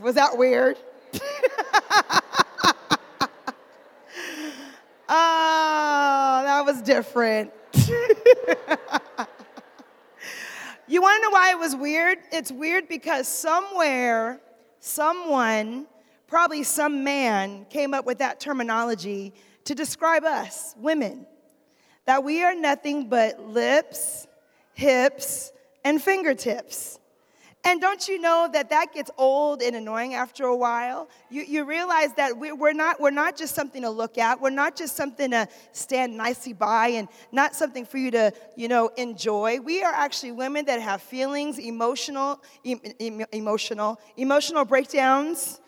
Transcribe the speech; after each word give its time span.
Was 0.00 0.14
that 0.14 0.38
weird? 0.38 0.78
oh, 5.06 6.40
that 6.44 6.62
was 6.64 6.80
different. 6.80 7.52
you 10.88 11.02
want 11.02 11.18
to 11.18 11.22
know 11.22 11.30
why 11.30 11.50
it 11.50 11.58
was 11.58 11.76
weird? 11.76 12.16
It's 12.32 12.50
weird 12.50 12.88
because 12.88 13.28
somewhere, 13.28 14.40
someone, 14.80 15.86
probably 16.26 16.62
some 16.62 17.04
man, 17.04 17.66
came 17.68 17.92
up 17.92 18.06
with 18.06 18.16
that 18.18 18.40
terminology 18.40 19.34
to 19.64 19.74
describe 19.74 20.24
us, 20.24 20.74
women, 20.78 21.26
that 22.06 22.24
we 22.24 22.42
are 22.42 22.54
nothing 22.54 23.10
but 23.10 23.46
lips, 23.46 24.26
hips, 24.72 25.52
and 25.84 26.00
fingertips. 26.00 26.98
And 27.66 27.80
don't 27.80 28.06
you 28.06 28.20
know 28.20 28.48
that 28.52 28.70
that 28.70 28.94
gets 28.94 29.10
old 29.18 29.60
and 29.60 29.74
annoying 29.74 30.14
after 30.14 30.44
a 30.44 30.54
while? 30.54 31.08
You, 31.30 31.42
you 31.42 31.64
realize 31.64 32.12
that 32.12 32.38
we, 32.38 32.52
we're, 32.52 32.72
not, 32.72 33.00
we're 33.00 33.10
not 33.10 33.36
just 33.36 33.56
something 33.56 33.82
to 33.82 33.90
look 33.90 34.18
at. 34.18 34.40
We're 34.40 34.50
not 34.50 34.76
just 34.76 34.94
something 34.94 35.32
to 35.32 35.48
stand 35.72 36.16
nicely 36.16 36.52
by 36.52 36.90
and 36.90 37.08
not 37.32 37.56
something 37.56 37.84
for 37.84 37.98
you 37.98 38.12
to, 38.12 38.32
you 38.54 38.68
know, 38.68 38.86
enjoy. 38.96 39.58
We 39.58 39.82
are 39.82 39.92
actually 39.92 40.30
women 40.30 40.64
that 40.66 40.80
have 40.80 41.02
feelings, 41.02 41.58
emotional, 41.58 42.40
em, 42.64 43.24
emotional, 43.32 43.98
emotional 44.16 44.64
breakdowns. 44.64 45.60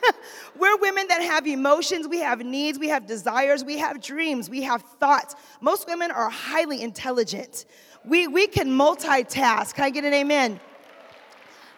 We're 0.58 0.76
women 0.78 1.06
that 1.06 1.22
have 1.22 1.46
emotions, 1.46 2.08
we 2.08 2.18
have 2.18 2.40
needs, 2.40 2.76
we 2.76 2.88
have 2.88 3.06
desires, 3.06 3.62
we 3.62 3.78
have 3.78 4.02
dreams, 4.02 4.50
we 4.50 4.62
have 4.62 4.82
thoughts. 4.82 5.36
Most 5.60 5.86
women 5.86 6.10
are 6.10 6.28
highly 6.28 6.82
intelligent. 6.82 7.66
We, 8.04 8.26
we 8.26 8.48
can 8.48 8.68
multitask. 8.68 9.74
Can 9.74 9.84
I 9.84 9.90
get 9.90 10.04
an 10.04 10.12
amen? 10.12 10.58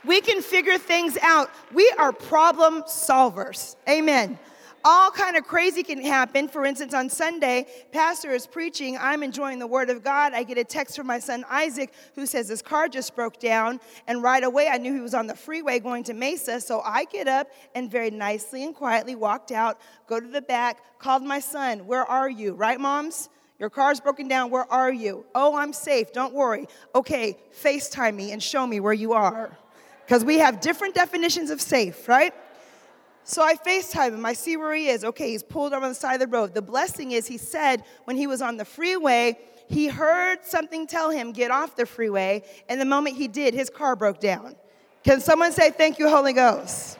We 0.05 0.21
can 0.21 0.43
figure 0.43 0.79
things 0.79 1.19
out. 1.23 1.51
We 1.73 1.93
are 1.99 2.13
problem 2.13 2.83
solvers. 2.83 3.77
Amen. 3.89 4.39
All 4.85 5.11
kind 5.11 5.37
of 5.37 5.45
crazy 5.45 5.83
can 5.83 6.01
happen. 6.01 6.49
For 6.49 6.65
instance, 6.65 6.95
on 6.95 7.11
Sunday, 7.11 7.67
pastor 7.91 8.31
is 8.31 8.47
preaching. 8.47 8.97
I'm 8.99 9.25
enjoying 9.25 9.59
the 9.59 9.67
word 9.67 9.91
of 9.91 10.05
God. 10.05 10.35
I 10.35 10.45
get 10.45 10.57
a 10.57 10.63
text 10.63 10.97
from 10.97 11.09
my 11.09 11.19
son 11.19 11.45
Isaac 11.51 11.93
who 12.15 12.27
says 12.27 12.49
his 12.49 12.63
car 12.63 12.89
just 12.89 13.17
broke 13.17 13.41
down. 13.41 13.81
And 14.07 14.23
right 14.23 14.43
away, 14.43 14.69
I 14.69 14.79
knew 14.79 14.95
he 14.95 15.01
was 15.01 15.15
on 15.15 15.27
the 15.27 15.35
freeway 15.35 15.81
going 15.81 16.05
to 16.05 16.15
Mesa. 16.15 16.61
So 16.61 16.81
I 16.81 17.05
get 17.05 17.27
up 17.27 17.51
and 17.75 17.91
very 17.91 18.11
nicely 18.11 18.65
and 18.65 18.75
quietly 18.75 19.17
walked 19.17 19.51
out, 19.51 19.81
go 20.07 20.21
to 20.21 20.29
the 20.29 20.43
back, 20.43 20.99
called 21.01 21.25
my 21.25 21.41
son. 21.41 21.87
Where 21.87 22.05
are 22.05 22.31
you? 22.31 22.55
Right, 22.55 22.79
moms? 22.79 23.31
Your 23.59 23.71
car's 23.71 23.99
broken 23.99 24.29
down. 24.29 24.51
Where 24.51 24.73
are 24.73 24.93
you? 24.93 25.27
Oh, 25.35 25.57
I'm 25.57 25.73
safe. 25.73 26.13
Don't 26.13 26.33
worry. 26.33 26.69
Okay, 26.95 27.37
FaceTime 27.53 28.15
me 28.15 28.31
and 28.31 28.41
show 28.41 28.65
me 28.65 28.79
where 28.79 28.93
you 28.93 29.13
are 29.13 29.59
because 30.09 30.25
we 30.25 30.39
have 30.39 30.63
different 30.63 30.95
definitions 30.95 31.51
of 31.51 31.61
safe, 31.61 32.09
right? 32.09 32.33
So 33.25 33.43
I 33.43 33.57
FaceTime 33.57 34.15
him. 34.15 34.25
I 34.25 34.33
see 34.33 34.57
where 34.57 34.75
he 34.75 34.89
is. 34.89 35.05
Okay, 35.05 35.33
he's 35.33 35.43
pulled 35.43 35.75
over 35.75 35.85
on 35.85 35.91
the 35.91 35.95
side 35.95 36.15
of 36.15 36.21
the 36.21 36.27
road. 36.35 36.55
The 36.55 36.63
blessing 36.63 37.13
is 37.13 37.27
he 37.27 37.37
said 37.37 37.85
when 38.07 38.17
he 38.17 38.27
was 38.27 38.41
on 38.41 38.57
the 38.57 38.65
freeway, 38.65 39.39
he 39.69 39.87
heard 39.87 40.47
something 40.47 40.87
tell 40.87 41.11
him, 41.11 41.33
get 41.33 41.51
off 41.51 41.77
the 41.77 41.85
freeway. 41.85 42.43
And 42.71 42.81
the 42.81 42.87
moment 42.87 43.17
he 43.17 43.29
did, 43.29 43.53
his 43.53 43.69
car 43.69 43.97
broke 43.97 44.19
down. 44.19 44.57
Can 45.05 45.21
someone 45.21 45.53
say, 45.53 45.71
Thank 45.71 45.99
you, 45.99 46.09
Holy 46.09 46.33
Ghost? 46.33 46.99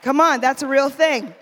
Come 0.00 0.18
on, 0.18 0.40
that's 0.40 0.62
a 0.62 0.66
real 0.66 0.88
thing. 0.88 1.34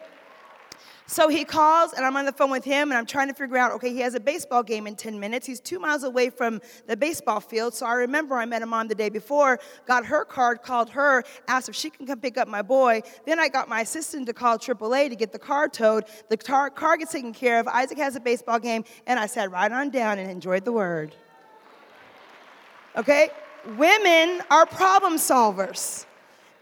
So 1.14 1.28
he 1.28 1.44
calls, 1.44 1.92
and 1.92 2.04
I'm 2.04 2.16
on 2.16 2.24
the 2.24 2.32
phone 2.32 2.50
with 2.50 2.64
him, 2.64 2.90
and 2.90 2.98
I'm 2.98 3.06
trying 3.06 3.28
to 3.28 3.34
figure 3.34 3.56
out 3.56 3.70
okay, 3.74 3.92
he 3.92 4.00
has 4.00 4.16
a 4.16 4.20
baseball 4.20 4.64
game 4.64 4.88
in 4.88 4.96
10 4.96 5.20
minutes. 5.20 5.46
He's 5.46 5.60
two 5.60 5.78
miles 5.78 6.02
away 6.02 6.28
from 6.28 6.60
the 6.88 6.96
baseball 6.96 7.38
field. 7.38 7.72
So 7.72 7.86
I 7.86 7.92
remember 7.92 8.34
I 8.34 8.46
met 8.46 8.62
him 8.62 8.74
on 8.74 8.88
the 8.88 8.96
day 8.96 9.10
before, 9.10 9.60
got 9.86 10.04
her 10.06 10.24
card, 10.24 10.62
called 10.62 10.90
her, 10.90 11.22
asked 11.46 11.68
if 11.68 11.76
she 11.76 11.88
can 11.88 12.04
come 12.04 12.18
pick 12.18 12.36
up 12.36 12.48
my 12.48 12.62
boy. 12.62 13.00
Then 13.26 13.38
I 13.38 13.48
got 13.48 13.68
my 13.68 13.82
assistant 13.82 14.26
to 14.26 14.32
call 14.32 14.58
AAA 14.58 15.08
to 15.08 15.14
get 15.14 15.30
the 15.30 15.38
car 15.38 15.68
towed. 15.68 16.06
The 16.30 16.36
car, 16.36 16.68
car 16.68 16.96
gets 16.96 17.12
taken 17.12 17.32
care 17.32 17.60
of. 17.60 17.68
Isaac 17.68 17.98
has 17.98 18.16
a 18.16 18.20
baseball 18.20 18.58
game, 18.58 18.82
and 19.06 19.20
I 19.20 19.26
sat 19.26 19.52
right 19.52 19.70
on 19.70 19.90
down 19.90 20.18
and 20.18 20.28
enjoyed 20.28 20.64
the 20.64 20.72
word. 20.72 21.14
Okay? 22.96 23.28
Women 23.76 24.42
are 24.50 24.66
problem 24.66 25.14
solvers 25.14 26.06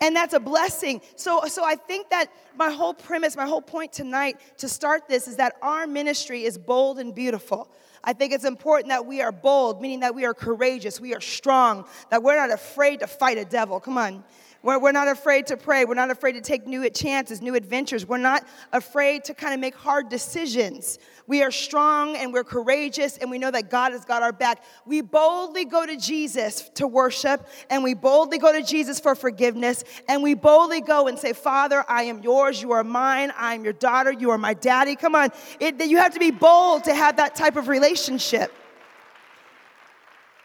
and 0.03 0.17
that's 0.17 0.35
a 0.35 0.41
blessing. 0.41 1.01
So, 1.15 1.45
so 1.47 1.65
I 1.65 1.77
think 1.77 2.11
that 2.11 2.27
my 2.57 2.71
whole 2.71 2.93
premise, 2.93 3.37
my 3.37 3.47
whole 3.47 3.63
point 3.63 3.93
tonight 3.93 4.37
to 4.59 4.69
start 4.69 5.09
this 5.09 5.29
is 5.29 5.37
that 5.37 5.55
our 5.63 5.87
ministry 5.87 6.45
is 6.45 6.59
bold 6.59 6.99
and 6.99 7.15
beautiful. 7.15 7.71
I 8.03 8.13
think 8.13 8.33
it's 8.33 8.45
important 8.45 8.89
that 8.89 9.07
we 9.07 9.23
are 9.23 9.31
bold, 9.31 9.81
meaning 9.81 10.01
that 10.01 10.13
we 10.13 10.25
are 10.25 10.35
courageous, 10.35 11.01
we 11.01 11.15
are 11.15 11.21
strong, 11.21 11.87
that 12.11 12.21
we're 12.21 12.37
not 12.37 12.51
afraid 12.51 12.99
to 13.01 13.07
fight 13.07 13.39
a 13.39 13.45
devil. 13.45 13.79
Come 13.79 13.97
on. 13.97 14.25
We're, 14.63 14.79
we're 14.79 14.93
not 14.93 15.09
afraid 15.09 15.49
to 15.49 15.57
pray. 15.57 15.85
We're 15.85 15.95
not 15.95 16.11
afraid 16.11 16.33
to 16.33 16.41
take 16.41 16.67
new 16.67 16.89
chances, 16.91 17.43
new 17.43 17.55
adventures. 17.55 18.07
We're 18.07 18.19
not 18.19 18.47
afraid 18.73 19.25
to 19.25 19.35
kind 19.35 19.55
of 19.55 19.61
make 19.61 19.75
hard 19.75 20.09
decisions. 20.09 20.99
We 21.27 21.43
are 21.43 21.51
strong 21.51 22.17
and 22.17 22.33
we're 22.33 22.45
courageous 22.45 23.17
and 23.19 23.31
we 23.31 23.39
know 23.39 23.51
that 23.51 23.71
God 23.71 23.93
has 23.93 24.05
got 24.05 24.23
our 24.23 24.33
back. 24.33 24.63
We 24.87 25.01
boldly 25.01 25.65
go 25.65 25.85
to 25.85 25.97
Jesus 25.97 26.69
to 26.75 26.87
worship 26.87 27.49
and 27.71 27.83
we 27.83 27.95
boldly 27.95 28.39
go 28.39 28.53
to 28.53 28.63
Jesus 28.63 29.01
for 29.01 29.15
forgiveness 29.15 29.85
and 30.09 30.23
we 30.23 30.35
boldly 30.35 30.81
go 30.81 31.09
and 31.09 31.19
say, 31.19 31.33
Father, 31.33 31.85
I 31.89 32.05
am 32.05 32.23
yours. 32.23 32.63
You 32.63 32.73
are 32.73 32.85
mine. 32.85 33.33
I 33.37 33.55
am 33.55 33.65
your 33.65 33.73
daughter. 33.73 34.13
You 34.13 34.31
are 34.31 34.39
my 34.39 34.55
daddy. 34.55 34.95
Come 34.97 35.15
on. 35.15 35.31
It, 35.59 35.85
you 35.85 35.99
have 35.99 36.15
to 36.15 36.21
be 36.21 36.31
bold 36.31 36.85
to 36.85 36.95
have 36.95 37.17
that 37.17 37.35
type 37.35 37.57
of 37.57 37.69
relationship. 37.69 38.53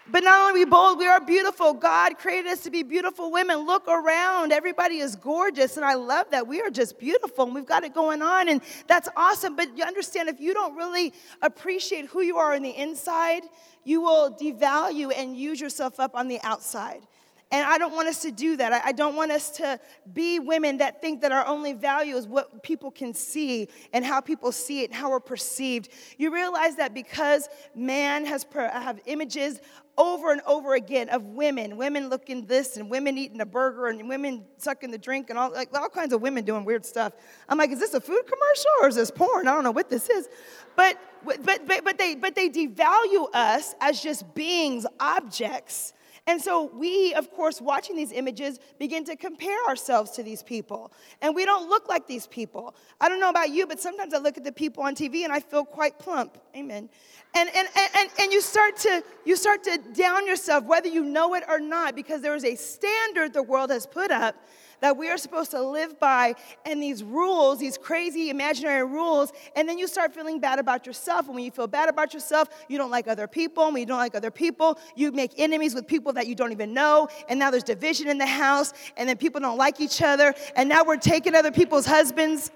But 0.10 0.24
not 0.24 0.40
only 0.40 0.62
we 0.62 0.66
bold, 0.66 1.00
we 1.00 1.08
are 1.08 1.20
beautiful. 1.20 1.74
God 1.74 2.18
created 2.18 2.50
us 2.50 2.62
to 2.62 2.72
be 2.72 2.82
beautiful 2.82 3.30
women. 3.30 3.66
Look 3.66 3.88
around. 3.90 4.54
Everybody 4.54 5.00
is 5.00 5.18
gorgeous. 5.18 5.76
And 5.76 5.86
I 5.86 5.96
love 5.96 6.28
that. 6.32 6.48
We 6.48 6.62
are 6.62 6.70
just 6.70 6.98
beautiful 6.98 7.46
and 7.46 7.54
we've 7.54 7.66
got 7.66 7.84
it 7.84 7.94
going 7.94 8.22
on. 8.22 8.48
And 8.48 8.62
that's 8.88 9.10
awesome. 9.18 9.58
But 9.58 9.78
you 9.78 9.84
understand, 9.84 10.30
if 10.30 10.40
you 10.40 10.54
don't 10.54 10.76
really 10.78 11.14
appreciate 11.42 12.06
who 12.06 12.22
you 12.22 12.38
are 12.38 12.54
on 12.56 12.62
the 12.62 12.76
inside, 12.76 13.44
you 13.84 14.00
will 14.02 14.34
devalue 14.34 15.12
and 15.16 15.36
use 15.36 15.60
yourself 15.60 16.00
up 16.00 16.16
on 16.16 16.30
the 16.30 16.40
outside. 16.42 17.02
And 17.50 17.66
I 17.66 17.78
don't 17.78 17.94
want 17.94 18.10
us 18.10 18.22
to 18.24 18.32
do 18.32 18.58
that. 18.58 18.74
I 18.86 18.92
don't 18.92 19.16
want 19.16 19.32
us 19.32 19.52
to 19.52 19.80
be 20.14 20.38
women 20.40 20.78
that 20.80 21.02
think 21.02 21.22
that 21.22 21.32
our 21.32 21.46
only 21.48 21.72
value 21.72 22.18
is 22.18 22.28
what 22.28 22.62
people 22.62 22.92
can 22.92 23.14
see 23.14 23.70
and 23.94 24.04
how 24.04 24.20
people 24.20 24.52
see 24.52 24.82
it 24.82 24.90
and 24.90 24.96
how 24.96 25.12
we're 25.12 25.22
perceived. 25.22 25.90
You 26.18 26.34
realize 26.34 26.76
that 26.76 26.94
because 26.94 27.48
man 27.74 28.26
has 28.26 28.46
have 28.54 29.00
images 29.06 29.62
over 29.98 30.32
and 30.32 30.42
over 30.46 30.76
again 30.76 31.10
of 31.10 31.24
women, 31.24 31.76
women 31.76 32.10
looking 32.10 32.46
this 32.46 32.78
and 32.78 32.90
women 32.90 33.18
eating 33.18 33.42
a 33.42 33.46
burger 33.46 33.88
and 33.88 34.08
women 34.08 34.46
sucking 34.58 34.92
the 34.92 34.98
drink 34.98 35.30
and 35.30 35.40
all 35.40 35.52
like 35.52 35.76
all 35.76 35.90
kinds 35.90 36.14
of 36.14 36.22
women 36.22 36.46
doing 36.46 36.64
weird 36.66 36.86
stuff. 36.86 37.14
I'm 37.50 37.58
like, 37.58 37.72
is 37.72 37.80
this 37.80 37.94
a 37.94 38.02
food 38.02 38.24
commercial 38.26 38.72
or 38.82 38.88
is 38.90 38.96
this 38.96 39.10
porn? 39.10 39.48
I 39.48 39.54
don't 39.54 39.64
know 39.64 39.72
what 39.72 39.90
this 39.90 40.10
is. 40.10 40.30
But 40.76 41.00
but 41.26 41.44
but, 41.46 41.84
but 41.84 41.98
they 41.98 42.16
but 42.16 42.36
they 42.36 42.50
devalue 42.50 43.28
us 43.34 43.74
as 43.82 44.02
just 44.02 44.34
beings, 44.36 44.86
objects 45.00 45.94
and 46.28 46.42
so 46.42 46.70
we, 46.74 47.14
of 47.14 47.32
course, 47.32 47.62
watching 47.62 47.96
these 47.96 48.12
images, 48.12 48.60
begin 48.78 49.06
to 49.06 49.16
compare 49.16 49.58
ourselves 49.70 50.12
to 50.12 50.24
these 50.24 50.44
people. 50.44 50.92
And 51.22 51.34
we 51.34 51.46
don't 51.46 51.70
look 51.70 51.88
like 51.88 52.06
these 52.06 52.28
people. 52.28 52.76
I 53.00 53.08
don't 53.08 53.22
know 53.22 53.30
about 53.30 53.50
you, 53.50 53.66
but 53.66 53.80
sometimes 53.80 54.14
I 54.14 54.18
look 54.18 54.38
at 54.38 54.44
the 54.44 54.52
people 54.52 54.84
on 54.84 54.94
TV 54.94 55.24
and 55.24 55.32
I 55.32 55.40
feel 55.40 55.64
quite 55.64 55.98
plump. 56.00 56.38
Amen. 56.54 56.90
And, 57.34 57.50
and, 57.56 57.68
and, 57.96 58.10
and 58.20 58.34
you, 58.34 58.42
start 58.42 58.76
to, 58.80 59.04
you 59.26 59.38
start 59.38 59.64
to 59.64 59.80
down 59.94 60.28
yourself, 60.28 60.66
whether 60.66 60.90
you 60.90 61.06
know 61.06 61.34
it 61.34 61.44
or 61.48 61.62
not, 61.62 61.96
because 61.96 62.22
there 62.22 62.36
is 62.36 62.44
a 62.44 62.56
standard 62.56 63.32
the 63.32 63.44
world 63.44 63.70
has 63.70 63.86
put 63.86 64.12
up 64.12 64.36
that 64.80 64.98
we 64.98 65.10
are 65.10 65.18
supposed 65.18 65.52
to 65.52 65.62
live 65.62 66.00
by 66.00 66.36
and 66.66 66.82
these 66.82 67.04
rules, 67.04 67.60
these 67.60 67.78
crazy 67.78 68.30
imaginary 68.30 68.86
rules, 68.86 69.32
and 69.56 69.68
then 69.68 69.78
you 69.78 69.88
start 69.88 70.14
feeling 70.14 70.40
bad 70.40 70.60
about 70.60 70.86
yourself. 70.86 71.26
And 71.26 71.36
when 71.36 71.44
you 71.44 71.52
feel 71.52 71.68
bad 71.68 71.90
about 71.90 72.14
yourself, 72.14 72.50
you 72.68 72.78
don't 72.78 72.92
like 72.92 73.08
other 73.08 73.28
people. 73.28 73.66
And 73.66 73.74
when 73.74 73.82
you 73.82 73.88
don't 73.88 73.98
like 73.98 74.16
other 74.16 74.32
people, 74.32 74.78
you 74.96 75.12
make 75.12 75.32
enemies 75.38 75.74
with 75.74 75.88
people 75.88 76.14
that 76.14 76.28
you 76.28 76.36
don't 76.36 76.52
even 76.52 76.74
know. 76.74 77.08
And 77.28 77.40
now 77.40 77.52
there's 77.52 77.64
division 77.64 78.08
in 78.08 78.18
the 78.18 78.26
house, 78.26 78.74
and 78.96 79.10
then 79.10 79.18
people 79.18 79.42
don't 79.42 79.58
like 79.58 79.82
each 79.82 80.02
other. 80.02 80.34
And 80.56 80.70
now 80.70 80.84
we're 80.84 80.98
taking 80.98 81.36
other 81.36 81.52
people's 81.52 81.86
husbands 81.86 82.52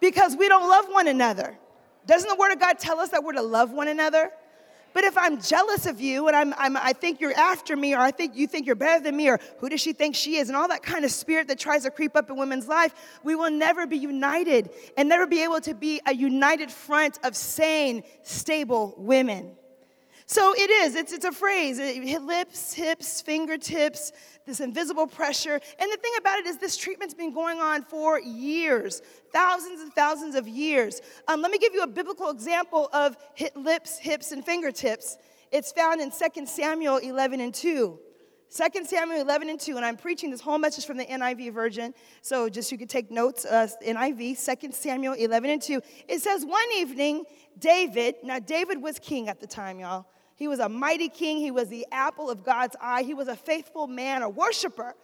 because 0.00 0.36
we 0.36 0.48
don't 0.48 0.68
love 0.68 0.86
one 0.86 1.06
another. 1.08 1.56
Doesn't 2.06 2.28
the 2.28 2.34
Word 2.36 2.52
of 2.52 2.58
God 2.58 2.78
tell 2.78 2.98
us 2.98 3.10
that 3.10 3.22
we're 3.22 3.32
to 3.32 3.42
love 3.42 3.70
one 3.72 3.88
another? 3.88 4.32
But 4.92 5.04
if 5.04 5.16
I'm 5.16 5.40
jealous 5.40 5.86
of 5.86 6.00
you 6.00 6.26
and 6.26 6.36
I'm, 6.36 6.54
I'm, 6.56 6.76
i 6.76 6.92
think 6.92 7.20
you're 7.20 7.36
after 7.36 7.76
me, 7.76 7.94
or 7.94 8.00
I 8.00 8.10
think 8.10 8.36
you 8.36 8.46
think 8.46 8.66
you're 8.66 8.76
better 8.76 9.02
than 9.02 9.16
me, 9.16 9.28
or 9.28 9.38
who 9.58 9.68
does 9.68 9.80
she 9.80 9.92
think 9.92 10.14
she 10.14 10.36
is, 10.36 10.48
and 10.48 10.56
all 10.56 10.68
that 10.68 10.82
kind 10.82 11.04
of 11.04 11.10
spirit 11.10 11.48
that 11.48 11.58
tries 11.58 11.84
to 11.84 11.90
creep 11.90 12.16
up 12.16 12.30
in 12.30 12.36
women's 12.36 12.68
life, 12.68 12.94
we 13.22 13.34
will 13.34 13.50
never 13.50 13.86
be 13.86 13.96
united 13.96 14.70
and 14.96 15.08
never 15.08 15.26
be 15.26 15.42
able 15.42 15.60
to 15.60 15.74
be 15.74 16.00
a 16.06 16.14
united 16.14 16.70
front 16.70 17.18
of 17.24 17.36
sane, 17.36 18.02
stable 18.22 18.94
women. 18.96 19.56
So 20.30 20.54
it 20.54 20.70
is, 20.70 20.94
it's, 20.94 21.12
it's 21.12 21.24
a 21.24 21.32
phrase 21.32 21.80
lips, 22.20 22.72
hips, 22.72 23.20
fingertips, 23.20 24.12
this 24.46 24.60
invisible 24.60 25.08
pressure. 25.08 25.54
And 25.54 25.92
the 25.92 25.96
thing 25.96 26.12
about 26.18 26.38
it 26.38 26.46
is, 26.46 26.56
this 26.56 26.76
treatment's 26.76 27.14
been 27.14 27.34
going 27.34 27.58
on 27.58 27.82
for 27.82 28.20
years, 28.20 29.02
thousands 29.32 29.80
and 29.80 29.92
thousands 29.92 30.36
of 30.36 30.46
years. 30.46 31.00
Um, 31.26 31.42
let 31.42 31.50
me 31.50 31.58
give 31.58 31.74
you 31.74 31.82
a 31.82 31.86
biblical 31.88 32.30
example 32.30 32.88
of 32.92 33.16
hip, 33.34 33.54
lips, 33.56 33.98
hips, 33.98 34.30
and 34.30 34.44
fingertips. 34.44 35.16
It's 35.50 35.72
found 35.72 36.00
in 36.00 36.12
2 36.12 36.46
Samuel 36.46 36.98
11 36.98 37.40
and 37.40 37.52
2. 37.52 37.98
2 38.56 38.84
Samuel 38.84 39.20
11 39.20 39.48
and 39.48 39.58
2, 39.58 39.76
and 39.78 39.84
I'm 39.84 39.96
preaching 39.96 40.30
this 40.30 40.40
whole 40.40 40.58
message 40.58 40.86
from 40.86 40.96
the 40.96 41.06
NIV 41.06 41.52
version, 41.52 41.92
so 42.22 42.48
just 42.48 42.70
you 42.70 42.78
could 42.78 42.88
take 42.88 43.10
notes, 43.10 43.44
uh, 43.44 43.66
NIV, 43.84 44.60
2 44.60 44.70
Samuel 44.70 45.14
11 45.14 45.50
and 45.50 45.60
2. 45.60 45.80
It 46.06 46.20
says, 46.20 46.44
One 46.44 46.62
evening, 46.76 47.24
David, 47.58 48.14
now 48.22 48.38
David 48.38 48.80
was 48.80 49.00
king 49.00 49.28
at 49.28 49.40
the 49.40 49.48
time, 49.48 49.80
y'all. 49.80 50.06
He 50.40 50.48
was 50.48 50.58
a 50.58 50.70
mighty 50.70 51.10
king, 51.10 51.36
he 51.36 51.50
was 51.50 51.68
the 51.68 51.86
apple 51.92 52.30
of 52.30 52.42
God's 52.42 52.74
eye, 52.80 53.02
he 53.02 53.12
was 53.12 53.28
a 53.28 53.36
faithful 53.36 53.86
man, 53.86 54.22
a 54.22 54.28
worshiper. 54.30 54.94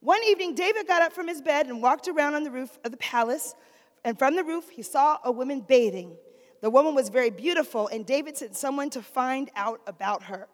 One 0.00 0.24
evening, 0.24 0.54
David 0.54 0.88
got 0.88 1.02
up 1.02 1.12
from 1.12 1.28
his 1.28 1.42
bed 1.42 1.66
and 1.66 1.82
walked 1.82 2.08
around 2.08 2.36
on 2.36 2.42
the 2.42 2.50
roof 2.50 2.78
of 2.82 2.90
the 2.90 2.96
palace, 2.96 3.54
and 4.02 4.18
from 4.18 4.34
the 4.34 4.42
roof, 4.42 4.70
he 4.70 4.80
saw 4.80 5.18
a 5.24 5.30
woman 5.30 5.60
bathing. 5.60 6.16
The 6.62 6.70
woman 6.70 6.94
was 6.94 7.10
very 7.10 7.28
beautiful, 7.28 7.88
and 7.88 8.06
David 8.06 8.38
sent 8.38 8.56
someone 8.56 8.88
to 8.90 9.02
find 9.02 9.50
out 9.56 9.82
about 9.86 10.22
her. 10.22 10.48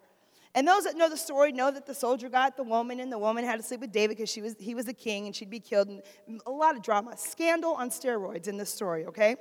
And 0.53 0.67
those 0.67 0.83
that 0.83 0.97
know 0.97 1.09
the 1.09 1.15
story 1.15 1.53
know 1.53 1.71
that 1.71 1.85
the 1.85 1.95
soldier 1.95 2.27
got 2.27 2.57
the 2.57 2.63
woman, 2.63 2.99
and 2.99 3.09
the 3.09 3.17
woman 3.17 3.45
had 3.45 3.55
to 3.55 3.63
sleep 3.63 3.79
with 3.79 3.93
David 3.93 4.17
because 4.17 4.35
was, 4.35 4.57
he 4.59 4.75
was 4.75 4.83
the 4.83 4.93
king 4.93 5.27
and 5.27 5.35
she'd 5.35 5.49
be 5.49 5.61
killed. 5.61 5.87
And 5.87 6.01
a 6.45 6.51
lot 6.51 6.75
of 6.75 6.81
drama. 6.81 7.15
Scandal 7.15 7.71
on 7.71 7.89
steroids 7.89 8.49
in 8.49 8.57
this 8.57 8.69
story, 8.69 9.05
okay? 9.05 9.37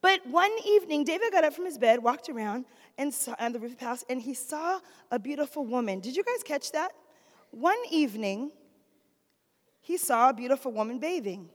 But 0.00 0.26
one 0.26 0.52
evening, 0.66 1.04
David 1.04 1.32
got 1.32 1.44
up 1.44 1.54
from 1.54 1.66
his 1.66 1.76
bed, 1.76 2.02
walked 2.02 2.28
around 2.28 2.64
and 2.98 3.12
saw, 3.12 3.34
on 3.38 3.52
the 3.52 3.58
roof 3.58 3.72
of 3.72 3.78
the 3.78 3.84
house, 3.84 4.04
and 4.08 4.20
he 4.20 4.34
saw 4.34 4.80
a 5.10 5.18
beautiful 5.18 5.64
woman. 5.64 6.00
Did 6.00 6.16
you 6.16 6.24
guys 6.24 6.42
catch 6.42 6.72
that? 6.72 6.92
One 7.50 7.78
evening, 7.90 8.52
he 9.80 9.96
saw 9.96 10.30
a 10.30 10.32
beautiful 10.32 10.72
woman 10.72 10.98
bathing. 10.98 11.48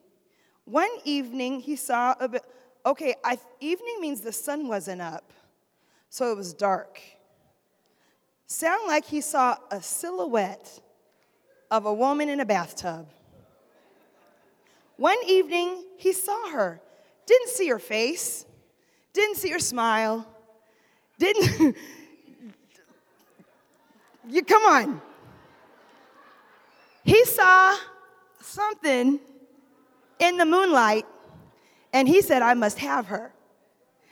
One 0.65 0.91
evening, 1.03 1.59
he 1.62 1.75
saw 1.75 2.15
a. 2.19 2.39
Okay, 2.86 3.15
I, 3.24 3.38
evening 3.59 3.97
means 4.00 4.21
the 4.21 4.31
sun 4.31 4.68
wasn't 4.68 5.01
up, 5.01 5.31
so 6.09 6.31
it 6.31 6.38
was 6.38 6.53
dark 6.53 7.01
sound 8.50 8.88
like 8.88 9.06
he 9.06 9.21
saw 9.21 9.56
a 9.69 9.81
silhouette 9.81 10.81
of 11.69 11.86
a 11.86 11.94
woman 11.94 12.30
in 12.30 12.39
a 12.39 12.45
bathtub. 12.45 13.07
One 14.97 15.18
evening, 15.27 15.86
he 15.97 16.12
saw 16.12 16.50
her, 16.50 16.81
didn't 17.25 17.50
see 17.50 17.69
her 17.69 17.80
face, 17.80 18.45
didn't 19.13 19.38
see 19.38 19.50
her 19.51 19.59
smile, 19.59 20.27
didn't. 21.19 21.75
you 24.30 24.44
come 24.44 24.63
on. 24.63 25.01
He 27.04 27.24
saw 27.25 27.77
something 28.42 29.19
in 30.19 30.38
the 30.38 30.45
moonlight 30.45 31.06
and 31.94 32.07
he 32.07 32.21
said, 32.21 32.42
I 32.42 32.54
must 32.54 32.80
have 32.80 33.07
her. 33.07 33.31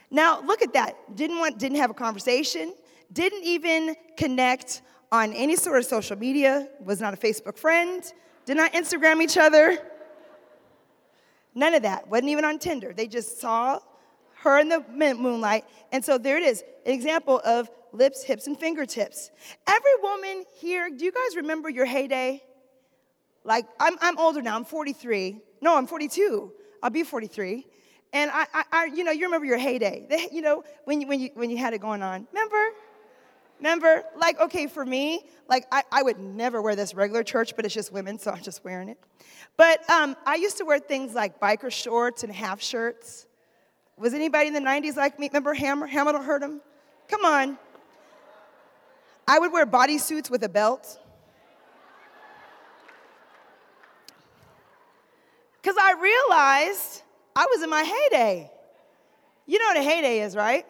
Now, 0.10 0.42
look 0.42 0.62
at 0.62 0.74
that. 0.74 1.16
Didn't, 1.16 1.40
want, 1.40 1.58
didn't 1.58 1.78
have 1.78 1.90
a 1.90 1.94
conversation, 1.94 2.74
didn't 3.12 3.44
even 3.44 3.96
connect 4.16 4.82
on 5.12 5.34
any 5.34 5.56
sort 5.56 5.80
of 5.80 5.86
social 5.86 6.18
media, 6.18 6.68
was 6.84 7.00
not 7.00 7.14
a 7.14 7.18
Facebook 7.18 7.58
friend, 7.58 8.04
did 8.46 8.58
not 8.58 8.74
Instagram 8.74 9.22
each 9.22 9.38
other. 9.38 9.78
None 11.56 11.74
of 11.74 11.84
that. 11.84 12.08
Wasn't 12.08 12.30
even 12.30 12.46
on 12.46 12.60
Tinder. 12.60 12.94
They 12.94 13.08
just 13.08 13.40
saw 13.40 13.80
her 14.50 14.60
in 14.60 14.70
the 14.70 14.84
moonlight. 14.90 15.66
And 15.92 16.04
so 16.04 16.18
there 16.18 16.38
it 16.38 16.44
is 16.44 16.64
an 16.86 16.94
example 16.94 17.42
of 17.44 17.70
lips, 17.92 18.24
hips, 18.24 18.48
and 18.48 18.60
fingertips. 18.60 19.32
Every 19.68 19.92
woman 20.02 20.46
here, 20.60 20.90
do 20.90 21.04
you 21.06 21.12
guys 21.12 21.36
remember 21.36 21.70
your 21.70 21.86
heyday? 21.86 22.44
Like, 23.44 23.66
I'm, 23.80 23.96
I'm 24.02 24.18
older 24.18 24.42
now, 24.42 24.56
I'm 24.56 24.66
43. 24.66 25.40
No, 25.62 25.78
I'm 25.78 25.88
42. 25.88 26.52
I'll 26.84 26.90
be 26.90 27.04
43. 27.04 27.66
And 28.14 28.32
I, 28.32 28.46
I, 28.54 28.64
I 28.72 28.86
you 28.86 29.04
know, 29.04 29.12
you 29.12 29.26
remember 29.26 29.46
your 29.46 29.58
heyday. 29.58 30.06
The, 30.10 30.30
you 30.32 30.42
know, 30.42 30.64
when 30.86 31.02
you, 31.02 31.08
when, 31.08 31.20
you, 31.20 31.30
when 31.34 31.50
you 31.50 31.58
had 31.58 31.74
it 31.74 31.80
going 31.80 32.02
on. 32.02 32.28
Remember? 32.34 32.70
Remember? 33.60 34.04
Like, 34.18 34.40
okay, 34.40 34.68
for 34.68 34.86
me, 34.86 35.26
like, 35.50 35.66
I, 35.72 35.84
I 35.92 36.04
would 36.04 36.20
never 36.20 36.62
wear 36.62 36.76
this 36.76 36.94
regular 36.94 37.24
church, 37.24 37.56
but 37.56 37.66
it's 37.66 37.74
just 37.74 37.92
women, 37.92 38.20
so 38.20 38.32
I'm 38.32 38.42
just 38.42 38.64
wearing 38.64 38.90
it. 38.90 39.00
But 39.56 39.90
um, 39.90 40.16
I 40.26 40.36
used 40.36 40.58
to 40.58 40.66
wear 40.66 40.80
things 40.80 41.14
like 41.14 41.40
biker 41.40 41.72
shorts 41.72 42.24
and 42.24 42.32
half 42.32 42.62
shirts. 42.62 43.27
Was 43.98 44.14
anybody 44.14 44.48
in 44.48 44.54
the 44.54 44.60
90s 44.60 44.96
like 44.96 45.18
me? 45.20 45.28
Remember 45.28 45.54
Hammer? 45.54 45.88
Hamilton 45.88 46.24
heard 46.24 46.44
him? 46.44 46.62
Come 47.08 47.26
on. 47.26 47.58
I 49.28 49.40
would 49.40 49.52
wear 49.52 49.66
bodysuits 49.66 50.30
with 50.30 50.44
a 50.44 50.50
belt. 50.50 51.00
Because 55.62 55.76
I 55.82 55.94
realized 55.94 57.02
I 57.36 57.46
was 57.48 57.64
in 57.64 57.70
my 57.70 57.84
heyday. 57.84 58.52
You 59.48 59.60
know 59.60 59.66
what 59.66 59.78
a 59.78 59.82
heyday 59.82 60.22
is, 60.22 60.36
right? 60.36 60.66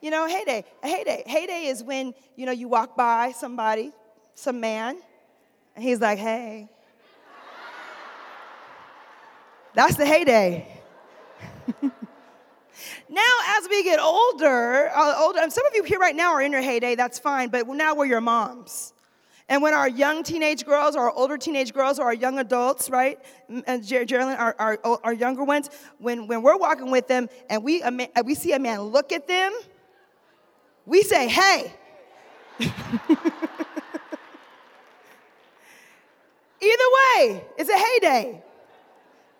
You 0.00 0.10
know, 0.10 0.26
heyday. 0.26 0.64
A 0.82 0.88
heyday. 0.88 1.22
Heyday 1.26 1.66
is 1.66 1.84
when, 1.84 2.14
you 2.34 2.46
know, 2.46 2.52
you 2.52 2.66
walk 2.66 2.96
by 2.96 3.32
somebody, 3.32 3.92
some 4.34 4.58
man, 4.58 4.98
and 5.76 5.84
he's 5.84 6.00
like, 6.00 6.18
hey. 6.18 6.68
That's 9.74 9.96
the 9.96 10.06
heyday. 10.06 10.66
now, 13.12 13.36
as 13.58 13.68
we 13.68 13.84
get 13.84 14.00
older, 14.00 14.88
uh, 14.88 15.14
older, 15.18 15.40
and 15.40 15.52
some 15.52 15.66
of 15.66 15.74
you 15.74 15.82
here 15.82 15.98
right 15.98 16.16
now 16.16 16.32
are 16.32 16.40
in 16.40 16.50
your 16.50 16.62
heyday, 16.62 16.94
that's 16.94 17.18
fine, 17.18 17.50
but 17.50 17.68
now 17.68 17.94
we're 17.94 18.06
your 18.06 18.22
moms. 18.22 18.94
And 19.50 19.60
when 19.60 19.74
our 19.74 19.86
young 19.86 20.22
teenage 20.22 20.64
girls, 20.64 20.96
or 20.96 21.02
our 21.02 21.10
older 21.10 21.36
teenage 21.36 21.74
girls, 21.74 21.98
or 21.98 22.06
our 22.06 22.14
young 22.14 22.38
adults, 22.38 22.88
right, 22.88 23.18
and 23.66 23.84
Geraldine, 23.84 24.36
our, 24.36 24.56
our, 24.58 24.78
our 25.04 25.12
younger 25.12 25.44
ones, 25.44 25.68
when, 25.98 26.26
when 26.26 26.40
we're 26.40 26.56
walking 26.56 26.90
with 26.90 27.06
them 27.06 27.28
and 27.50 27.62
we, 27.62 27.82
we 28.24 28.34
see 28.34 28.54
a 28.54 28.58
man 28.58 28.80
look 28.80 29.12
at 29.12 29.28
them, 29.28 29.52
we 30.86 31.02
say, 31.02 31.28
hey. 31.28 31.70
Either 32.60 32.70
way, 36.62 37.44
it's 37.58 37.68
a 37.68 37.76
heyday. 37.76 38.42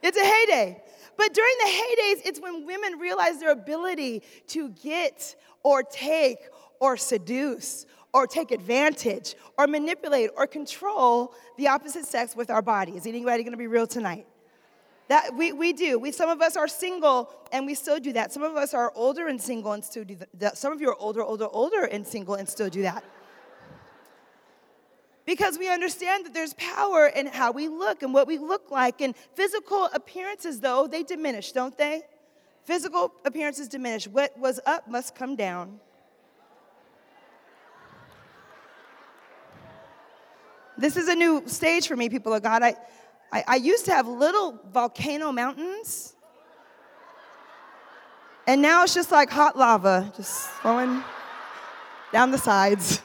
It's 0.03 0.19
a 0.19 0.25
heyday. 0.25 0.83
But 1.17 1.35
during 1.35 1.55
the 1.59 1.71
heydays, 1.71 2.29
it's 2.29 2.41
when 2.41 2.67
women 2.67 2.99
realize 2.99 3.39
their 3.39 3.51
ability 3.51 4.23
to 4.49 4.71
get 4.71 5.37
or 5.63 5.83
take 5.83 6.39
or 6.81 6.97
seduce 6.97 7.87
or 8.13 8.27
take 8.27 8.51
advantage 8.51 9.35
or 9.59 9.67
manipulate 9.67 10.31
or 10.37 10.47
control 10.47 11.35
the 11.57 11.69
opposite 11.69 12.05
sex 12.05 12.37
with 12.37 12.51
our 12.51 12.63
body. 12.63 12.93
Is 12.93 13.07
anybody 13.07 13.43
gonna 13.43 13.57
be 13.57 13.67
real 13.67 13.87
tonight? 13.87 14.27
That 15.09 15.35
we, 15.37 15.53
we 15.53 15.73
do. 15.73 15.99
We, 15.99 16.13
some 16.13 16.31
of 16.31 16.41
us 16.41 16.57
are 16.57 16.69
single 16.69 17.31
and 17.53 17.67
we 17.67 17.75
still 17.75 17.99
do 17.99 18.13
that. 18.15 18.33
Some 18.33 18.43
of 18.43 18.57
us 18.57 18.73
are 18.73 18.93
older 18.95 19.29
and 19.29 19.41
single 19.41 19.73
and 19.73 19.85
still 19.85 20.05
do 20.05 20.17
that. 20.35 20.57
Some 20.57 20.73
of 20.73 20.81
you 20.81 20.89
are 20.91 20.97
older, 20.97 21.23
older, 21.23 21.49
older 21.51 21.85
and 21.85 22.07
single 22.07 22.35
and 22.35 22.49
still 22.49 22.71
do 22.71 22.83
that. 22.83 23.05
Because 25.25 25.59
we 25.59 25.69
understand 25.69 26.27
that 26.27 26.35
there's 26.35 26.55
power 26.55 27.07
in 27.07 27.27
how 27.27 27.53
we 27.53 27.69
look 27.69 28.03
and 28.03 28.13
what 28.13 28.27
we 28.27 28.39
look 28.39 28.71
like. 28.71 29.01
And 29.01 29.15
physical 29.35 29.89
appearances, 29.95 30.61
though, 30.61 30.87
they 30.87 31.03
diminish, 31.05 31.53
don't 31.53 31.77
they? 31.79 32.03
Physical 32.65 33.13
appearances 33.25 33.69
diminish. 33.69 34.09
What 34.09 34.37
was 34.39 34.59
up 34.67 34.89
must 34.89 35.15
come 35.15 35.37
down. 35.37 35.81
This 40.77 40.97
is 40.97 41.07
a 41.07 41.15
new 41.15 41.43
stage 41.47 41.87
for 41.87 41.95
me, 41.95 42.09
people 42.09 42.35
of 42.35 42.43
God. 42.43 42.63
I, 42.63 42.75
I, 43.33 43.45
I 43.47 43.57
used 43.57 43.85
to 43.85 43.93
have 43.93 44.09
little 44.09 44.59
volcano 44.73 45.31
mountains, 45.31 46.15
and 48.47 48.61
now 48.61 48.83
it's 48.83 48.95
just 48.95 49.13
like 49.13 49.31
hot 49.31 49.57
lava, 49.57 50.13
just 50.17 50.49
flowing 50.49 51.05
down 52.13 52.33
the 52.33 52.39
sides. 52.39 53.01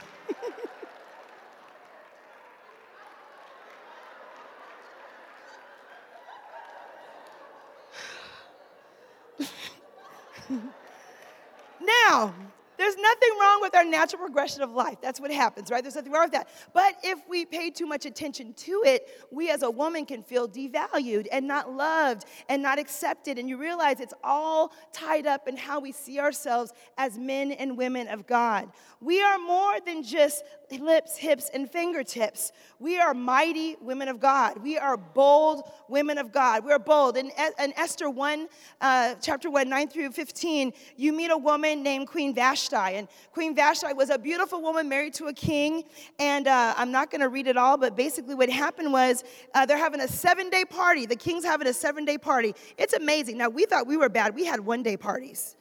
now, 11.81 12.33
there's 12.77 12.95
nothing 12.95 13.29
wrong 13.41 13.59
with 13.61 13.75
our 13.75 13.83
natural 13.83 14.21
progression 14.21 14.61
of 14.61 14.71
life. 14.71 14.97
That's 15.01 15.19
what 15.19 15.31
happens, 15.31 15.71
right? 15.71 15.83
There's 15.83 15.95
nothing 15.95 16.11
wrong 16.11 16.25
with 16.25 16.33
that. 16.33 16.47
But 16.73 16.95
if 17.03 17.19
we 17.27 17.43
pay 17.43 17.71
too 17.71 17.87
much 17.87 18.05
attention 18.05 18.53
to 18.53 18.83
it, 18.85 19.25
we 19.31 19.49
as 19.49 19.63
a 19.63 19.71
woman 19.71 20.05
can 20.05 20.21
feel 20.21 20.47
devalued 20.47 21.27
and 21.31 21.47
not 21.47 21.73
loved 21.73 22.25
and 22.49 22.61
not 22.61 22.77
accepted. 22.77 23.39
And 23.39 23.49
you 23.49 23.57
realize 23.57 23.99
it's 23.99 24.13
all 24.23 24.71
tied 24.93 25.25
up 25.25 25.47
in 25.47 25.57
how 25.57 25.79
we 25.79 25.91
see 25.91 26.19
ourselves 26.19 26.71
as 26.97 27.17
men 27.17 27.51
and 27.51 27.77
women 27.77 28.07
of 28.07 28.27
God. 28.27 28.69
We 29.01 29.23
are 29.23 29.39
more 29.39 29.79
than 29.83 30.03
just 30.03 30.43
lips, 30.71 31.17
hips, 31.17 31.49
and 31.53 31.69
fingertips. 31.69 32.51
We 32.79 32.99
are 32.99 33.13
mighty 33.13 33.75
women 33.81 34.07
of 34.07 34.19
God. 34.19 34.61
We 34.61 34.77
are 34.77 34.97
bold 34.97 35.69
women 35.87 36.17
of 36.17 36.31
God. 36.31 36.63
We're 36.63 36.79
bold. 36.79 37.17
In, 37.17 37.31
in 37.59 37.73
Esther 37.75 38.09
1, 38.09 38.47
uh, 38.81 39.15
chapter 39.21 39.49
1, 39.49 39.67
9 39.67 39.87
through 39.87 40.11
15, 40.11 40.73
you 40.95 41.13
meet 41.13 41.31
a 41.31 41.37
woman 41.37 41.83
named 41.83 42.07
Queen 42.07 42.35
Vashti. 42.35 42.75
And 42.75 43.07
Queen 43.31 43.55
Vashti 43.55 43.93
was 43.93 44.09
a 44.09 44.17
beautiful 44.17 44.61
woman 44.61 44.87
married 44.87 45.13
to 45.15 45.25
a 45.25 45.33
king. 45.33 45.83
And 46.19 46.47
uh, 46.47 46.73
I'm 46.77 46.91
not 46.91 47.09
going 47.09 47.21
to 47.21 47.29
read 47.29 47.47
it 47.47 47.57
all, 47.57 47.77
but 47.77 47.95
basically 47.95 48.35
what 48.35 48.49
happened 48.49 48.93
was 48.93 49.23
uh, 49.53 49.65
they're 49.65 49.77
having 49.77 50.01
a 50.01 50.07
seven 50.07 50.49
day 50.49 50.65
party. 50.65 51.05
The 51.05 51.15
king's 51.15 51.43
having 51.43 51.67
a 51.67 51.73
seven 51.73 52.05
day 52.05 52.17
party. 52.17 52.53
It's 52.77 52.93
amazing. 52.93 53.37
Now, 53.37 53.49
we 53.49 53.65
thought 53.65 53.87
we 53.87 53.97
were 53.97 54.09
bad. 54.09 54.35
We 54.35 54.45
had 54.45 54.59
one 54.59 54.83
day 54.83 54.97
parties. 54.97 55.56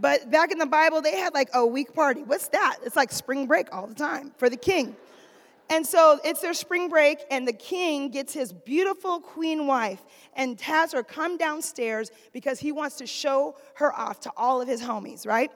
But 0.00 0.30
back 0.30 0.50
in 0.50 0.58
the 0.58 0.66
Bible, 0.66 1.02
they 1.02 1.16
had 1.16 1.34
like 1.34 1.50
a 1.52 1.66
week 1.66 1.92
party. 1.94 2.22
What's 2.22 2.48
that? 2.48 2.78
It's 2.84 2.96
like 2.96 3.12
spring 3.12 3.46
break 3.46 3.68
all 3.72 3.86
the 3.86 3.94
time 3.94 4.32
for 4.38 4.48
the 4.48 4.56
king. 4.56 4.96
And 5.68 5.86
so 5.86 6.18
it's 6.24 6.40
their 6.40 6.54
spring 6.54 6.88
break, 6.88 7.18
and 7.30 7.46
the 7.46 7.52
king 7.52 8.08
gets 8.08 8.32
his 8.32 8.52
beautiful 8.52 9.20
queen 9.20 9.68
wife 9.68 10.04
and 10.34 10.60
has 10.62 10.90
her 10.92 11.04
come 11.04 11.36
downstairs 11.36 12.10
because 12.32 12.58
he 12.58 12.72
wants 12.72 12.96
to 12.96 13.06
show 13.06 13.56
her 13.74 13.94
off 13.94 14.18
to 14.20 14.32
all 14.36 14.60
of 14.60 14.66
his 14.66 14.82
homies, 14.82 15.26
right? 15.26 15.52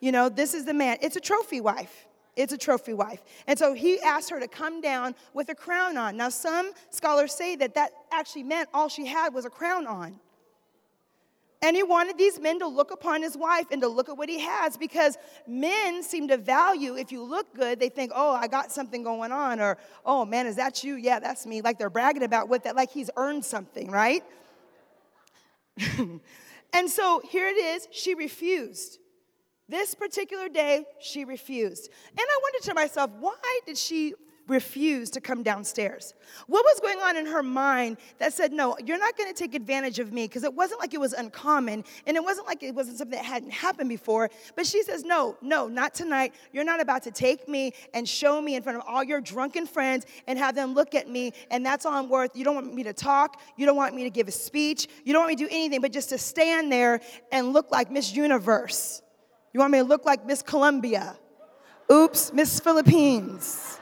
You 0.00 0.12
know, 0.12 0.30
this 0.30 0.54
is 0.54 0.64
the 0.64 0.72
man. 0.72 0.96
It's 1.02 1.16
a 1.16 1.20
trophy 1.20 1.60
wife. 1.60 2.06
It's 2.36 2.54
a 2.54 2.58
trophy 2.58 2.94
wife. 2.94 3.22
And 3.46 3.58
so 3.58 3.74
he 3.74 4.00
asked 4.00 4.30
her 4.30 4.40
to 4.40 4.48
come 4.48 4.80
down 4.80 5.14
with 5.34 5.50
a 5.50 5.54
crown 5.54 5.98
on. 5.98 6.16
Now, 6.16 6.30
some 6.30 6.72
scholars 6.88 7.34
say 7.34 7.54
that 7.56 7.74
that 7.74 7.92
actually 8.12 8.44
meant 8.44 8.70
all 8.72 8.88
she 8.88 9.04
had 9.04 9.34
was 9.34 9.44
a 9.44 9.50
crown 9.50 9.86
on. 9.86 10.18
And 11.64 11.74
he 11.74 11.82
wanted 11.82 12.18
these 12.18 12.38
men 12.38 12.58
to 12.58 12.66
look 12.66 12.90
upon 12.90 13.22
his 13.22 13.38
wife 13.38 13.68
and 13.70 13.80
to 13.80 13.88
look 13.88 14.10
at 14.10 14.18
what 14.18 14.28
he 14.28 14.38
has 14.38 14.76
because 14.76 15.16
men 15.46 16.02
seem 16.02 16.28
to 16.28 16.36
value 16.36 16.94
if 16.94 17.10
you 17.10 17.22
look 17.22 17.54
good, 17.54 17.80
they 17.80 17.88
think, 17.88 18.12
oh, 18.14 18.34
I 18.34 18.48
got 18.48 18.70
something 18.70 19.02
going 19.02 19.32
on, 19.32 19.60
or 19.60 19.78
oh 20.04 20.26
man, 20.26 20.46
is 20.46 20.56
that 20.56 20.84
you? 20.84 20.96
Yeah, 20.96 21.20
that's 21.20 21.46
me. 21.46 21.62
Like 21.62 21.78
they're 21.78 21.88
bragging 21.88 22.22
about 22.22 22.50
what 22.50 22.64
that, 22.64 22.76
like 22.76 22.90
he's 22.90 23.08
earned 23.16 23.46
something, 23.46 23.90
right? 23.90 24.22
and 25.98 26.90
so 26.90 27.22
here 27.30 27.48
it 27.48 27.56
is, 27.56 27.88
she 27.90 28.14
refused. 28.14 28.98
This 29.66 29.94
particular 29.94 30.50
day, 30.50 30.84
she 31.00 31.24
refused. 31.24 31.88
And 32.10 32.20
I 32.20 32.40
wondered 32.42 32.62
to 32.64 32.74
myself, 32.74 33.10
why 33.20 33.60
did 33.64 33.78
she 33.78 34.12
refused 34.48 35.14
to 35.14 35.20
come 35.20 35.42
downstairs? 35.42 36.14
What 36.46 36.64
was 36.64 36.80
going 36.80 36.98
on 36.98 37.16
in 37.16 37.26
her 37.26 37.42
mind 37.42 37.98
that 38.18 38.32
said, 38.32 38.52
No, 38.52 38.76
you're 38.84 38.98
not 38.98 39.16
going 39.16 39.32
to 39.32 39.38
take 39.38 39.54
advantage 39.54 39.98
of 39.98 40.12
me? 40.12 40.26
Because 40.26 40.44
it 40.44 40.52
wasn't 40.52 40.80
like 40.80 40.94
it 40.94 41.00
was 41.00 41.12
uncommon 41.12 41.84
and 42.06 42.16
it 42.16 42.22
wasn't 42.22 42.46
like 42.46 42.62
it 42.62 42.74
wasn't 42.74 42.98
something 42.98 43.16
that 43.16 43.24
hadn't 43.24 43.52
happened 43.52 43.88
before. 43.88 44.30
But 44.56 44.66
she 44.66 44.82
says, 44.82 45.04
No, 45.04 45.36
no, 45.42 45.68
not 45.68 45.94
tonight. 45.94 46.34
You're 46.52 46.64
not 46.64 46.80
about 46.80 47.02
to 47.04 47.10
take 47.10 47.48
me 47.48 47.72
and 47.92 48.08
show 48.08 48.40
me 48.40 48.56
in 48.56 48.62
front 48.62 48.78
of 48.78 48.84
all 48.86 49.02
your 49.02 49.20
drunken 49.20 49.66
friends 49.66 50.06
and 50.26 50.38
have 50.38 50.54
them 50.54 50.74
look 50.74 50.94
at 50.94 51.08
me, 51.08 51.32
and 51.50 51.64
that's 51.64 51.86
all 51.86 51.94
I'm 51.94 52.08
worth. 52.08 52.36
You 52.36 52.44
don't 52.44 52.54
want 52.54 52.74
me 52.74 52.82
to 52.84 52.92
talk. 52.92 53.40
You 53.56 53.66
don't 53.66 53.76
want 53.76 53.94
me 53.94 54.04
to 54.04 54.10
give 54.10 54.28
a 54.28 54.32
speech. 54.32 54.88
You 55.04 55.12
don't 55.12 55.22
want 55.22 55.30
me 55.30 55.36
to 55.36 55.44
do 55.44 55.48
anything 55.50 55.80
but 55.80 55.92
just 55.92 56.10
to 56.10 56.18
stand 56.18 56.70
there 56.70 57.00
and 57.32 57.52
look 57.52 57.70
like 57.70 57.90
Miss 57.90 58.14
Universe. 58.14 59.02
You 59.52 59.60
want 59.60 59.72
me 59.72 59.78
to 59.78 59.84
look 59.84 60.04
like 60.04 60.26
Miss 60.26 60.42
Colombia. 60.42 61.16
Oops, 61.90 62.32
Miss 62.32 62.60
Philippines. 62.60 63.78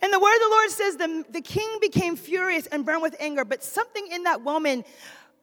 And 0.00 0.12
the 0.12 0.18
word 0.18 0.34
of 0.34 0.40
the 0.40 0.48
Lord 0.50 0.70
says 0.70 0.96
the, 0.96 1.24
the 1.30 1.40
king 1.40 1.68
became 1.80 2.16
furious 2.16 2.66
and 2.66 2.84
burned 2.86 3.02
with 3.02 3.16
anger, 3.18 3.44
but 3.44 3.64
something 3.64 4.06
in 4.12 4.22
that 4.24 4.42
woman 4.42 4.84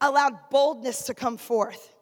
allowed 0.01 0.49
boldness 0.49 1.03
to 1.03 1.13
come 1.13 1.37
forth. 1.37 1.95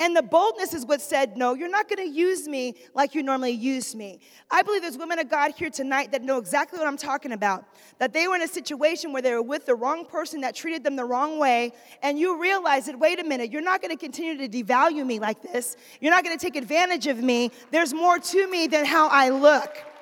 And 0.00 0.16
the 0.16 0.22
boldness 0.22 0.74
is 0.74 0.84
what 0.84 1.00
said, 1.00 1.36
No, 1.36 1.54
you're 1.54 1.70
not 1.70 1.88
gonna 1.88 2.08
use 2.08 2.48
me 2.48 2.74
like 2.94 3.14
you 3.14 3.22
normally 3.22 3.52
use 3.52 3.94
me. 3.94 4.18
I 4.50 4.62
believe 4.62 4.82
there's 4.82 4.98
women 4.98 5.20
of 5.20 5.30
God 5.30 5.52
here 5.56 5.70
tonight 5.70 6.10
that 6.10 6.22
know 6.22 6.38
exactly 6.38 6.80
what 6.80 6.88
I'm 6.88 6.96
talking 6.96 7.30
about. 7.30 7.64
That 8.00 8.12
they 8.12 8.26
were 8.26 8.34
in 8.34 8.42
a 8.42 8.48
situation 8.48 9.12
where 9.12 9.22
they 9.22 9.32
were 9.32 9.42
with 9.42 9.66
the 9.66 9.74
wrong 9.76 10.04
person 10.04 10.40
that 10.40 10.56
treated 10.56 10.82
them 10.82 10.96
the 10.96 11.04
wrong 11.04 11.38
way, 11.38 11.72
and 12.02 12.18
you 12.18 12.40
realize 12.40 12.86
that, 12.86 12.98
wait 12.98 13.20
a 13.20 13.24
minute, 13.24 13.52
you're 13.52 13.62
not 13.62 13.82
gonna 13.82 13.96
continue 13.96 14.36
to 14.36 14.48
devalue 14.48 15.06
me 15.06 15.20
like 15.20 15.40
this. 15.42 15.76
You're 16.00 16.12
not 16.12 16.24
gonna 16.24 16.38
take 16.38 16.56
advantage 16.56 17.06
of 17.06 17.18
me. 17.18 17.52
There's 17.70 17.94
more 17.94 18.18
to 18.18 18.50
me 18.50 18.66
than 18.66 18.84
how 18.84 19.08
I 19.08 19.28
look. 19.28 19.93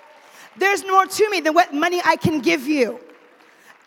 There's 0.56 0.84
more 0.84 1.06
to 1.06 1.30
me 1.30 1.40
than 1.40 1.54
what 1.54 1.72
money 1.72 2.00
I 2.04 2.16
can 2.16 2.40
give 2.40 2.66
you. 2.66 3.00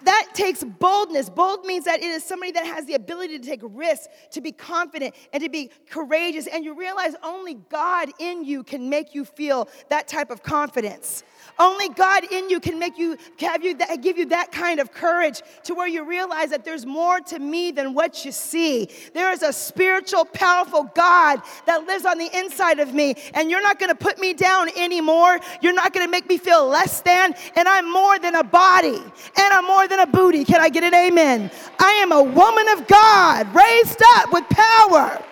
That 0.03 0.27
takes 0.33 0.63
boldness. 0.63 1.29
Bold 1.29 1.65
means 1.65 1.85
that 1.85 1.99
it 1.99 2.05
is 2.05 2.23
somebody 2.23 2.51
that 2.51 2.65
has 2.65 2.85
the 2.85 2.93
ability 2.93 3.39
to 3.39 3.45
take 3.45 3.61
risks, 3.63 4.07
to 4.31 4.41
be 4.41 4.51
confident, 4.51 5.15
and 5.33 5.41
to 5.41 5.49
be 5.49 5.71
courageous. 5.89 6.47
And 6.47 6.63
you 6.63 6.77
realize 6.77 7.15
only 7.23 7.55
God 7.69 8.09
in 8.19 8.43
you 8.43 8.63
can 8.63 8.89
make 8.89 9.15
you 9.15 9.25
feel 9.25 9.69
that 9.89 10.07
type 10.07 10.29
of 10.29 10.43
confidence. 10.43 11.23
Only 11.57 11.89
God 11.89 12.25
in 12.31 12.49
you 12.49 12.59
can 12.59 12.79
make 12.79 12.97
you 12.97 13.17
have 13.39 13.63
you 13.63 13.75
that, 13.75 14.01
give 14.01 14.17
you 14.17 14.25
that 14.27 14.51
kind 14.51 14.79
of 14.79 14.91
courage 14.91 15.41
to 15.63 15.73
where 15.73 15.87
you 15.87 16.03
realize 16.03 16.49
that 16.49 16.65
there's 16.65 16.85
more 16.85 17.19
to 17.21 17.39
me 17.39 17.71
than 17.71 17.93
what 17.93 18.25
you 18.25 18.31
see. 18.31 18.89
There 19.13 19.31
is 19.31 19.41
a 19.41 19.53
spiritual, 19.53 20.25
powerful 20.25 20.83
God 20.95 21.41
that 21.65 21.85
lives 21.85 22.05
on 22.05 22.17
the 22.17 22.29
inside 22.37 22.79
of 22.79 22.93
me, 22.93 23.15
and 23.33 23.49
you're 23.49 23.61
not 23.61 23.79
going 23.79 23.89
to 23.89 23.95
put 23.95 24.19
me 24.19 24.33
down 24.33 24.69
anymore. 24.75 25.39
You're 25.61 25.73
not 25.73 25.93
going 25.93 26.05
to 26.05 26.11
make 26.11 26.27
me 26.27 26.37
feel 26.37 26.67
less 26.67 27.01
than, 27.01 27.33
and 27.55 27.67
I'm 27.67 27.91
more 27.91 28.19
than 28.19 28.35
a 28.35 28.43
body, 28.43 28.97
and 28.97 29.53
I'm 29.53 29.65
more 29.65 29.87
than 29.87 29.94
a 29.99 30.07
booty. 30.07 30.45
Can 30.45 30.61
I 30.61 30.69
get 30.69 30.83
an 30.83 30.93
amen? 30.93 31.51
I 31.79 31.91
am 31.93 32.11
a 32.11 32.21
woman 32.21 32.67
of 32.69 32.87
God, 32.87 33.53
raised 33.53 34.01
up 34.15 34.31
with 34.31 34.47
power, 34.49 35.23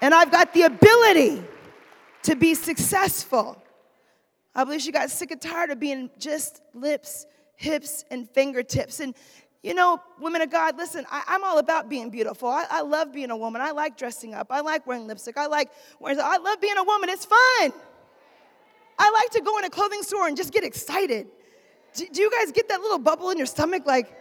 and 0.00 0.14
I've 0.14 0.30
got 0.30 0.52
the 0.52 0.62
ability 0.62 1.42
to 2.24 2.36
be 2.36 2.54
successful. 2.54 3.62
I 4.54 4.64
believe 4.64 4.82
she 4.82 4.92
got 4.92 5.10
sick 5.10 5.30
and 5.30 5.40
tired 5.40 5.70
of 5.70 5.80
being 5.80 6.10
just 6.18 6.60
lips, 6.74 7.26
hips, 7.56 8.04
and 8.10 8.28
fingertips. 8.28 9.00
And 9.00 9.14
you 9.62 9.74
know, 9.74 10.00
women 10.20 10.42
of 10.42 10.50
God, 10.50 10.76
listen, 10.76 11.06
I, 11.10 11.22
am 11.28 11.44
all 11.44 11.58
about 11.58 11.88
being 11.88 12.10
beautiful. 12.10 12.48
I, 12.48 12.66
I, 12.68 12.80
love 12.82 13.12
being 13.12 13.30
a 13.30 13.36
woman. 13.36 13.62
I 13.62 13.70
like 13.70 13.96
dressing 13.96 14.34
up. 14.34 14.48
I 14.50 14.60
like 14.60 14.86
wearing 14.88 15.06
lipstick. 15.06 15.38
I 15.38 15.46
like 15.46 15.70
wearing, 16.00 16.18
I 16.20 16.38
love 16.38 16.60
being 16.60 16.76
a 16.76 16.82
woman. 16.82 17.08
It's 17.08 17.24
fun. 17.24 17.72
I 18.98 19.10
like 19.10 19.30
to 19.30 19.40
go 19.40 19.58
in 19.58 19.64
a 19.64 19.70
clothing 19.70 20.02
store 20.02 20.26
and 20.26 20.36
just 20.36 20.52
get 20.52 20.64
excited. 20.64 21.28
Do, 21.94 22.06
do 22.12 22.22
you 22.22 22.30
guys 22.30 22.52
get 22.52 22.68
that 22.68 22.80
little 22.80 22.98
bubble 22.98 23.30
in 23.30 23.36
your 23.36 23.46
stomach 23.46 23.84
like, 23.86 24.16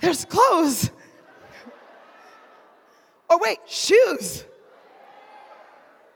there's 0.00 0.24
clothes? 0.24 0.90
or 3.28 3.40
wait, 3.40 3.58
shoes. 3.66 4.44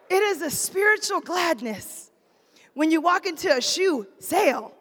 It 0.08 0.22
is 0.22 0.42
a 0.42 0.50
spiritual 0.50 1.20
gladness 1.20 2.10
when 2.74 2.90
you 2.90 3.00
walk 3.00 3.26
into 3.26 3.56
a 3.56 3.60
shoe 3.60 4.06
sale 4.18 4.74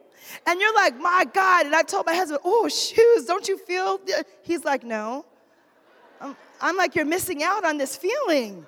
and 0.46 0.60
you're 0.60 0.74
like, 0.74 1.00
my 1.00 1.26
God. 1.34 1.66
And 1.66 1.76
I 1.76 1.84
told 1.84 2.06
my 2.06 2.16
husband, 2.16 2.40
oh, 2.44 2.68
shoes, 2.68 3.26
don't 3.26 3.48
you 3.48 3.58
feel? 3.58 4.00
He's 4.42 4.64
like, 4.64 4.84
no. 4.84 5.26
I'm, 6.22 6.36
I'm 6.62 6.78
like, 6.78 6.96
you're 6.96 7.06
missing 7.06 7.44
out 7.44 7.66
on 7.66 7.78
this 7.78 7.96
feeling. 7.96 8.66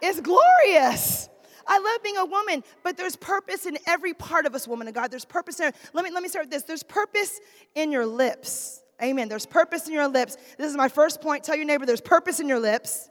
It's 0.00 0.20
glorious. 0.20 1.28
I 1.66 1.78
love 1.78 2.02
being 2.02 2.16
a 2.16 2.24
woman, 2.24 2.64
but 2.82 2.96
there's 2.96 3.16
purpose 3.16 3.66
in 3.66 3.78
every 3.86 4.14
part 4.14 4.46
of 4.46 4.54
us, 4.54 4.66
woman 4.66 4.88
of 4.88 4.94
God. 4.94 5.10
There's 5.10 5.24
purpose 5.24 5.60
in. 5.60 5.72
Let 5.92 6.04
me 6.04 6.10
let 6.10 6.22
me 6.22 6.28
start 6.28 6.46
with 6.46 6.52
this. 6.52 6.62
There's 6.62 6.82
purpose 6.82 7.40
in 7.74 7.92
your 7.92 8.06
lips. 8.06 8.82
Amen. 9.02 9.28
There's 9.28 9.46
purpose 9.46 9.88
in 9.88 9.94
your 9.94 10.08
lips. 10.08 10.36
This 10.58 10.70
is 10.70 10.76
my 10.76 10.88
first 10.88 11.20
point. 11.20 11.44
Tell 11.44 11.56
your 11.56 11.64
neighbor 11.64 11.86
there's 11.86 12.00
purpose 12.00 12.38
in 12.40 12.48
your 12.48 12.60
lips. 12.60 13.10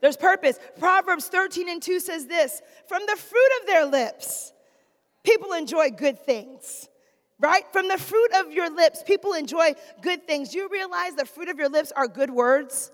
There's 0.00 0.16
purpose. 0.16 0.58
Proverbs 0.78 1.28
13 1.28 1.68
and 1.68 1.82
2 1.82 2.00
says 2.00 2.26
this 2.26 2.60
From 2.88 3.02
the 3.06 3.16
fruit 3.16 3.50
of 3.60 3.66
their 3.66 3.86
lips, 3.86 4.52
people 5.22 5.52
enjoy 5.52 5.90
good 5.90 6.24
things. 6.24 6.88
Right? 7.38 7.64
From 7.70 7.88
the 7.88 7.98
fruit 7.98 8.30
of 8.40 8.52
your 8.52 8.74
lips, 8.74 9.02
people 9.02 9.34
enjoy 9.34 9.74
good 10.00 10.26
things. 10.26 10.54
You 10.54 10.70
realize 10.70 11.14
the 11.16 11.26
fruit 11.26 11.50
of 11.50 11.58
your 11.58 11.68
lips 11.68 11.92
are 11.94 12.08
good 12.08 12.30
words? 12.30 12.90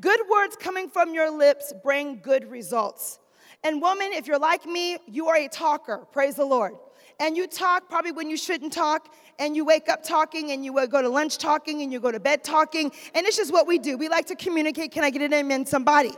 Good 0.00 0.20
words 0.30 0.56
coming 0.56 0.88
from 0.88 1.14
your 1.14 1.30
lips 1.30 1.72
bring 1.82 2.18
good 2.20 2.50
results. 2.50 3.20
And, 3.62 3.80
woman, 3.80 4.12
if 4.12 4.26
you're 4.26 4.38
like 4.38 4.66
me, 4.66 4.98
you 5.06 5.28
are 5.28 5.36
a 5.36 5.48
talker. 5.48 5.98
Praise 6.12 6.34
the 6.34 6.44
Lord. 6.44 6.74
And 7.20 7.36
you 7.36 7.46
talk 7.46 7.88
probably 7.88 8.10
when 8.12 8.28
you 8.28 8.36
shouldn't 8.36 8.72
talk, 8.72 9.14
and 9.38 9.54
you 9.54 9.64
wake 9.64 9.88
up 9.88 10.02
talking, 10.02 10.50
and 10.50 10.64
you 10.64 10.74
go 10.88 11.00
to 11.00 11.08
lunch 11.08 11.38
talking, 11.38 11.80
and 11.82 11.92
you 11.92 12.00
go 12.00 12.10
to 12.10 12.18
bed 12.18 12.42
talking. 12.42 12.90
And 13.14 13.24
it's 13.24 13.36
just 13.36 13.52
what 13.52 13.66
we 13.66 13.78
do. 13.78 13.96
We 13.96 14.08
like 14.08 14.26
to 14.26 14.34
communicate. 14.34 14.90
Can 14.90 15.04
I 15.04 15.10
get 15.10 15.22
an 15.22 15.32
amen, 15.32 15.64
somebody? 15.64 16.12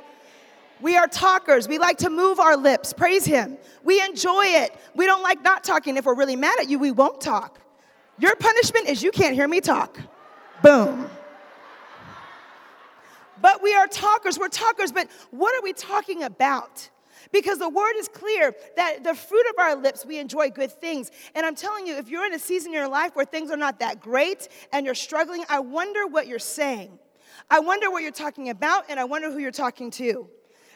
We 0.80 0.96
are 0.96 1.06
talkers. 1.06 1.68
We 1.68 1.78
like 1.78 1.98
to 1.98 2.10
move 2.10 2.40
our 2.40 2.56
lips. 2.56 2.92
Praise 2.92 3.24
Him. 3.24 3.58
We 3.84 4.02
enjoy 4.02 4.46
it. 4.46 4.74
We 4.94 5.06
don't 5.06 5.22
like 5.22 5.42
not 5.42 5.64
talking. 5.64 5.96
If 5.96 6.06
we're 6.06 6.14
really 6.14 6.36
mad 6.36 6.58
at 6.60 6.68
you, 6.68 6.78
we 6.78 6.92
won't 6.92 7.20
talk. 7.20 7.60
Your 8.18 8.34
punishment 8.36 8.88
is 8.88 9.02
you 9.02 9.10
can't 9.10 9.34
hear 9.34 9.46
me 9.46 9.60
talk. 9.60 10.00
Boom. 10.62 11.10
But 13.46 13.62
we 13.62 13.76
are 13.76 13.86
talkers. 13.86 14.40
We're 14.40 14.48
talkers. 14.48 14.90
But 14.90 15.08
what 15.30 15.56
are 15.56 15.62
we 15.62 15.72
talking 15.72 16.24
about? 16.24 16.90
Because 17.30 17.60
the 17.60 17.68
word 17.68 17.92
is 17.94 18.08
clear 18.08 18.52
that 18.74 19.04
the 19.04 19.14
fruit 19.14 19.46
of 19.50 19.54
our 19.60 19.76
lips, 19.76 20.04
we 20.04 20.18
enjoy 20.18 20.50
good 20.50 20.72
things. 20.72 21.12
And 21.32 21.46
I'm 21.46 21.54
telling 21.54 21.86
you, 21.86 21.94
if 21.94 22.08
you're 22.08 22.26
in 22.26 22.34
a 22.34 22.40
season 22.40 22.72
in 22.72 22.74
your 22.74 22.88
life 22.88 23.14
where 23.14 23.24
things 23.24 23.52
are 23.52 23.56
not 23.56 23.78
that 23.78 24.00
great 24.00 24.48
and 24.72 24.84
you're 24.84 24.96
struggling, 24.96 25.44
I 25.48 25.60
wonder 25.60 26.08
what 26.08 26.26
you're 26.26 26.40
saying. 26.40 26.98
I 27.48 27.60
wonder 27.60 27.88
what 27.88 28.02
you're 28.02 28.10
talking 28.10 28.48
about, 28.48 28.86
and 28.88 28.98
I 28.98 29.04
wonder 29.04 29.30
who 29.30 29.38
you're 29.38 29.52
talking 29.52 29.92
to. 29.92 30.28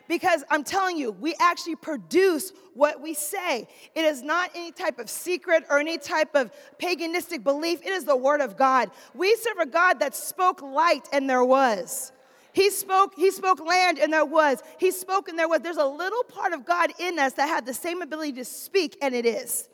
Because 0.06 0.44
I'm 0.48 0.62
telling 0.62 0.96
you, 0.96 1.10
we 1.10 1.34
actually 1.40 1.74
produce 1.74 2.52
what 2.74 3.02
we 3.02 3.14
say. 3.14 3.66
It 3.96 4.04
is 4.04 4.22
not 4.22 4.52
any 4.54 4.70
type 4.70 5.00
of 5.00 5.10
secret 5.10 5.64
or 5.68 5.80
any 5.80 5.98
type 5.98 6.36
of 6.36 6.52
paganistic 6.80 7.42
belief. 7.42 7.82
It 7.82 7.90
is 7.90 8.04
the 8.04 8.16
Word 8.16 8.40
of 8.40 8.56
God. 8.56 8.92
We 9.12 9.34
serve 9.34 9.58
a 9.58 9.66
God 9.66 9.98
that 9.98 10.14
spoke 10.14 10.62
light 10.62 11.08
and 11.12 11.28
there 11.28 11.44
was. 11.44 12.12
He 12.52 12.70
spoke, 12.70 13.14
he 13.14 13.30
spoke 13.30 13.60
land 13.60 13.98
and 13.98 14.12
there 14.12 14.24
was. 14.24 14.62
He 14.78 14.90
spoke 14.90 15.28
and 15.28 15.38
there 15.38 15.48
was. 15.48 15.60
There's 15.60 15.76
a 15.76 15.84
little 15.84 16.24
part 16.24 16.52
of 16.52 16.64
God 16.64 16.92
in 16.98 17.18
us 17.18 17.34
that 17.34 17.48
had 17.48 17.66
the 17.66 17.74
same 17.74 18.02
ability 18.02 18.32
to 18.34 18.44
speak, 18.44 18.96
and 19.02 19.14
it 19.14 19.26
is. 19.26 19.68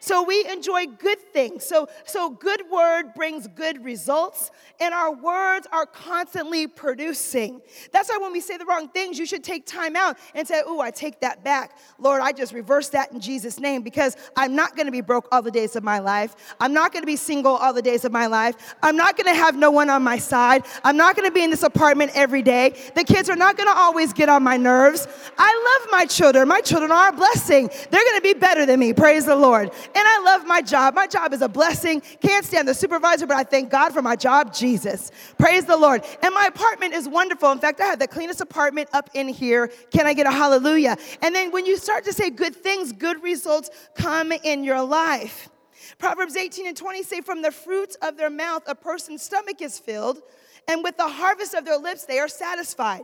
So 0.00 0.22
we 0.22 0.46
enjoy 0.46 0.86
good 0.86 1.20
things. 1.32 1.64
So, 1.64 1.88
so 2.04 2.30
good 2.30 2.62
word 2.70 3.14
brings 3.14 3.46
good 3.48 3.84
results, 3.84 4.50
and 4.80 4.94
our 4.94 5.12
words 5.12 5.66
are 5.72 5.86
constantly 5.86 6.66
producing. 6.66 7.60
That's 7.92 8.08
why 8.08 8.18
when 8.18 8.32
we 8.32 8.40
say 8.40 8.56
the 8.56 8.64
wrong 8.64 8.88
things, 8.88 9.18
you 9.18 9.26
should 9.26 9.44
take 9.44 9.66
time 9.66 9.96
out 9.96 10.18
and 10.34 10.46
say, 10.46 10.62
Oh, 10.66 10.80
I 10.80 10.90
take 10.90 11.20
that 11.20 11.44
back. 11.44 11.78
Lord, 11.98 12.20
I 12.22 12.32
just 12.32 12.52
reverse 12.52 12.88
that 12.90 13.12
in 13.12 13.20
Jesus' 13.20 13.58
name 13.58 13.82
because 13.82 14.16
I'm 14.36 14.54
not 14.54 14.76
gonna 14.76 14.90
be 14.90 15.00
broke 15.00 15.28
all 15.32 15.42
the 15.42 15.50
days 15.50 15.76
of 15.76 15.82
my 15.82 15.98
life. 15.98 16.54
I'm 16.60 16.72
not 16.72 16.92
gonna 16.92 17.06
be 17.06 17.16
single 17.16 17.56
all 17.56 17.72
the 17.72 17.82
days 17.82 18.04
of 18.04 18.12
my 18.12 18.26
life. 18.26 18.74
I'm 18.82 18.96
not 18.96 19.16
gonna 19.16 19.34
have 19.34 19.56
no 19.56 19.70
one 19.70 19.90
on 19.90 20.02
my 20.02 20.18
side. 20.18 20.64
I'm 20.84 20.96
not 20.96 21.16
gonna 21.16 21.30
be 21.30 21.42
in 21.42 21.50
this 21.50 21.62
apartment 21.62 22.12
every 22.14 22.42
day. 22.42 22.74
The 22.94 23.04
kids 23.04 23.28
are 23.28 23.36
not 23.36 23.56
gonna 23.56 23.74
always 23.74 24.12
get 24.12 24.28
on 24.28 24.42
my 24.42 24.56
nerves. 24.56 25.06
I 25.38 25.78
love 25.80 25.90
my 25.90 26.04
children. 26.04 26.46
My 26.48 26.60
children 26.60 26.92
are 26.92 27.08
a 27.08 27.12
blessing. 27.12 27.70
They're 27.90 28.04
gonna 28.04 28.20
be 28.20 28.34
better 28.34 28.66
than 28.66 28.80
me. 28.80 28.92
Praise 28.92 29.24
the 29.24 29.36
Lord. 29.36 29.72
And 29.94 30.06
I 30.06 30.22
love 30.24 30.46
my 30.46 30.62
job. 30.62 30.94
My 30.94 31.06
job 31.06 31.32
is 31.32 31.42
a 31.42 31.48
blessing. 31.48 32.00
Can't 32.20 32.44
stand 32.44 32.68
the 32.68 32.74
supervisor, 32.74 33.26
but 33.26 33.36
I 33.36 33.44
thank 33.44 33.70
God 33.70 33.92
for 33.92 34.02
my 34.02 34.16
job, 34.16 34.54
Jesus. 34.54 35.10
Praise 35.38 35.64
the 35.64 35.76
Lord. 35.76 36.04
And 36.22 36.34
my 36.34 36.46
apartment 36.46 36.94
is 36.94 37.08
wonderful. 37.08 37.50
In 37.52 37.58
fact, 37.58 37.80
I 37.80 37.86
have 37.86 37.98
the 37.98 38.08
cleanest 38.08 38.40
apartment 38.40 38.88
up 38.92 39.10
in 39.14 39.28
here. 39.28 39.68
Can 39.90 40.06
I 40.06 40.14
get 40.14 40.26
a 40.26 40.30
hallelujah? 40.30 40.96
And 41.22 41.34
then 41.34 41.50
when 41.52 41.66
you 41.66 41.76
start 41.76 42.04
to 42.04 42.12
say 42.12 42.30
good 42.30 42.54
things, 42.54 42.92
good 42.92 43.22
results 43.22 43.70
come 43.94 44.32
in 44.32 44.64
your 44.64 44.82
life. 44.82 45.48
Proverbs 45.98 46.36
18 46.36 46.66
and 46.66 46.76
20 46.76 47.02
say, 47.02 47.20
From 47.20 47.42
the 47.42 47.50
fruits 47.50 47.96
of 48.02 48.16
their 48.16 48.30
mouth, 48.30 48.62
a 48.66 48.74
person's 48.74 49.22
stomach 49.22 49.62
is 49.62 49.78
filled, 49.78 50.20
and 50.66 50.84
with 50.84 50.96
the 50.96 51.08
harvest 51.08 51.54
of 51.54 51.64
their 51.64 51.78
lips, 51.78 52.04
they 52.04 52.18
are 52.18 52.28
satisfied. 52.28 53.02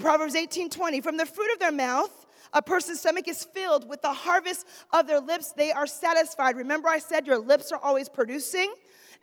Proverbs 0.00 0.34
18 0.34 0.70
20, 0.70 1.00
from 1.00 1.16
the 1.16 1.26
fruit 1.26 1.52
of 1.52 1.60
their 1.60 1.72
mouth, 1.72 2.26
a 2.54 2.62
person's 2.62 3.00
stomach 3.00 3.28
is 3.28 3.44
filled 3.44 3.88
with 3.88 4.00
the 4.00 4.12
harvest 4.12 4.66
of 4.92 5.06
their 5.06 5.20
lips, 5.20 5.52
they 5.52 5.72
are 5.72 5.86
satisfied. 5.86 6.56
Remember, 6.56 6.88
I 6.88 6.98
said 6.98 7.26
your 7.26 7.38
lips 7.38 7.72
are 7.72 7.80
always 7.82 8.08
producing? 8.08 8.72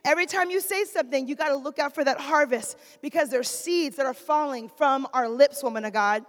Every 0.04 0.26
time 0.26 0.50
you 0.50 0.60
say 0.60 0.84
something, 0.84 1.26
you 1.26 1.34
got 1.34 1.48
to 1.48 1.56
look 1.56 1.78
out 1.78 1.94
for 1.94 2.04
that 2.04 2.20
harvest 2.20 2.76
because 3.00 3.30
there's 3.30 3.48
seeds 3.48 3.96
that 3.96 4.06
are 4.06 4.14
falling 4.14 4.68
from 4.68 5.06
our 5.14 5.28
lips, 5.28 5.62
woman 5.62 5.84
of 5.84 5.92
God. 5.92 6.24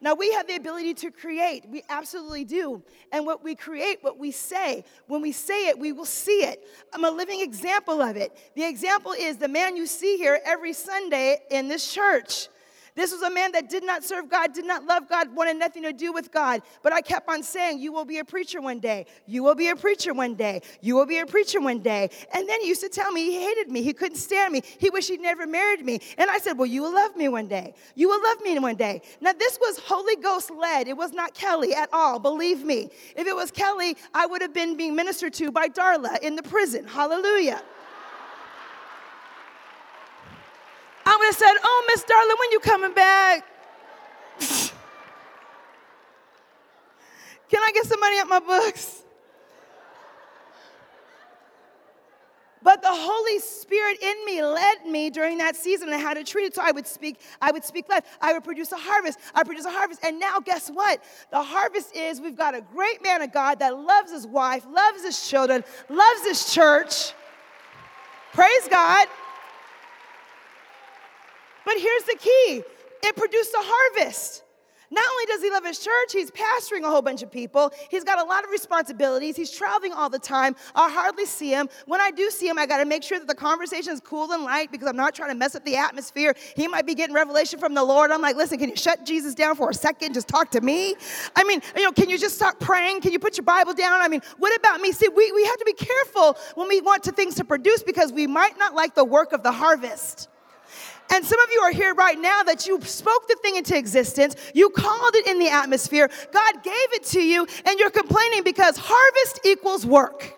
Now, 0.00 0.14
we 0.14 0.32
have 0.32 0.46
the 0.46 0.56
ability 0.56 0.92
to 0.94 1.10
create. 1.10 1.64
We 1.66 1.82
absolutely 1.88 2.44
do. 2.44 2.82
And 3.10 3.24
what 3.24 3.42
we 3.42 3.54
create, 3.54 3.98
what 4.02 4.18
we 4.18 4.30
say, 4.32 4.84
when 5.06 5.22
we 5.22 5.32
say 5.32 5.68
it, 5.68 5.78
we 5.78 5.92
will 5.92 6.04
see 6.04 6.42
it. 6.44 6.68
I'm 6.92 7.04
a 7.04 7.10
living 7.10 7.40
example 7.40 8.02
of 8.02 8.16
it. 8.16 8.36
The 8.54 8.68
example 8.68 9.12
is 9.12 9.38
the 9.38 9.48
man 9.48 9.76
you 9.76 9.86
see 9.86 10.18
here 10.18 10.38
every 10.44 10.74
Sunday 10.74 11.38
in 11.50 11.68
this 11.68 11.90
church. 11.90 12.48
This 12.96 13.10
was 13.10 13.22
a 13.22 13.30
man 13.30 13.50
that 13.52 13.68
did 13.68 13.84
not 13.84 14.04
serve 14.04 14.28
God, 14.28 14.52
did 14.52 14.64
not 14.64 14.84
love 14.84 15.08
God, 15.08 15.34
wanted 15.34 15.56
nothing 15.56 15.82
to 15.82 15.92
do 15.92 16.12
with 16.12 16.30
God. 16.30 16.62
But 16.82 16.92
I 16.92 17.00
kept 17.00 17.28
on 17.28 17.42
saying, 17.42 17.80
You 17.80 17.92
will 17.92 18.04
be 18.04 18.18
a 18.18 18.24
preacher 18.24 18.60
one 18.60 18.78
day. 18.78 19.06
You 19.26 19.42
will 19.42 19.56
be 19.56 19.68
a 19.68 19.76
preacher 19.76 20.14
one 20.14 20.34
day. 20.34 20.62
You 20.80 20.94
will 20.94 21.06
be 21.06 21.18
a 21.18 21.26
preacher 21.26 21.60
one 21.60 21.80
day. 21.80 22.10
And 22.32 22.48
then 22.48 22.60
he 22.60 22.68
used 22.68 22.82
to 22.82 22.88
tell 22.88 23.10
me 23.10 23.24
he 23.24 23.42
hated 23.42 23.68
me. 23.68 23.82
He 23.82 23.92
couldn't 23.92 24.18
stand 24.18 24.52
me. 24.52 24.62
He 24.78 24.90
wished 24.90 25.08
he'd 25.08 25.20
never 25.20 25.44
married 25.44 25.84
me. 25.84 26.00
And 26.18 26.30
I 26.30 26.38
said, 26.38 26.56
Well, 26.56 26.66
you 26.66 26.82
will 26.82 26.94
love 26.94 27.16
me 27.16 27.26
one 27.28 27.48
day. 27.48 27.74
You 27.96 28.08
will 28.08 28.22
love 28.22 28.40
me 28.42 28.56
one 28.60 28.76
day. 28.76 29.02
Now, 29.20 29.32
this 29.32 29.58
was 29.60 29.78
Holy 29.78 30.14
Ghost 30.16 30.52
led. 30.52 30.86
It 30.86 30.96
was 30.96 31.12
not 31.12 31.34
Kelly 31.34 31.74
at 31.74 31.88
all, 31.92 32.20
believe 32.20 32.64
me. 32.64 32.90
If 33.16 33.26
it 33.26 33.34
was 33.34 33.50
Kelly, 33.50 33.96
I 34.14 34.26
would 34.26 34.40
have 34.40 34.54
been 34.54 34.76
being 34.76 34.94
ministered 34.94 35.34
to 35.34 35.50
by 35.50 35.68
Darla 35.68 36.20
in 36.20 36.36
the 36.36 36.44
prison. 36.44 36.86
Hallelujah. 36.86 37.60
I 41.06 41.16
would 41.16 41.26
have 41.26 41.36
said, 41.36 41.54
Oh, 41.62 41.84
Miss 41.88 42.02
Darling, 42.04 42.36
when 42.38 42.50
you 42.52 42.60
coming 42.60 42.94
back? 42.94 43.44
Can 47.50 47.62
I 47.62 47.70
get 47.72 47.86
some 47.86 48.00
money 48.00 48.18
out 48.18 48.28
my 48.28 48.40
books? 48.40 49.04
But 52.64 52.80
the 52.80 52.88
Holy 52.90 53.38
Spirit 53.40 53.98
in 54.02 54.24
me 54.24 54.42
led 54.42 54.86
me 54.86 55.10
during 55.10 55.36
that 55.36 55.54
season 55.54 55.92
and 55.92 56.00
how 56.00 56.14
to 56.14 56.24
treat 56.24 56.44
it. 56.44 56.54
So 56.54 56.62
I 56.64 56.70
would 56.70 56.86
speak, 56.86 57.20
I 57.42 57.52
would 57.52 57.62
speak 57.62 57.90
life. 57.90 58.04
I 58.22 58.32
would 58.32 58.42
produce 58.42 58.72
a 58.72 58.78
harvest. 58.78 59.18
I 59.34 59.44
produce 59.44 59.66
a 59.66 59.70
harvest. 59.70 60.02
And 60.02 60.18
now 60.18 60.40
guess 60.40 60.70
what? 60.70 61.04
The 61.30 61.42
harvest 61.42 61.94
is 61.94 62.22
we've 62.22 62.38
got 62.38 62.54
a 62.54 62.62
great 62.62 63.02
man 63.02 63.20
of 63.20 63.32
God 63.32 63.58
that 63.58 63.78
loves 63.78 64.10
his 64.10 64.26
wife, 64.26 64.64
loves 64.66 65.04
his 65.04 65.28
children, 65.28 65.62
loves 65.90 66.24
his 66.24 66.54
church. 66.54 67.12
Praise 68.32 68.66
God. 68.70 69.08
But 71.64 71.74
here's 71.78 72.04
the 72.04 72.16
key 72.18 72.62
it 73.02 73.16
produced 73.16 73.52
a 73.54 73.62
harvest. 73.62 74.44
Not 74.94 75.04
only 75.10 75.26
does 75.26 75.42
he 75.42 75.50
love 75.50 75.64
his 75.64 75.78
church, 75.80 76.12
he's 76.12 76.30
pastoring 76.30 76.84
a 76.84 76.90
whole 76.90 77.02
bunch 77.02 77.22
of 77.22 77.30
people. 77.30 77.72
He's 77.90 78.04
got 78.04 78.20
a 78.20 78.24
lot 78.24 78.44
of 78.44 78.50
responsibilities. 78.50 79.34
He's 79.34 79.50
traveling 79.50 79.92
all 79.92 80.08
the 80.08 80.20
time. 80.20 80.54
I 80.74 80.88
hardly 80.88 81.26
see 81.26 81.50
him. 81.50 81.68
When 81.86 82.00
I 82.00 82.12
do 82.12 82.30
see 82.30 82.46
him, 82.46 82.58
I 82.58 82.66
got 82.66 82.78
to 82.78 82.84
make 82.84 83.02
sure 83.02 83.18
that 83.18 83.26
the 83.26 83.34
conversation 83.34 83.92
is 83.92 84.00
cool 84.00 84.30
and 84.30 84.44
light 84.44 84.70
because 84.70 84.86
I'm 84.86 84.96
not 84.96 85.14
trying 85.14 85.30
to 85.30 85.34
mess 85.34 85.56
up 85.56 85.64
the 85.64 85.76
atmosphere. 85.76 86.34
He 86.54 86.68
might 86.68 86.86
be 86.86 86.94
getting 86.94 87.14
revelation 87.14 87.58
from 87.58 87.74
the 87.74 87.82
Lord. 87.82 88.12
I'm 88.12 88.22
like, 88.22 88.36
listen, 88.36 88.58
can 88.58 88.70
you 88.70 88.76
shut 88.76 89.04
Jesus 89.04 89.34
down 89.34 89.56
for 89.56 89.70
a 89.70 89.74
second? 89.74 90.14
Just 90.14 90.28
talk 90.28 90.50
to 90.52 90.60
me. 90.60 90.94
I 91.34 91.42
mean, 91.42 91.60
you 91.74 91.82
know, 91.82 91.92
can 91.92 92.08
you 92.08 92.18
just 92.18 92.36
start 92.36 92.60
praying? 92.60 93.00
Can 93.00 93.10
you 93.10 93.18
put 93.18 93.36
your 93.36 93.44
Bible 93.44 93.74
down? 93.74 94.00
I 94.00 94.06
mean, 94.06 94.22
what 94.38 94.54
about 94.56 94.80
me? 94.80 94.92
See, 94.92 95.08
we, 95.08 95.32
we 95.32 95.44
have 95.44 95.58
to 95.58 95.64
be 95.64 95.72
careful 95.72 96.36
when 96.54 96.68
we 96.68 96.80
want 96.80 97.02
to 97.04 97.12
things 97.12 97.34
to 97.36 97.44
produce 97.44 97.82
because 97.82 98.12
we 98.12 98.28
might 98.28 98.58
not 98.58 98.74
like 98.74 98.94
the 98.94 99.04
work 99.04 99.32
of 99.32 99.42
the 99.42 99.52
harvest. 99.52 100.28
And 101.10 101.24
some 101.24 101.40
of 101.40 101.50
you 101.52 101.60
are 101.60 101.70
here 101.70 101.94
right 101.94 102.18
now 102.18 102.42
that 102.42 102.66
you 102.66 102.80
spoke 102.82 103.28
the 103.28 103.36
thing 103.36 103.56
into 103.56 103.76
existence, 103.76 104.36
you 104.54 104.70
called 104.70 105.14
it 105.14 105.26
in 105.26 105.38
the 105.38 105.48
atmosphere, 105.48 106.10
God 106.32 106.62
gave 106.62 106.92
it 106.92 107.04
to 107.06 107.20
you, 107.20 107.46
and 107.64 107.78
you're 107.78 107.90
complaining 107.90 108.42
because 108.42 108.76
harvest 108.78 109.40
equals 109.44 109.86
work. 109.86 110.36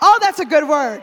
Oh, 0.00 0.18
that's 0.20 0.40
a 0.40 0.44
good 0.44 0.68
word. 0.68 1.02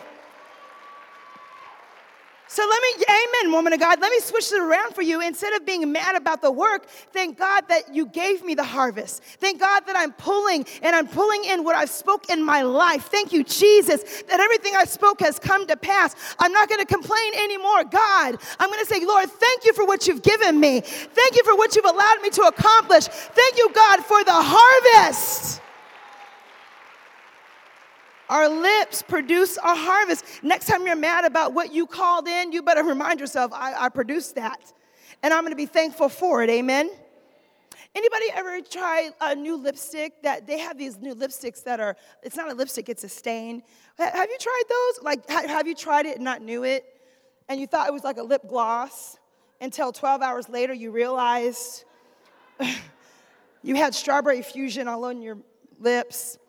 So 2.54 2.64
let 2.70 2.82
me, 2.84 3.06
amen, 3.10 3.52
woman 3.52 3.74
of 3.74 3.80
God. 3.80 4.00
Let 4.00 4.12
me 4.12 4.20
switch 4.20 4.52
it 4.52 4.62
around 4.62 4.94
for 4.94 5.02
you. 5.02 5.22
Instead 5.22 5.54
of 5.54 5.66
being 5.66 5.92
mad 5.92 6.16
about 6.16 6.44
the 6.44 6.52
work, 6.52 6.86
thank 7.12 7.36
God 7.36 7.68
that 7.68 7.96
you 7.96 8.06
gave 8.06 8.46
me 8.46 8.54
the 8.54 8.64
harvest. 8.64 9.24
Thank 9.24 9.60
God 9.60 9.88
that 9.88 9.96
I'm 9.98 10.14
pulling 10.14 10.64
and 10.84 10.96
I'm 10.96 11.08
pulling 11.08 11.46
in 11.46 11.64
what 11.64 11.76
I've 11.76 11.90
spoke 11.90 12.30
in 12.30 12.46
my 12.46 12.62
life. 12.62 13.06
Thank 13.06 13.34
you, 13.34 13.44
Jesus, 13.44 14.22
that 14.30 14.40
everything 14.40 14.76
I 14.76 14.86
spoke 14.86 15.20
has 15.22 15.40
come 15.40 15.66
to 15.66 15.76
pass. 15.76 16.16
I'm 16.38 16.52
not 16.52 16.70
going 16.70 16.80
to 16.80 16.86
complain 16.86 17.34
anymore. 17.34 17.86
God, 17.86 18.38
I'm 18.60 18.70
going 18.70 18.86
to 18.86 18.94
say, 18.94 19.04
Lord, 19.04 19.32
thank 19.32 19.66
you 19.66 19.74
for 19.74 19.88
what 19.88 20.08
you've 20.08 20.22
given 20.22 20.60
me. 20.60 20.82
Thank 20.82 21.36
you 21.36 21.44
for 21.44 21.58
what 21.58 21.76
you've 21.76 21.86
allowed 21.86 22.22
me 22.22 22.30
to 22.30 22.44
accomplish. 22.44 23.06
Thank 23.06 23.58
you, 23.58 23.72
God, 23.74 24.06
for 24.06 24.24
the 24.24 24.32
harvest. 24.32 25.60
Our 28.34 28.50
lips 28.50 29.04
produce 29.04 29.58
a 29.58 29.76
harvest. 29.76 30.26
Next 30.42 30.66
time 30.66 30.88
you're 30.88 30.96
mad 30.96 31.24
about 31.24 31.54
what 31.54 31.72
you 31.72 31.86
called 31.86 32.28
in, 32.28 32.52
you 32.52 32.64
better 32.64 32.84
remind 32.84 33.20
yourself, 33.20 33.54
I, 33.54 33.76
I 33.86 33.90
produced 33.90 34.34
that. 34.34 34.74
And 35.22 35.32
I'm 35.32 35.44
gonna 35.44 35.56
be 35.56 35.68
thankful 35.68 36.10
for 36.10 36.42
it. 36.42 36.50
Amen. 36.50 36.90
Anybody 37.94 38.26
ever 38.34 38.60
try 38.62 39.12
a 39.22 39.36
new 39.36 39.56
lipstick 39.56 40.24
that 40.24 40.48
they 40.48 40.58
have 40.58 40.80
these 40.80 40.98
new 40.98 41.14
lipsticks 41.14 41.64
that 41.66 41.80
are, 41.80 41.96
it's 42.24 42.36
not 42.36 42.52
a 42.52 42.56
lipstick, 42.56 42.90
it's 42.90 43.04
a 43.04 43.08
stain. 43.08 43.62
Have 44.00 44.28
you 44.28 44.38
tried 44.40 44.64
those? 44.68 45.04
Like, 45.04 45.30
have 45.30 45.68
you 45.68 45.76
tried 45.76 46.08
it 46.08 46.16
and 46.16 46.24
not 46.24 46.42
knew 46.42 46.64
it? 46.64 46.86
And 47.50 47.62
you 47.62 47.68
thought 47.68 47.88
it 47.88 47.94
was 47.94 48.04
like 48.04 48.18
a 48.18 48.24
lip 48.24 48.48
gloss 48.50 49.16
until 49.62 49.92
12 49.92 50.24
hours 50.24 50.50
later 50.50 50.74
you 50.74 50.90
realized 50.90 51.86
you 53.62 53.76
had 53.76 53.94
strawberry 53.94 54.42
fusion 54.42 54.88
all 54.88 55.06
on 55.06 55.22
your 55.22 55.38
lips 55.80 56.40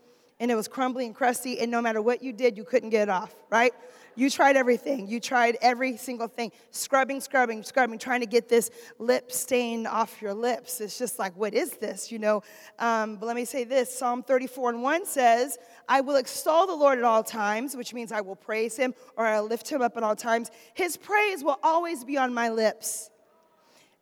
and 0.40 0.50
it 0.50 0.54
was 0.54 0.68
crumbly 0.68 1.06
and 1.06 1.14
crusty, 1.14 1.58
and 1.60 1.70
no 1.70 1.80
matter 1.80 2.02
what 2.02 2.22
you 2.22 2.32
did, 2.32 2.56
you 2.56 2.64
couldn't 2.64 2.90
get 2.90 3.02
it 3.02 3.08
off, 3.08 3.34
right? 3.50 3.72
You 4.16 4.30
tried 4.30 4.56
everything. 4.56 5.08
You 5.08 5.18
tried 5.18 5.56
every 5.60 5.96
single 5.96 6.28
thing 6.28 6.52
scrubbing, 6.70 7.20
scrubbing, 7.20 7.62
scrubbing, 7.62 7.98
trying 7.98 8.20
to 8.20 8.26
get 8.26 8.48
this 8.48 8.70
lip 8.98 9.32
stain 9.32 9.86
off 9.86 10.22
your 10.22 10.34
lips. 10.34 10.80
It's 10.80 10.98
just 10.98 11.18
like, 11.18 11.36
what 11.36 11.54
is 11.54 11.72
this, 11.72 12.12
you 12.12 12.18
know? 12.18 12.42
Um, 12.78 13.16
but 13.16 13.26
let 13.26 13.36
me 13.36 13.44
say 13.44 13.64
this 13.64 13.96
Psalm 13.96 14.22
34 14.22 14.70
and 14.70 14.82
1 14.82 15.06
says, 15.06 15.58
I 15.88 16.00
will 16.00 16.16
extol 16.16 16.66
the 16.66 16.74
Lord 16.74 16.98
at 16.98 17.04
all 17.04 17.24
times, 17.24 17.76
which 17.76 17.92
means 17.92 18.12
I 18.12 18.20
will 18.20 18.36
praise 18.36 18.76
him 18.76 18.94
or 19.16 19.26
I'll 19.26 19.46
lift 19.46 19.68
him 19.70 19.82
up 19.82 19.96
at 19.96 20.02
all 20.02 20.16
times. 20.16 20.50
His 20.74 20.96
praise 20.96 21.42
will 21.42 21.58
always 21.62 22.04
be 22.04 22.16
on 22.16 22.32
my 22.32 22.50
lips. 22.50 23.10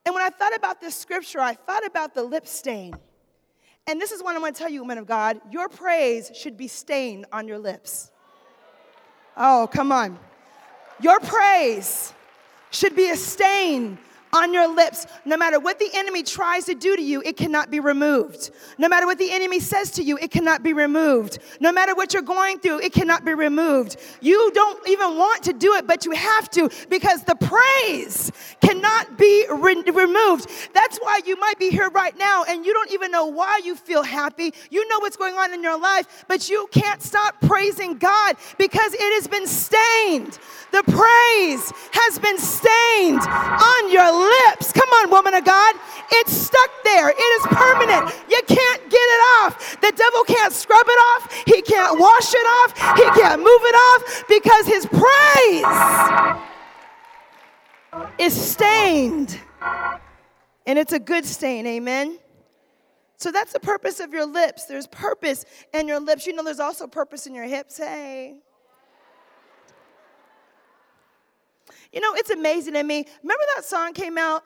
And 0.05 0.15
when 0.15 0.25
I 0.25 0.31
thought 0.31 0.55
about 0.55 0.81
this 0.81 0.95
scripture, 0.95 1.41
I 1.41 1.55
thought 1.55 1.87
about 1.87 2.15
the 2.15 2.25
lip 2.25 2.47
stain. 2.47 2.95
And 3.87 4.01
this 4.01 4.13
is 4.13 4.23
what 4.23 4.35
I'm 4.35 4.41
going 4.41 4.53
to 4.53 4.59
tell 4.59 4.69
you, 4.69 4.81
woman 4.81 4.99
of 4.99 5.07
God. 5.07 5.41
Your 5.51 5.69
praise 5.69 6.31
should 6.35 6.57
be 6.57 6.69
stained 6.69 7.27
on 7.33 7.49
your 7.49 7.59
lips. 7.59 8.11
Oh, 9.37 9.69
come 9.73 9.91
on. 9.91 10.19
Your 11.01 11.19
praise 11.21 12.13
should 12.71 12.95
be 12.95 13.11
a 13.11 13.17
stain 13.17 13.99
on 14.33 14.55
your 14.55 14.75
lips. 14.75 15.07
No 15.25 15.37
matter 15.37 15.61
what 15.61 15.79
the 15.79 15.91
enemy 15.95 16.23
tries 16.23 16.65
to 16.65 16.75
do 16.75 16.97
to 16.97 17.03
you, 17.03 17.23
it 17.23 17.37
cannot 17.37 17.71
be 17.71 17.81
removed. 17.81 18.51
No 18.79 18.89
matter 18.89 19.07
what 19.07 19.19
the 19.19 19.31
enemy 19.31 19.61
says 19.61 19.91
to 19.93 20.03
you, 20.03 20.17
it 20.19 20.31
cannot 20.31 20.63
be 20.63 20.73
removed. 20.73 21.39
No 21.61 21.71
matter 21.71 21.95
what 21.95 22.15
you're 22.15 22.23
going 22.23 22.59
through, 22.59 22.81
it 22.81 22.93
cannot 22.93 23.25
be 23.25 23.35
removed. 23.35 23.97
You 24.21 24.51
don't 24.53 24.89
even 24.89 25.17
want 25.19 25.43
to 25.45 25.53
do 25.53 25.75
it, 25.75 25.87
but 25.87 26.07
you 26.07 26.13
have 26.13 26.51
to 26.53 26.71
because 26.89 27.25
the 27.25 27.35
praise 27.37 28.33
cannot 28.63 29.19
be 29.19 29.47
re- 29.51 29.83
removed. 29.83 30.51
That's 30.73 30.99
why 30.99 31.21
you 31.27 31.39
might 31.39 31.59
be 31.59 31.69
here 31.69 31.91
right 31.91 32.17
now 32.17 32.45
and 32.45 32.65
you 32.65 32.73
don't 32.73 32.91
even 32.93 33.11
know 33.11 33.27
why 33.27 33.61
you 33.63 33.77
feel 33.77 34.03
happy. 34.03 34.55
You 34.71 34.89
know 34.89 35.01
what's 35.01 35.17
going 35.17 35.35
on 35.35 35.53
in 35.53 35.63
your 35.63 35.79
life, 35.79 36.25
but 36.27 36.49
you 36.49 36.69
can't 36.73 37.03
stop 37.03 37.39
praising 37.43 37.99
God 37.99 38.37
because 38.57 38.95
it 38.95 39.15
has 39.15 39.29
been 39.29 39.47
stained. 39.47 40.39
The 40.73 40.83
praise 40.85 41.71
has 41.93 42.19
been 42.19 42.39
stained 42.39 43.21
on 43.21 43.93
your 43.93 44.11
lips. 44.23 44.73
Come 44.73 44.89
on, 44.89 45.11
woman 45.11 45.35
of 45.35 45.45
God. 45.45 45.75
It's 46.13 46.33
stuck 46.33 46.71
there. 46.85 47.11
It 47.11 47.19
is 47.19 47.47
permanent. 47.49 48.15
You 48.29 48.41
can't 48.47 48.83
get 48.91 48.97
it 48.97 49.23
off. 49.41 49.81
The 49.81 49.93
devil 49.95 50.25
can't 50.25 50.53
scrub 50.53 50.87
it 50.87 51.01
off. 51.11 51.43
He 51.47 51.63
can't 51.63 51.99
wash 51.99 52.33
it 52.35 52.47
off. 52.47 52.97
He 52.97 53.21
can't 53.21 53.41
move 53.41 53.49
it 53.49 53.75
off 53.75 54.25
because 54.29 54.67
his 54.67 54.87
praise 54.87 55.65
is 58.19 58.35
stained. 58.41 59.39
And 60.67 60.79
it's 60.79 60.93
a 60.93 61.01
good 61.01 61.25
stain. 61.25 61.67
Amen. 61.67 62.19
So 63.17 63.31
that's 63.31 63.53
the 63.53 63.61
purpose 63.61 64.01
of 64.01 64.13
your 64.13 64.27
lips. 64.27 64.65
There's 64.67 64.87
purpose 64.87 65.45
in 65.73 65.87
your 65.87 66.01
lips. 66.01 66.27
You 66.27 66.33
know, 66.33 66.43
there's 66.43 66.61
also 66.61 66.87
purpose 66.87 67.27
in 67.27 67.35
your 67.35 67.45
hips. 67.45 67.79
Hey. 67.79 68.37
You 71.93 72.01
know, 72.01 72.15
it's 72.15 72.31
amazing 72.31 72.75
to 72.75 72.83
me. 72.83 73.05
Remember 73.23 73.45
that 73.57 73.65
song 73.65 73.93
came 73.93 74.17
out, 74.17 74.43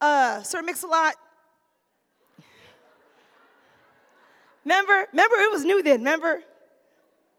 uh, 0.00 0.42
Sir 0.42 0.62
Mix-a-Lot? 0.62 1.14
Remember? 4.64 5.06
Remember, 5.12 5.36
it 5.36 5.50
was 5.50 5.64
new 5.64 5.82
then, 5.82 5.98
remember? 5.98 6.42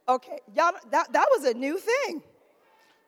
Okay, 0.08 0.40
y'all, 0.54 0.74
that, 0.92 1.12
that 1.14 1.28
was 1.32 1.46
a 1.46 1.54
new 1.54 1.80
thing. 1.80 2.22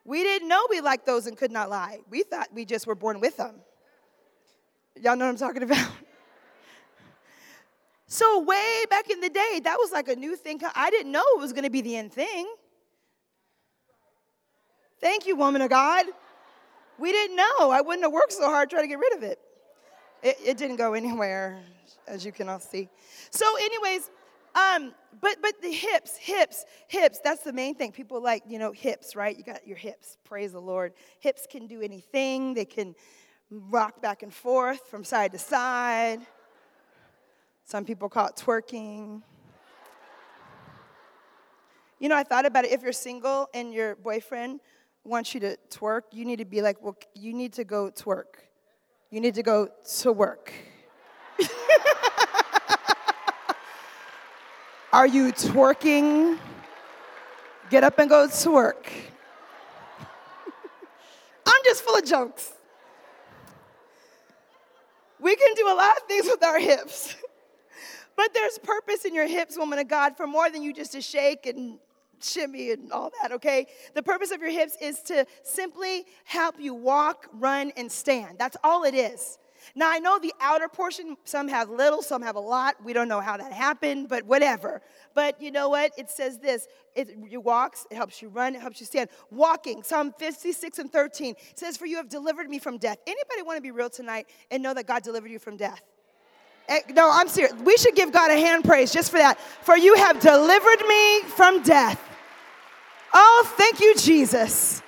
We 0.05 0.23
didn't 0.23 0.47
know 0.47 0.65
we 0.69 0.79
liked 0.79 1.05
those 1.05 1.27
and 1.27 1.37
could 1.37 1.51
not 1.51 1.69
lie. 1.69 1.99
We 2.09 2.23
thought 2.23 2.47
we 2.53 2.65
just 2.65 2.87
were 2.87 2.95
born 2.95 3.19
with 3.19 3.37
them. 3.37 3.55
Y'all 4.95 5.15
know 5.15 5.25
what 5.25 5.31
I'm 5.31 5.37
talking 5.37 5.63
about? 5.69 5.91
So, 8.07 8.39
way 8.39 8.85
back 8.89 9.09
in 9.09 9.19
the 9.19 9.29
day, 9.29 9.59
that 9.63 9.77
was 9.77 9.91
like 9.91 10.07
a 10.07 10.15
new 10.15 10.35
thing. 10.37 10.61
I 10.73 10.89
didn't 10.89 11.11
know 11.11 11.23
it 11.35 11.39
was 11.39 11.51
going 11.51 11.65
to 11.65 11.69
be 11.69 11.81
the 11.81 11.97
end 11.97 12.13
thing. 12.13 12.47
Thank 14.99 15.27
you, 15.27 15.35
woman 15.35 15.61
of 15.61 15.69
God. 15.69 16.05
We 16.99 17.11
didn't 17.11 17.35
know. 17.35 17.71
I 17.71 17.81
wouldn't 17.81 18.03
have 18.03 18.11
worked 18.11 18.33
so 18.33 18.45
hard 18.45 18.69
trying 18.69 18.83
to 18.83 18.87
get 18.87 18.99
rid 18.99 19.15
of 19.15 19.23
it. 19.23 19.39
It, 20.23 20.37
it 20.43 20.57
didn't 20.57 20.77
go 20.77 20.93
anywhere, 20.93 21.59
as 22.07 22.25
you 22.25 22.31
can 22.31 22.49
all 22.49 22.59
see. 22.59 22.89
So, 23.29 23.45
anyways, 23.57 24.09
um, 24.55 24.93
but 25.21 25.37
but 25.41 25.61
the 25.61 25.71
hips, 25.71 26.17
hips, 26.17 26.65
hips. 26.87 27.19
That's 27.23 27.43
the 27.43 27.53
main 27.53 27.75
thing. 27.75 27.91
People 27.91 28.21
like 28.21 28.43
you 28.47 28.57
know 28.57 28.71
hips, 28.71 29.15
right? 29.15 29.37
You 29.37 29.43
got 29.43 29.67
your 29.67 29.77
hips. 29.77 30.17
Praise 30.23 30.53
the 30.53 30.61
Lord. 30.61 30.93
Hips 31.19 31.45
can 31.49 31.67
do 31.67 31.81
anything. 31.81 32.55
They 32.55 32.65
can 32.65 32.95
rock 33.51 34.01
back 34.01 34.23
and 34.23 34.33
forth 34.33 34.87
from 34.87 35.03
side 35.03 35.31
to 35.33 35.39
side. 35.39 36.21
Some 37.63 37.85
people 37.85 38.09
call 38.09 38.27
it 38.27 38.35
twerking. 38.35 39.21
You 41.99 42.09
know, 42.09 42.15
I 42.15 42.23
thought 42.23 42.45
about 42.45 42.65
it. 42.65 42.71
If 42.71 42.81
you're 42.81 42.91
single 42.93 43.49
and 43.53 43.73
your 43.73 43.95
boyfriend 43.95 44.61
wants 45.07 45.33
you 45.33 45.39
to 45.39 45.57
twerk, 45.69 46.01
you 46.11 46.25
need 46.25 46.39
to 46.39 46.45
be 46.45 46.61
like, 46.61 46.81
well, 46.81 46.97
you 47.15 47.33
need 47.33 47.53
to 47.53 47.63
go 47.63 47.89
twerk. 47.89 48.25
You 49.09 49.21
need 49.21 49.35
to 49.35 49.43
go 49.43 49.69
to 50.01 50.11
work. 50.11 50.51
Are 54.93 55.07
you 55.07 55.31
twerking? 55.31 56.37
Get 57.69 57.83
up 57.83 57.99
and 57.99 58.09
go 58.09 58.27
to 58.27 58.51
work. 58.51 58.91
I'm 61.45 61.61
just 61.63 61.83
full 61.83 61.95
of 61.95 62.05
jokes. 62.05 62.53
We 65.19 65.35
can 65.35 65.53
do 65.55 65.67
a 65.67 65.75
lot 65.75 65.97
of 65.97 66.03
things 66.03 66.25
with 66.25 66.43
our 66.43 66.59
hips. 66.59 67.15
But 68.15 68.33
there's 68.33 68.57
purpose 68.57 69.05
in 69.05 69.13
your 69.13 69.27
hips, 69.27 69.59
woman 69.59 69.77
of 69.77 69.87
God, 69.87 70.17
for 70.17 70.25
more 70.25 70.49
than 70.49 70.63
you 70.63 70.73
just 70.73 70.93
to 70.93 71.01
shake 71.01 71.45
and 71.45 71.77
shimmy 72.21 72.71
and 72.71 72.91
all 72.91 73.11
that, 73.21 73.31
okay? 73.31 73.67
The 73.93 74.03
purpose 74.03 74.31
of 74.31 74.41
your 74.41 74.51
hips 74.51 74.77
is 74.81 75.01
to 75.03 75.25
simply 75.43 76.05
help 76.25 76.55
you 76.59 76.73
walk, 76.73 77.27
run, 77.33 77.71
and 77.77 77.91
stand. 77.91 78.37
That's 78.37 78.57
all 78.63 78.83
it 78.83 78.93
is. 78.93 79.37
Now, 79.75 79.91
I 79.91 79.99
know 79.99 80.19
the 80.19 80.33
outer 80.39 80.67
portion, 80.67 81.17
some 81.25 81.47
have 81.47 81.69
little, 81.69 82.01
some 82.01 82.21
have 82.21 82.35
a 82.35 82.39
lot. 82.39 82.75
We 82.83 82.93
don't 82.93 83.07
know 83.07 83.19
how 83.19 83.37
that 83.37 83.51
happened, 83.51 84.09
but 84.09 84.23
whatever. 84.23 84.81
But 85.13 85.41
you 85.41 85.51
know 85.51 85.69
what? 85.69 85.91
It 85.97 86.09
says 86.09 86.39
this 86.39 86.67
it, 86.95 87.09
it 87.29 87.37
walks, 87.37 87.85
it 87.91 87.95
helps 87.95 88.21
you 88.21 88.29
run, 88.29 88.55
it 88.55 88.61
helps 88.61 88.79
you 88.79 88.85
stand. 88.85 89.09
Walking, 89.29 89.83
Psalm 89.83 90.13
56 90.17 90.79
and 90.79 90.91
13 90.91 91.35
says, 91.55 91.77
For 91.77 91.85
you 91.85 91.97
have 91.97 92.09
delivered 92.09 92.49
me 92.49 92.59
from 92.59 92.77
death. 92.77 92.97
Anybody 93.05 93.41
want 93.43 93.57
to 93.57 93.61
be 93.61 93.71
real 93.71 93.89
tonight 93.89 94.27
and 94.51 94.63
know 94.63 94.73
that 94.73 94.87
God 94.87 95.03
delivered 95.03 95.31
you 95.31 95.39
from 95.39 95.57
death? 95.57 95.81
Eh, 96.67 96.81
no, 96.89 97.09
I'm 97.11 97.27
serious. 97.27 97.53
We 97.53 97.77
should 97.77 97.95
give 97.95 98.11
God 98.11 98.29
a 98.29 98.37
hand 98.37 98.65
praise 98.65 98.91
just 98.91 99.11
for 99.11 99.17
that. 99.17 99.39
For 99.39 99.77
you 99.77 99.95
have 99.95 100.19
delivered 100.19 100.85
me 100.87 101.21
from 101.21 101.63
death. 101.63 102.01
Oh, 103.13 103.53
thank 103.57 103.79
you, 103.79 103.95
Jesus. 103.95 104.81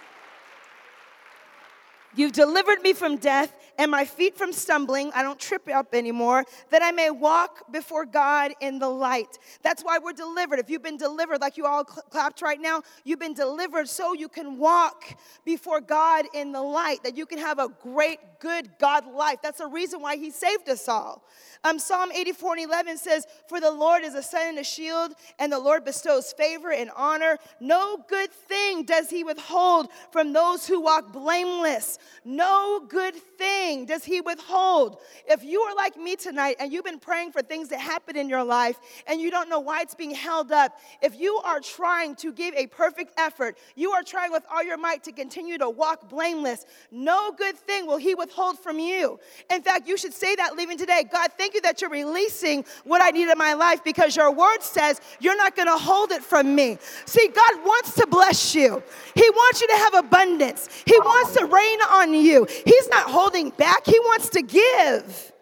You've 2.15 2.34
delivered 2.34 2.82
me 2.82 2.94
from 2.94 3.18
death 3.18 3.54
and 3.80 3.89
my 3.89 4.04
feet 4.04 4.38
from 4.38 4.52
stumbling. 4.52 5.10
I 5.15 5.24
don't 5.24 5.39
trip 5.39 5.68
up 5.74 5.96
anymore, 5.96 6.44
that 6.70 6.84
I 6.84 6.92
may 6.92 7.10
walk 7.10 7.72
before 7.72 8.06
God 8.06 8.52
in 8.60 8.78
the 8.78 8.89
light. 8.89 9.39
That's 9.63 9.84
why 9.84 10.00
we're 10.00 10.12
delivered. 10.12 10.60
If 10.60 10.70
you've 10.70 10.84
been 10.84 10.98
delivered, 10.98 11.39
like 11.39 11.56
you 11.56 11.65
all 11.65 11.88
cl- 11.88 12.04
clapped 12.10 12.42
right 12.42 12.60
now, 12.60 12.84
you've 13.06 13.20
been 13.20 13.34
delivered 13.34 13.88
so 13.88 14.13
you 14.13 14.28
can 14.28 14.58
walk 14.58 15.18
before 15.46 15.80
God 15.80 16.26
in 16.34 16.52
the 16.52 16.62
light, 16.62 17.04
that 17.04 17.15
you 17.15 17.26
can 17.26 17.39
have 17.39 17.58
a 17.58 17.70
great, 17.82 18.20
good 18.42 18.70
God 18.80 19.08
life. 19.08 19.38
That's 19.42 19.60
the 19.60 19.68
reason 19.68 20.02
why 20.02 20.18
He 20.18 20.30
saved 20.30 20.68
us 20.68 20.89
all. 20.89 21.24
Um, 21.63 21.80
Psalm 21.80 22.12
84 22.12 22.58
and 22.58 22.65
11 22.65 22.98
says, 22.98 23.26
For 23.48 23.62
the 23.62 23.72
Lord 23.72 24.04
is 24.04 24.13
a 24.13 24.24
sun 24.24 24.50
and 24.50 24.60
a 24.60 24.63
shield, 24.63 25.13
and 25.39 25.52
the 25.52 25.60
Lord 25.60 25.86
bestows 25.86 26.34
favor 26.34 26.72
and 26.72 26.92
honor. 26.98 27.38
No 27.62 28.04
good 28.10 28.32
thing 28.32 28.84
does 28.84 29.10
He 29.10 29.24
withhold 29.24 29.88
from 30.12 30.34
those 30.34 30.68
who 30.68 30.82
walk 30.82 31.13
blameless. 31.13 31.98
No 32.26 32.82
good 32.86 33.15
thing 33.15 33.69
does 33.86 34.04
He 34.04 34.22
withhold. 34.22 34.98
If 35.28 35.44
you 35.44 35.62
are 35.62 35.76
like 35.76 35.96
me 35.98 36.16
tonight 36.16 36.58
and 36.60 36.72
you've 36.72 36.86
been 36.86 37.00
praying 37.00 37.32
for 37.32 37.42
things 37.42 37.70
that 37.70 37.80
happen 37.80 38.16
in 38.16 38.30
your 38.30 38.44
life 38.44 38.80
and 39.08 39.22
you 39.22 39.32
don't 39.32 39.50
know 39.50 39.60
why 39.60 39.82
it's 39.82 39.96
being 39.96 40.14
held 40.14 40.52
up, 40.52 40.80
if 41.02 41.20
you 41.20 41.38
are 41.46 41.60
trying 41.60 42.16
to 42.18 42.32
give 42.32 42.54
a 42.56 42.68
perfect 42.68 43.14
effort, 43.18 43.58
you 43.76 43.92
are 43.92 44.04
trying 44.04 44.32
with 44.32 44.44
all 44.52 44.64
your 44.64 44.78
might 44.78 45.04
to 45.04 45.12
continue 45.12 45.58
to 45.58 45.70
walk 45.70 46.10
blameless, 46.10 46.66
no 46.92 47.32
good 47.32 47.58
thing 47.58 47.86
will 47.86 47.98
He 47.98 48.16
withhold 48.16 48.60
from 48.60 48.80
you. 48.80 49.20
In 49.52 49.62
fact, 49.62 49.88
you 49.88 49.98
should 49.98 50.14
say 50.14 50.36
that 50.36 50.56
leaving 50.56 50.78
today 50.78 51.04
God, 51.12 51.32
thank 51.38 51.54
you 51.54 51.62
that 51.62 51.82
you're 51.82 51.90
releasing 51.90 52.66
what 52.84 53.02
I 53.02 53.12
need 53.12 53.30
in 53.30 53.38
my 53.38 53.54
life 53.54 53.84
because 53.84 54.16
your 54.16 54.32
word 54.32 54.62
says 54.62 55.00
you're 55.20 55.38
not 55.38 55.56
going 55.56 55.68
to 55.68 55.78
hold 55.78 56.12
it 56.12 56.24
from 56.24 56.56
me. 56.56 56.78
See, 57.06 57.28
God 57.28 57.64
wants 57.64 57.96
to 57.96 58.08
bless 58.08 58.56
you, 58.56 58.82
He 59.16 59.30
wants 59.30 59.62
you 59.62 59.68
to 59.68 59.76
have 59.76 59.94
abundance, 59.96 60.70
He 60.86 60.98
wants 61.00 61.36
to 61.36 61.46
rain 61.46 61.80
on 61.92 62.14
you. 62.14 62.48
He's 62.66 62.88
not 62.90 63.10
holding 63.10 63.49
back, 63.58 63.86
He 63.86 64.00
wants 64.00 64.30
to 64.30 64.42
give. 64.42 65.34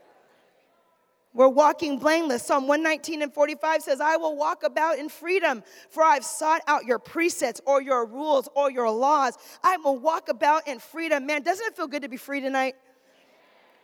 We're 1.37 1.47
walking 1.47 1.99
blameless. 1.99 2.41
Psalm 2.41 2.67
119 2.67 3.21
and 3.21 3.31
45 3.31 3.83
says, 3.83 4.01
I 4.01 4.17
will 4.17 4.35
walk 4.35 4.63
about 4.63 4.97
in 4.97 5.07
freedom, 5.07 5.63
for 5.91 6.01
I've 6.01 6.25
sought 6.25 6.61
out 6.65 6.85
your 6.85 6.97
precepts 6.97 7.61
or 7.67 7.79
your 7.79 8.07
rules 8.07 8.49
or 8.55 8.71
your 8.71 8.89
laws. 8.89 9.37
I 9.63 9.77
will 9.77 9.99
walk 9.99 10.29
about 10.29 10.67
in 10.67 10.79
freedom. 10.79 11.27
Man, 11.27 11.43
doesn't 11.43 11.63
it 11.67 11.75
feel 11.75 11.85
good 11.85 12.01
to 12.01 12.09
be 12.09 12.17
free 12.17 12.41
tonight? 12.41 12.75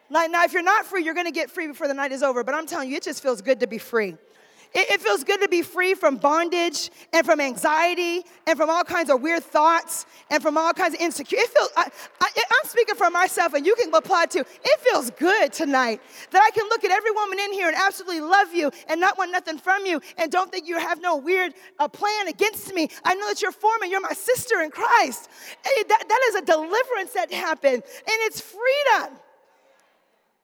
Now, 0.10 0.26
now, 0.26 0.44
if 0.44 0.54
you're 0.54 0.64
not 0.64 0.86
free, 0.86 1.04
you're 1.04 1.14
going 1.14 1.28
to 1.28 1.32
get 1.32 1.52
free 1.52 1.68
before 1.68 1.88
the 1.88 1.94
night 1.94 2.12
is 2.12 2.24
over. 2.24 2.44
But 2.44 2.56
I'm 2.56 2.66
telling 2.66 2.90
you, 2.90 2.98
it 2.98 3.04
just 3.04 3.22
feels 3.22 3.42
good 3.42 3.60
to 3.60 3.68
be 3.68 3.78
free. 3.78 4.18
It, 4.74 4.90
it 4.90 5.02
feels 5.02 5.24
good 5.24 5.42
to 5.42 5.48
be 5.48 5.62
free 5.62 5.94
from 5.94 6.18
bondage 6.18 6.90
and 7.12 7.26
from 7.26 7.40
anxiety 7.40 8.24
and 8.48 8.58
from 8.58 8.70
all 8.70 8.84
kinds 8.84 9.10
of 9.10 9.22
weird 9.22 9.44
thoughts 9.44 10.06
and 10.32 10.42
from 10.42 10.58
all 10.58 10.74
kinds 10.74 10.96
of 10.96 11.02
insecurity. 11.02 11.46
It 11.46 11.56
feels, 11.56 11.70
I, 11.78 11.90
I, 12.22 12.30
I'm 12.36 12.70
speaking 12.70 12.96
for 12.96 13.10
myself, 13.10 13.54
and 13.54 13.66
you 13.66 13.76
can 13.76 13.94
apply 13.94 14.26
too. 14.26 14.40
It 14.42 14.80
feels 14.80 15.12
good 15.12 15.54
tonight 15.54 16.02
that 16.32 16.42
I 16.42 16.50
can 16.52 16.68
look 16.70 16.84
at 16.84 16.92
every 16.92 17.12
woman 17.12 17.40
in 17.40 17.54
here 17.54 17.68
and 17.68 17.76
absolutely 17.76 18.22
love 18.22 18.54
you 18.54 18.72
and 18.88 19.00
not 19.00 19.18
want 19.18 19.32
nothing 19.32 19.58
from 19.58 19.86
you 19.86 20.02
and 20.18 20.32
don't 20.32 20.52
think 20.52 20.68
you 20.68 20.80
have 20.80 21.02
no 21.02 21.18
weird 21.18 21.54
uh, 21.80 21.88
plan 21.88 22.28
against 22.28 22.74
me. 22.74 22.90
I 23.04 23.14
know 23.16 23.28
that 23.28 23.42
you're 23.42 23.52
for 23.52 23.78
me. 23.80 23.90
You're 23.90 24.02
my 24.02 24.14
sister 24.14 24.62
in 24.62 24.72
Christ. 24.72 25.30
Hey, 25.64 25.84
that, 25.88 26.04
that 26.08 26.20
is 26.30 26.36
a 26.36 26.42
deliverance 26.42 27.14
that 27.14 27.32
happened, 27.32 27.84
and 27.84 28.18
it's 28.22 28.42
freedom. 28.42 29.18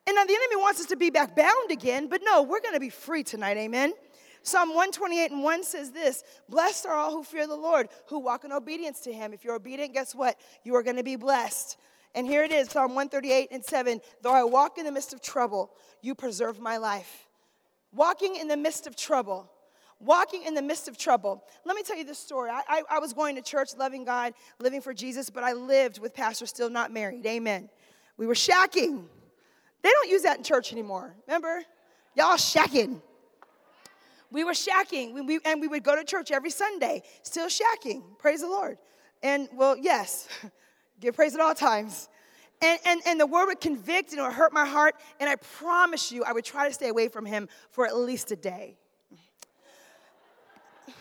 And 0.07 0.15
now 0.15 0.25
the 0.25 0.33
enemy 0.33 0.55
wants 0.55 0.79
us 0.79 0.87
to 0.87 0.95
be 0.95 1.11
back 1.11 1.35
bound 1.35 1.71
again, 1.71 2.07
but 2.07 2.21
no, 2.23 2.41
we're 2.41 2.61
going 2.61 2.73
to 2.73 2.79
be 2.79 2.89
free 2.89 3.23
tonight. 3.23 3.57
Amen. 3.57 3.93
Psalm 4.43 4.69
128 4.69 5.31
and 5.31 5.43
1 5.43 5.63
says 5.63 5.91
this 5.91 6.23
Blessed 6.47 6.85
are 6.85 6.95
all 6.95 7.11
who 7.11 7.23
fear 7.23 7.47
the 7.47 7.55
Lord, 7.55 7.89
who 8.07 8.19
walk 8.19 8.43
in 8.43 8.51
obedience 8.51 9.01
to 9.01 9.13
him. 9.13 9.33
If 9.33 9.43
you're 9.43 9.55
obedient, 9.55 9.93
guess 9.93 10.15
what? 10.15 10.39
You 10.63 10.75
are 10.75 10.83
going 10.83 10.95
to 10.95 11.03
be 11.03 11.15
blessed. 11.15 11.77
And 12.15 12.25
here 12.25 12.43
it 12.43 12.51
is 12.51 12.69
Psalm 12.69 12.95
138 12.95 13.49
and 13.51 13.63
7 13.63 14.01
Though 14.21 14.33
I 14.33 14.43
walk 14.43 14.77
in 14.77 14.85
the 14.85 14.91
midst 14.91 15.13
of 15.13 15.21
trouble, 15.21 15.71
you 16.01 16.15
preserve 16.15 16.59
my 16.59 16.77
life. 16.77 17.27
Walking 17.93 18.35
in 18.35 18.47
the 18.47 18.57
midst 18.57 18.87
of 18.87 18.95
trouble. 18.95 19.51
Walking 19.99 20.43
in 20.43 20.53
the 20.53 20.61
midst 20.61 20.87
of 20.87 20.97
trouble. 20.97 21.43
Let 21.65 21.75
me 21.75 21.83
tell 21.83 21.97
you 21.97 22.05
this 22.05 22.19
story. 22.19 22.49
I, 22.49 22.61
I, 22.67 22.81
I 22.89 22.99
was 22.99 23.11
going 23.11 23.35
to 23.35 23.41
church, 23.41 23.71
loving 23.77 24.05
God, 24.05 24.33
living 24.59 24.79
for 24.79 24.93
Jesus, 24.93 25.29
but 25.29 25.43
I 25.43 25.53
lived 25.53 25.99
with 25.99 26.13
Pastor 26.13 26.45
still 26.45 26.69
not 26.69 26.93
married. 26.93 27.25
Amen. 27.25 27.69
We 28.15 28.25
were 28.25 28.33
shacking. 28.33 29.03
They 29.81 29.89
don't 29.89 30.09
use 30.09 30.23
that 30.23 30.37
in 30.37 30.43
church 30.43 30.71
anymore. 30.71 31.13
Remember? 31.27 31.63
Y'all 32.15 32.37
shacking. 32.37 33.01
We 34.31 34.43
were 34.43 34.53
shacking, 34.53 35.13
we, 35.13 35.21
we, 35.21 35.39
and 35.43 35.59
we 35.59 35.67
would 35.67 35.83
go 35.83 35.95
to 35.95 36.03
church 36.03 36.31
every 36.31 36.51
Sunday, 36.51 37.01
still 37.23 37.47
shacking. 37.47 38.03
Praise 38.19 38.41
the 38.41 38.47
Lord. 38.47 38.77
And 39.23 39.49
well, 39.53 39.75
yes, 39.75 40.27
give 40.99 41.15
praise 41.15 41.33
at 41.33 41.41
all 41.41 41.55
times. 41.55 42.09
And, 42.61 42.79
and, 42.85 43.01
and 43.07 43.19
the 43.19 43.25
word 43.25 43.47
would 43.47 43.61
convict 43.61 44.11
and 44.11 44.19
it 44.19 44.23
would 44.23 44.33
hurt 44.33 44.53
my 44.53 44.65
heart. 44.65 44.95
And 45.19 45.29
I 45.29 45.35
promise 45.37 46.11
you, 46.11 46.23
I 46.23 46.33
would 46.33 46.45
try 46.45 46.67
to 46.67 46.73
stay 46.73 46.89
away 46.89 47.07
from 47.07 47.25
him 47.25 47.47
for 47.71 47.87
at 47.87 47.95
least 47.95 48.31
a 48.31 48.35
day. 48.35 48.75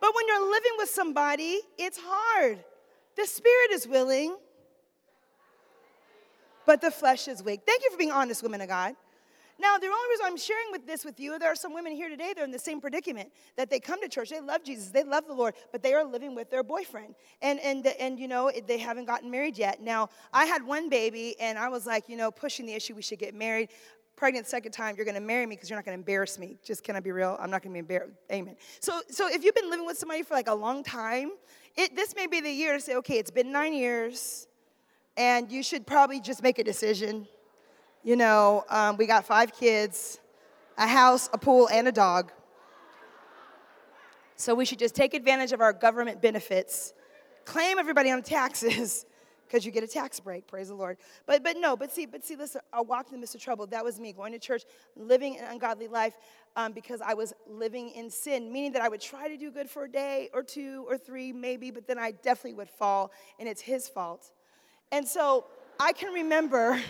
But 0.00 0.14
when 0.14 0.28
you're 0.28 0.48
living 0.48 0.72
with 0.78 0.90
somebody, 0.90 1.60
it's 1.76 1.98
hard. 2.00 2.62
The 3.16 3.26
spirit 3.26 3.72
is 3.72 3.88
willing, 3.88 4.36
but 6.64 6.80
the 6.80 6.92
flesh 6.92 7.26
is 7.26 7.42
weak. 7.42 7.62
Thank 7.66 7.82
you 7.82 7.90
for 7.90 7.96
being 7.96 8.12
honest, 8.12 8.44
women 8.44 8.60
of 8.60 8.68
God. 8.68 8.94
Now, 9.60 9.76
the 9.76 9.86
only 9.86 10.08
reason 10.10 10.26
I'm 10.26 10.36
sharing 10.36 10.70
with 10.70 10.86
this 10.86 11.04
with 11.04 11.18
you, 11.18 11.36
there 11.38 11.50
are 11.50 11.56
some 11.56 11.74
women 11.74 11.92
here 11.92 12.08
today, 12.08 12.32
they're 12.34 12.44
in 12.44 12.52
the 12.52 12.58
same 12.58 12.80
predicament 12.80 13.32
that 13.56 13.70
they 13.70 13.80
come 13.80 14.00
to 14.02 14.08
church, 14.08 14.30
they 14.30 14.40
love 14.40 14.62
Jesus, 14.62 14.90
they 14.90 15.02
love 15.02 15.26
the 15.26 15.34
Lord, 15.34 15.54
but 15.72 15.82
they 15.82 15.94
are 15.94 16.04
living 16.04 16.36
with 16.36 16.48
their 16.48 16.62
boyfriend. 16.62 17.16
And, 17.42 17.58
and, 17.60 17.84
and 17.98 18.20
you 18.20 18.28
know, 18.28 18.52
they 18.66 18.78
haven't 18.78 19.06
gotten 19.06 19.30
married 19.30 19.58
yet. 19.58 19.82
Now, 19.82 20.10
I 20.32 20.44
had 20.44 20.64
one 20.64 20.88
baby, 20.88 21.34
and 21.40 21.58
I 21.58 21.68
was 21.68 21.86
like, 21.86 22.08
you 22.08 22.16
know, 22.16 22.30
pushing 22.30 22.66
the 22.66 22.74
issue, 22.74 22.94
we 22.94 23.02
should 23.02 23.18
get 23.18 23.34
married. 23.34 23.70
Pregnant 24.14 24.46
second 24.46 24.72
time, 24.72 24.96
you're 24.96 25.06
gonna 25.06 25.20
marry 25.20 25.46
me 25.46 25.56
because 25.56 25.70
you're 25.70 25.78
not 25.78 25.84
gonna 25.84 25.96
embarrass 25.96 26.38
me. 26.38 26.58
Just 26.64 26.84
can 26.84 26.94
I 26.94 27.00
be 27.00 27.10
real? 27.10 27.36
I'm 27.40 27.50
not 27.50 27.62
gonna 27.62 27.72
be 27.72 27.80
embarrassed. 27.80 28.14
Amen. 28.30 28.56
So, 28.80 29.00
so 29.08 29.28
if 29.28 29.44
you've 29.44 29.54
been 29.54 29.70
living 29.70 29.86
with 29.86 29.98
somebody 29.98 30.22
for 30.22 30.34
like 30.34 30.48
a 30.48 30.54
long 30.54 30.82
time, 30.82 31.32
it, 31.76 31.94
this 31.94 32.14
may 32.16 32.26
be 32.26 32.40
the 32.40 32.50
year 32.50 32.74
to 32.74 32.80
say, 32.80 32.96
okay, 32.96 33.18
it's 33.18 33.30
been 33.30 33.52
nine 33.52 33.72
years, 33.72 34.48
and 35.16 35.50
you 35.50 35.62
should 35.62 35.86
probably 35.86 36.20
just 36.20 36.42
make 36.42 36.58
a 36.58 36.64
decision 36.64 37.28
you 38.08 38.16
know, 38.16 38.64
um, 38.70 38.96
we 38.96 39.04
got 39.04 39.26
five 39.26 39.52
kids, 39.52 40.18
a 40.78 40.86
house, 40.86 41.28
a 41.34 41.36
pool, 41.36 41.68
and 41.70 41.86
a 41.86 41.92
dog. 41.92 42.32
So 44.34 44.54
we 44.54 44.64
should 44.64 44.78
just 44.78 44.94
take 44.94 45.12
advantage 45.12 45.52
of 45.52 45.60
our 45.60 45.74
government 45.74 46.22
benefits, 46.22 46.94
claim 47.44 47.78
everybody 47.78 48.10
on 48.10 48.22
taxes, 48.22 49.04
because 49.46 49.66
you 49.66 49.72
get 49.72 49.84
a 49.84 49.86
tax 49.86 50.20
break. 50.20 50.46
Praise 50.46 50.68
the 50.68 50.74
Lord. 50.74 50.96
But 51.26 51.44
but 51.44 51.58
no. 51.58 51.76
But 51.76 51.92
see. 51.92 52.06
But 52.06 52.24
see. 52.24 52.34
Listen. 52.34 52.62
I 52.72 52.80
walked 52.80 53.10
in 53.10 53.16
the 53.16 53.20
midst 53.20 53.34
of 53.34 53.42
trouble. 53.42 53.66
That 53.66 53.84
was 53.84 54.00
me 54.00 54.14
going 54.14 54.32
to 54.32 54.38
church, 54.38 54.62
living 54.96 55.38
an 55.38 55.44
ungodly 55.44 55.88
life, 55.88 56.14
um, 56.56 56.72
because 56.72 57.02
I 57.02 57.12
was 57.12 57.34
living 57.46 57.90
in 57.90 58.08
sin. 58.08 58.50
Meaning 58.50 58.72
that 58.72 58.80
I 58.80 58.88
would 58.88 59.02
try 59.02 59.28
to 59.28 59.36
do 59.36 59.50
good 59.50 59.68
for 59.68 59.84
a 59.84 59.90
day 59.90 60.30
or 60.32 60.42
two 60.42 60.86
or 60.88 60.96
three, 60.96 61.30
maybe, 61.30 61.70
but 61.70 61.86
then 61.86 61.98
I 61.98 62.12
definitely 62.12 62.54
would 62.54 62.70
fall, 62.70 63.12
and 63.38 63.46
it's 63.46 63.60
His 63.60 63.86
fault. 63.86 64.32
And 64.92 65.06
so 65.06 65.44
I 65.78 65.92
can 65.92 66.14
remember. 66.14 66.80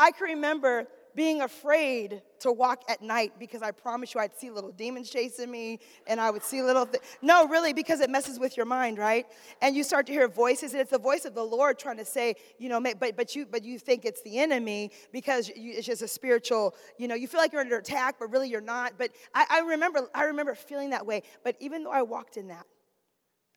I 0.00 0.12
can 0.12 0.28
remember 0.28 0.88
being 1.14 1.42
afraid 1.42 2.22
to 2.38 2.50
walk 2.50 2.84
at 2.88 3.02
night 3.02 3.32
because 3.38 3.60
I 3.60 3.70
promise 3.70 4.14
you 4.14 4.20
I'd 4.20 4.34
see 4.34 4.50
little 4.50 4.72
demons 4.72 5.10
chasing 5.10 5.50
me 5.50 5.80
and 6.06 6.18
I 6.18 6.30
would 6.30 6.42
see 6.42 6.62
little 6.62 6.86
th- 6.86 7.02
No, 7.20 7.46
really, 7.46 7.74
because 7.74 8.00
it 8.00 8.08
messes 8.08 8.38
with 8.38 8.56
your 8.56 8.64
mind, 8.64 8.96
right? 8.96 9.26
And 9.60 9.76
you 9.76 9.84
start 9.84 10.06
to 10.06 10.12
hear 10.12 10.26
voices, 10.28 10.72
and 10.72 10.80
it's 10.80 10.90
the 10.90 10.98
voice 10.98 11.26
of 11.26 11.34
the 11.34 11.42
Lord 11.42 11.78
trying 11.78 11.98
to 11.98 12.04
say, 12.06 12.36
you 12.58 12.70
know, 12.70 12.80
but, 12.80 13.14
but, 13.16 13.36
you, 13.36 13.44
but 13.44 13.62
you 13.62 13.78
think 13.78 14.06
it's 14.06 14.22
the 14.22 14.38
enemy 14.38 14.90
because 15.12 15.48
you, 15.48 15.74
it's 15.76 15.86
just 15.86 16.00
a 16.00 16.08
spiritual, 16.08 16.74
you 16.96 17.06
know, 17.06 17.14
you 17.14 17.28
feel 17.28 17.40
like 17.40 17.52
you're 17.52 17.60
under 17.60 17.76
attack, 17.76 18.16
but 18.18 18.30
really 18.30 18.48
you're 18.48 18.62
not. 18.62 18.94
But 18.96 19.10
I, 19.34 19.44
I, 19.50 19.60
remember, 19.60 20.08
I 20.14 20.24
remember 20.24 20.54
feeling 20.54 20.90
that 20.90 21.04
way. 21.04 21.24
But 21.44 21.56
even 21.60 21.84
though 21.84 21.92
I 21.92 22.02
walked 22.02 22.38
in 22.38 22.48
that, 22.48 22.64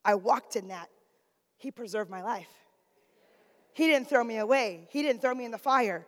I 0.03 0.15
walked 0.15 0.57
in 0.57 0.67
that, 0.67 0.89
He 1.57 1.71
preserved 1.71 2.09
my 2.09 2.23
life. 2.23 2.49
He 3.73 3.87
didn't 3.87 4.09
throw 4.09 4.23
me 4.23 4.37
away, 4.37 4.87
He 4.89 5.03
didn't 5.03 5.21
throw 5.21 5.33
me 5.33 5.45
in 5.45 5.51
the 5.51 5.57
fire. 5.57 6.05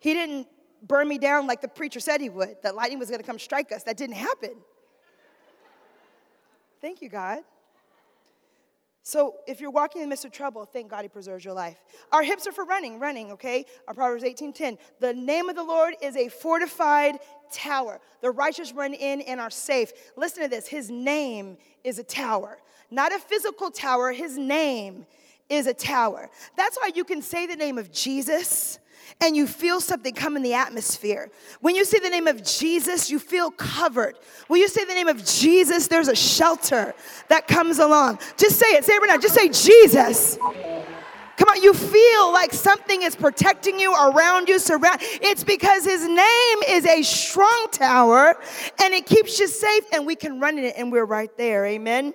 He 0.00 0.12
didn't 0.14 0.48
burn 0.82 1.06
me 1.06 1.18
down 1.18 1.46
like 1.46 1.60
the 1.60 1.68
preacher 1.68 2.00
said 2.00 2.20
he 2.20 2.28
would, 2.28 2.56
that 2.62 2.74
lightning 2.74 2.98
was 2.98 3.08
going 3.08 3.20
to 3.20 3.26
come 3.26 3.38
strike 3.38 3.70
us. 3.70 3.84
That 3.84 3.96
didn't 3.96 4.16
happen. 4.16 4.54
Thank 6.80 7.02
you, 7.02 7.08
God. 7.08 7.40
So 9.02 9.36
if 9.46 9.60
you're 9.60 9.70
walking 9.70 10.02
in 10.02 10.08
the 10.08 10.10
midst 10.10 10.24
of 10.24 10.32
trouble, 10.32 10.64
thank 10.64 10.90
God 10.90 11.02
he 11.02 11.08
preserves 11.08 11.44
your 11.44 11.54
life. 11.54 11.78
Our 12.12 12.22
hips 12.22 12.46
are 12.46 12.52
for 12.52 12.64
running, 12.64 12.98
running, 12.98 13.32
okay? 13.32 13.64
Our 13.88 13.94
Proverbs 13.94 14.24
18:10. 14.24 14.78
The 15.00 15.14
name 15.14 15.48
of 15.48 15.56
the 15.56 15.64
Lord 15.64 15.94
is 16.02 16.16
a 16.16 16.28
fortified 16.28 17.18
tower. 17.50 18.00
The 18.20 18.30
righteous 18.30 18.72
run 18.72 18.94
in 18.94 19.22
and 19.22 19.40
are 19.40 19.50
safe. 19.50 19.92
Listen 20.16 20.42
to 20.44 20.48
this. 20.48 20.68
His 20.68 20.90
name 20.90 21.56
is 21.82 21.98
a 21.98 22.04
tower. 22.04 22.58
Not 22.90 23.12
a 23.12 23.18
physical 23.18 23.70
tower, 23.70 24.12
his 24.12 24.36
name 24.36 25.06
is 25.48 25.66
a 25.66 25.74
tower. 25.74 26.28
That's 26.56 26.76
why 26.76 26.90
you 26.94 27.04
can 27.04 27.22
say 27.22 27.46
the 27.46 27.56
name 27.56 27.78
of 27.78 27.90
Jesus 27.92 28.79
and 29.20 29.36
you 29.36 29.46
feel 29.46 29.80
something 29.80 30.14
come 30.14 30.36
in 30.36 30.42
the 30.42 30.54
atmosphere. 30.54 31.30
When 31.60 31.74
you 31.74 31.84
say 31.84 31.98
the 31.98 32.10
name 32.10 32.26
of 32.26 32.44
Jesus, 32.44 33.10
you 33.10 33.18
feel 33.18 33.50
covered. 33.50 34.16
When 34.48 34.60
you 34.60 34.68
say 34.68 34.84
the 34.84 34.94
name 34.94 35.08
of 35.08 35.24
Jesus, 35.24 35.86
there's 35.88 36.08
a 36.08 36.16
shelter 36.16 36.94
that 37.28 37.46
comes 37.48 37.78
along. 37.78 38.18
Just 38.36 38.58
say 38.58 38.66
it. 38.74 38.84
Say 38.84 38.94
it 38.94 39.00
right 39.00 39.08
now. 39.08 39.18
Just 39.18 39.34
say 39.34 39.48
Jesus. 39.48 40.38
Come 41.40 41.48
on, 41.48 41.62
you 41.62 41.72
feel 41.72 42.32
like 42.34 42.52
something 42.52 43.00
is 43.00 43.16
protecting 43.16 43.80
you 43.80 43.94
around 43.94 44.46
you, 44.46 44.58
surround. 44.58 44.98
It's 45.00 45.42
because 45.42 45.86
his 45.86 46.06
name 46.06 46.58
is 46.68 46.84
a 46.84 47.02
strong 47.02 47.68
tower 47.72 48.36
and 48.82 48.92
it 48.92 49.06
keeps 49.06 49.40
you 49.40 49.48
safe 49.48 49.84
and 49.94 50.06
we 50.06 50.16
can 50.16 50.38
run 50.38 50.58
in 50.58 50.64
it 50.64 50.74
and 50.76 50.92
we're 50.92 51.06
right 51.06 51.34
there. 51.38 51.64
Amen. 51.64 52.12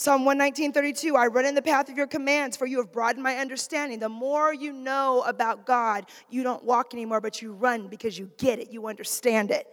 Psalm 0.00 0.24
119, 0.24 0.72
32, 0.72 1.14
I 1.14 1.26
run 1.26 1.44
in 1.44 1.54
the 1.54 1.60
path 1.60 1.90
of 1.90 1.96
your 1.98 2.06
commands, 2.06 2.56
for 2.56 2.64
you 2.64 2.78
have 2.78 2.90
broadened 2.90 3.22
my 3.22 3.36
understanding. 3.36 3.98
The 3.98 4.08
more 4.08 4.50
you 4.54 4.72
know 4.72 5.22
about 5.26 5.66
God, 5.66 6.06
you 6.30 6.42
don't 6.42 6.64
walk 6.64 6.94
anymore, 6.94 7.20
but 7.20 7.42
you 7.42 7.52
run 7.52 7.86
because 7.86 8.18
you 8.18 8.30
get 8.38 8.58
it, 8.58 8.72
you 8.72 8.86
understand 8.86 9.50
it. 9.50 9.66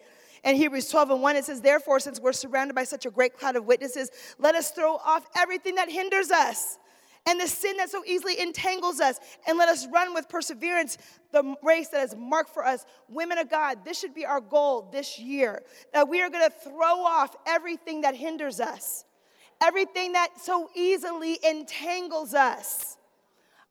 And 0.43 0.57
Hebrews 0.57 0.89
12 0.89 1.11
and 1.11 1.21
1, 1.21 1.37
it 1.37 1.45
says, 1.45 1.61
Therefore, 1.61 2.01
since 2.01 2.19
we're 2.19 2.33
surrounded 2.33 2.73
by 2.73 2.83
such 2.83 3.05
a 3.05 3.09
great 3.09 3.37
cloud 3.37 3.55
of 3.55 3.63
witnesses, 3.63 4.11
let 4.37 4.53
us 4.53 4.71
throw 4.71 4.95
off 4.97 5.25
everything 5.33 5.75
that 5.75 5.89
hinders 5.89 6.29
us 6.29 6.77
and 7.25 7.39
the 7.39 7.47
sin 7.47 7.77
that 7.77 7.89
so 7.89 8.03
easily 8.05 8.37
entangles 8.41 8.99
us, 8.99 9.21
and 9.47 9.57
let 9.57 9.69
us 9.69 9.87
run 9.93 10.13
with 10.13 10.27
perseverance 10.27 10.97
the 11.31 11.55
race 11.63 11.87
that 11.87 12.03
is 12.03 12.13
marked 12.17 12.53
for 12.53 12.65
us. 12.65 12.85
Women 13.07 13.37
of 13.37 13.49
God, 13.49 13.85
this 13.85 13.97
should 13.97 14.13
be 14.13 14.25
our 14.25 14.41
goal 14.41 14.89
this 14.91 15.17
year 15.19 15.63
that 15.93 16.09
we 16.09 16.21
are 16.21 16.29
gonna 16.29 16.49
throw 16.49 16.99
off 17.05 17.33
everything 17.45 18.01
that 18.01 18.13
hinders 18.13 18.59
us 18.59 19.05
everything 19.61 20.13
that 20.13 20.39
so 20.39 20.69
easily 20.75 21.39
entangles 21.47 22.33
us. 22.33 22.97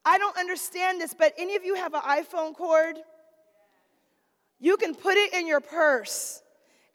I 0.04 0.18
don't 0.18 0.36
understand 0.38 1.00
this, 1.00 1.14
but 1.14 1.34
any 1.36 1.56
of 1.56 1.64
you 1.64 1.74
have 1.74 1.94
an 1.94 2.00
iPhone 2.00 2.54
cord? 2.54 2.96
You 4.58 4.76
can 4.76 4.94
put 4.94 5.16
it 5.16 5.34
in 5.34 5.46
your 5.46 5.60
purse, 5.60 6.42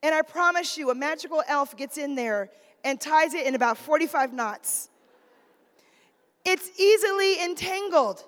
and 0.01 0.15
I 0.15 0.21
promise 0.21 0.77
you, 0.77 0.89
a 0.89 0.95
magical 0.95 1.43
elf 1.47 1.75
gets 1.75 1.97
in 1.97 2.15
there 2.15 2.49
and 2.84 2.99
ties 2.99 3.34
it 3.34 3.45
in 3.45 3.54
about 3.54 3.77
45 3.77 4.34
knots. 4.34 4.89
It's 6.43 6.80
easily 6.80 7.43
entangled. 7.43 8.23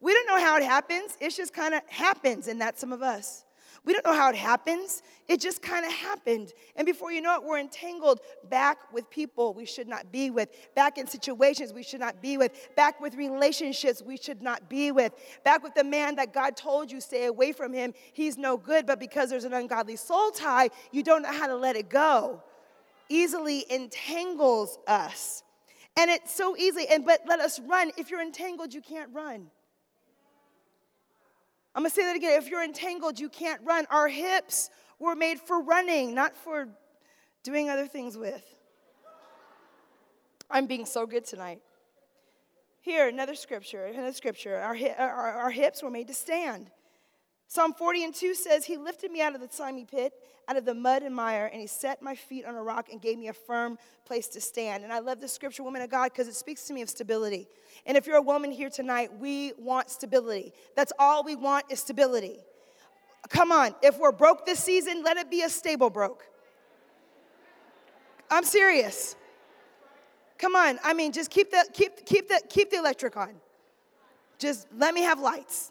We 0.00 0.14
don't 0.14 0.26
know 0.26 0.40
how 0.40 0.56
it 0.56 0.64
happens, 0.64 1.16
it 1.20 1.30
just 1.30 1.52
kind 1.52 1.74
of 1.74 1.82
happens, 1.86 2.48
and 2.48 2.60
that's 2.60 2.80
some 2.80 2.92
of 2.92 3.02
us. 3.02 3.44
We 3.84 3.92
don't 3.92 4.04
know 4.04 4.14
how 4.14 4.30
it 4.30 4.36
happens. 4.36 5.02
It 5.26 5.40
just 5.40 5.60
kind 5.60 5.84
of 5.84 5.92
happened. 5.92 6.52
And 6.76 6.86
before 6.86 7.10
you 7.10 7.20
know 7.20 7.34
it, 7.34 7.42
we're 7.42 7.58
entangled 7.58 8.20
back 8.48 8.92
with 8.92 9.10
people 9.10 9.54
we 9.54 9.66
should 9.66 9.88
not 9.88 10.12
be 10.12 10.30
with, 10.30 10.50
back 10.76 10.98
in 10.98 11.06
situations 11.08 11.72
we 11.72 11.82
should 11.82 11.98
not 11.98 12.22
be 12.22 12.38
with, 12.38 12.52
back 12.76 13.00
with 13.00 13.16
relationships 13.16 14.00
we 14.00 14.16
should 14.16 14.40
not 14.40 14.68
be 14.68 14.92
with, 14.92 15.12
back 15.44 15.64
with 15.64 15.74
the 15.74 15.82
man 15.82 16.14
that 16.16 16.32
God 16.32 16.56
told 16.56 16.92
you 16.92 17.00
stay 17.00 17.26
away 17.26 17.50
from 17.50 17.72
him. 17.72 17.92
He's 18.12 18.38
no 18.38 18.56
good, 18.56 18.86
but 18.86 19.00
because 19.00 19.30
there's 19.30 19.44
an 19.44 19.52
ungodly 19.52 19.96
soul 19.96 20.30
tie, 20.30 20.70
you 20.92 21.02
don't 21.02 21.22
know 21.22 21.32
how 21.32 21.48
to 21.48 21.56
let 21.56 21.74
it 21.74 21.88
go. 21.88 22.40
Easily 23.08 23.66
entangles 23.68 24.78
us. 24.86 25.42
And 25.96 26.10
it's 26.10 26.32
so 26.32 26.56
easy, 26.56 26.86
and 26.88 27.04
but 27.04 27.22
let 27.26 27.40
us 27.40 27.60
run. 27.60 27.90
If 27.98 28.10
you're 28.10 28.22
entangled, 28.22 28.72
you 28.72 28.80
can't 28.80 29.10
run. 29.12 29.50
I'm 31.74 31.82
gonna 31.82 31.90
say 31.90 32.04
that 32.04 32.16
again. 32.16 32.40
If 32.40 32.48
you're 32.48 32.64
entangled, 32.64 33.18
you 33.18 33.28
can't 33.28 33.60
run. 33.64 33.86
Our 33.90 34.08
hips 34.08 34.70
were 34.98 35.14
made 35.14 35.40
for 35.40 35.62
running, 35.62 36.14
not 36.14 36.36
for 36.36 36.68
doing 37.42 37.70
other 37.70 37.86
things 37.86 38.16
with. 38.16 38.42
I'm 40.50 40.66
being 40.66 40.84
so 40.84 41.06
good 41.06 41.24
tonight. 41.24 41.60
Here, 42.80 43.08
another 43.08 43.34
scripture, 43.34 43.86
another 43.86 44.12
scripture. 44.12 44.56
Our, 44.56 44.76
our, 44.98 45.32
our 45.32 45.50
hips 45.50 45.82
were 45.82 45.90
made 45.90 46.08
to 46.08 46.14
stand. 46.14 46.70
Psalm 47.54 47.74
40 47.74 48.04
and 48.04 48.14
2 48.14 48.34
says, 48.34 48.64
He 48.64 48.78
lifted 48.78 49.12
me 49.12 49.20
out 49.20 49.34
of 49.34 49.42
the 49.42 49.48
slimy 49.50 49.84
pit, 49.84 50.14
out 50.48 50.56
of 50.56 50.64
the 50.64 50.72
mud 50.72 51.02
and 51.02 51.14
mire, 51.14 51.50
and 51.52 51.60
He 51.60 51.66
set 51.66 52.00
my 52.00 52.14
feet 52.14 52.46
on 52.46 52.54
a 52.54 52.62
rock 52.62 52.88
and 52.90 52.98
gave 52.98 53.18
me 53.18 53.28
a 53.28 53.34
firm 53.34 53.76
place 54.06 54.26
to 54.28 54.40
stand. 54.40 54.84
And 54.84 54.90
I 54.90 55.00
love 55.00 55.20
this 55.20 55.34
scripture, 55.34 55.62
woman 55.62 55.82
of 55.82 55.90
God, 55.90 56.04
because 56.04 56.28
it 56.28 56.34
speaks 56.34 56.64
to 56.68 56.72
me 56.72 56.80
of 56.80 56.88
stability. 56.88 57.46
And 57.84 57.94
if 57.94 58.06
you're 58.06 58.16
a 58.16 58.22
woman 58.22 58.52
here 58.52 58.70
tonight, 58.70 59.10
we 59.18 59.52
want 59.58 59.90
stability. 59.90 60.54
That's 60.76 60.94
all 60.98 61.24
we 61.24 61.36
want 61.36 61.66
is 61.68 61.80
stability. 61.80 62.38
Come 63.28 63.52
on, 63.52 63.74
if 63.82 63.98
we're 63.98 64.12
broke 64.12 64.46
this 64.46 64.58
season, 64.58 65.02
let 65.04 65.18
it 65.18 65.30
be 65.30 65.42
a 65.42 65.50
stable 65.50 65.90
broke. 65.90 66.24
I'm 68.30 68.44
serious. 68.44 69.14
Come 70.38 70.56
on, 70.56 70.78
I 70.82 70.94
mean, 70.94 71.12
just 71.12 71.30
keep 71.30 71.50
the 71.50 71.66
keep 71.74 72.06
keep 72.06 72.30
the 72.30 72.40
keep 72.48 72.70
the 72.70 72.78
electric 72.78 73.14
on. 73.18 73.34
Just 74.38 74.68
let 74.78 74.94
me 74.94 75.02
have 75.02 75.20
lights. 75.20 75.70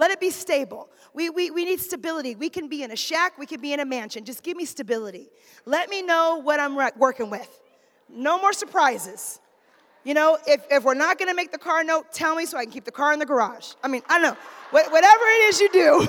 Let 0.00 0.10
it 0.10 0.18
be 0.18 0.30
stable. 0.30 0.88
We, 1.12 1.28
we, 1.28 1.50
we 1.50 1.66
need 1.66 1.78
stability. 1.78 2.34
We 2.34 2.48
can 2.48 2.68
be 2.68 2.82
in 2.82 2.90
a 2.90 2.96
shack, 2.96 3.36
we 3.36 3.44
can 3.44 3.60
be 3.60 3.74
in 3.74 3.80
a 3.80 3.84
mansion. 3.84 4.24
Just 4.24 4.42
give 4.42 4.56
me 4.56 4.64
stability. 4.64 5.28
Let 5.66 5.90
me 5.90 6.00
know 6.00 6.40
what 6.42 6.58
I'm 6.58 6.74
working 6.96 7.28
with. 7.28 7.60
No 8.08 8.40
more 8.40 8.54
surprises. 8.54 9.40
You 10.02 10.14
know, 10.14 10.38
if, 10.46 10.64
if 10.70 10.84
we're 10.84 10.94
not 10.94 11.18
gonna 11.18 11.34
make 11.34 11.52
the 11.52 11.58
car 11.58 11.84
note, 11.84 12.14
tell 12.14 12.34
me 12.34 12.46
so 12.46 12.56
I 12.56 12.64
can 12.64 12.72
keep 12.72 12.86
the 12.86 12.90
car 12.90 13.12
in 13.12 13.18
the 13.18 13.26
garage. 13.26 13.74
I 13.84 13.88
mean, 13.88 14.00
I 14.08 14.18
don't 14.18 14.32
know. 14.32 14.38
Wh- 14.70 14.90
whatever 14.90 15.24
it 15.26 15.50
is 15.50 15.60
you 15.60 15.70
do. 15.70 16.08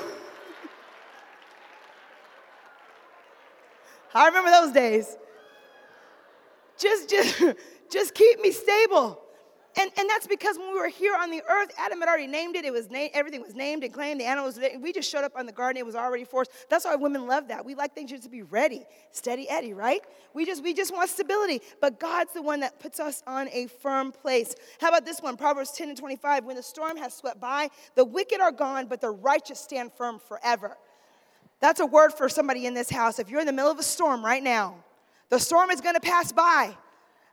I 4.14 4.26
remember 4.26 4.50
those 4.50 4.72
days. 4.72 5.18
Just, 6.78 7.10
just, 7.10 7.44
just 7.90 8.14
keep 8.14 8.40
me 8.40 8.52
stable. 8.52 9.21
And, 9.78 9.90
and 9.98 10.08
that's 10.08 10.26
because 10.26 10.58
when 10.58 10.68
we 10.68 10.78
were 10.78 10.88
here 10.88 11.16
on 11.18 11.30
the 11.30 11.42
earth, 11.48 11.72
Adam 11.78 12.00
had 12.00 12.08
already 12.08 12.26
named 12.26 12.56
it. 12.56 12.64
It 12.64 12.72
was 12.72 12.90
named, 12.90 13.12
everything 13.14 13.40
was 13.40 13.54
named 13.54 13.84
and 13.84 13.92
claimed. 13.92 14.20
The 14.20 14.26
animals, 14.26 14.58
we 14.80 14.92
just 14.92 15.10
showed 15.10 15.24
up 15.24 15.32
on 15.34 15.46
the 15.46 15.52
garden. 15.52 15.78
It 15.78 15.86
was 15.86 15.94
already 15.94 16.24
forced. 16.24 16.50
That's 16.68 16.84
why 16.84 16.94
women 16.96 17.26
love 17.26 17.48
that. 17.48 17.64
We 17.64 17.74
like 17.74 17.94
things 17.94 18.10
just 18.10 18.24
to 18.24 18.28
be 18.28 18.42
ready, 18.42 18.84
steady 19.12 19.48
Eddie, 19.48 19.72
right? 19.72 20.02
We 20.34 20.44
just, 20.44 20.62
we 20.62 20.74
just 20.74 20.92
want 20.92 21.08
stability. 21.08 21.62
But 21.80 21.98
God's 21.98 22.34
the 22.34 22.42
one 22.42 22.60
that 22.60 22.80
puts 22.80 23.00
us 23.00 23.22
on 23.26 23.48
a 23.50 23.66
firm 23.66 24.12
place. 24.12 24.54
How 24.78 24.88
about 24.88 25.06
this 25.06 25.20
one? 25.20 25.38
Proverbs 25.38 25.72
10 25.72 25.88
and 25.88 25.96
25. 25.96 26.44
When 26.44 26.56
the 26.56 26.62
storm 26.62 26.98
has 26.98 27.14
swept 27.14 27.40
by, 27.40 27.70
the 27.94 28.04
wicked 28.04 28.40
are 28.40 28.52
gone, 28.52 28.86
but 28.86 29.00
the 29.00 29.10
righteous 29.10 29.58
stand 29.58 29.92
firm 29.94 30.18
forever. 30.18 30.76
That's 31.60 31.80
a 31.80 31.86
word 31.86 32.12
for 32.12 32.28
somebody 32.28 32.66
in 32.66 32.74
this 32.74 32.90
house. 32.90 33.18
If 33.18 33.30
you're 33.30 33.40
in 33.40 33.46
the 33.46 33.52
middle 33.52 33.70
of 33.70 33.78
a 33.78 33.84
storm 33.84 34.22
right 34.22 34.42
now, 34.42 34.76
the 35.30 35.38
storm 35.38 35.70
is 35.70 35.80
going 35.80 35.94
to 35.94 36.00
pass 36.00 36.30
by. 36.30 36.76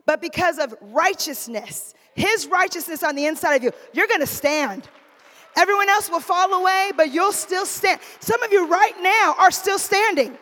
But 0.05 0.21
because 0.21 0.57
of 0.57 0.75
righteousness, 0.81 1.93
his 2.15 2.47
righteousness 2.47 3.03
on 3.03 3.15
the 3.15 3.25
inside 3.25 3.55
of 3.55 3.63
you, 3.63 3.71
you're 3.93 4.07
gonna 4.07 4.25
stand. 4.25 4.87
Everyone 5.55 5.89
else 5.89 6.09
will 6.09 6.19
fall 6.19 6.53
away, 6.53 6.91
but 6.95 7.11
you'll 7.11 7.33
still 7.33 7.65
stand. 7.65 7.99
Some 8.19 8.41
of 8.43 8.51
you 8.51 8.67
right 8.67 8.93
now 9.01 9.35
are 9.37 9.51
still 9.51 9.79
standing. 9.79 10.37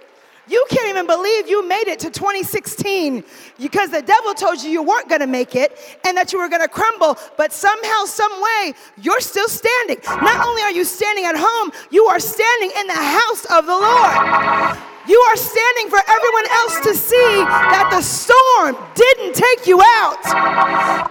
You 0.50 0.66
can't 0.70 0.88
even 0.88 1.08
believe 1.08 1.50
you 1.50 1.68
made 1.68 1.88
it 1.88 2.00
to 2.00 2.10
2016 2.10 3.24
because 3.60 3.90
the 3.90 4.02
devil 4.02 4.34
told 4.34 4.64
you 4.64 4.70
you 4.70 4.82
weren't 4.82 5.10
going 5.10 5.20
to 5.20 5.28
make 5.28 5.56
it 5.56 5.78
and 6.06 6.16
that 6.16 6.32
you 6.32 6.40
were 6.40 6.48
going 6.48 6.62
to 6.62 6.70
crumble, 6.70 7.18
but 7.36 7.52
somehow, 7.52 8.06
some 8.06 8.32
way, 8.42 8.74
you're 9.02 9.20
still 9.20 9.50
standing. 9.50 9.98
Not 10.06 10.46
only 10.46 10.62
are 10.62 10.72
you 10.72 10.86
standing 10.86 11.26
at 11.26 11.36
home, 11.38 11.72
you 11.92 12.06
are 12.06 12.20
standing 12.20 12.72
in 12.80 12.88
the 12.88 12.94
house 12.94 13.46
of 13.46 13.66
the 13.66 13.74
Lord. 13.74 14.97
You 15.08 15.16
are 15.32 15.40
standing 15.40 15.88
for 15.88 16.04
everyone 16.04 16.48
else 16.52 16.84
to 16.84 16.92
see 16.92 17.32
that 17.72 17.88
the 17.96 18.04
storm 18.04 18.76
didn't 18.92 19.40
take 19.40 19.64
you 19.64 19.80
out. 20.04 20.20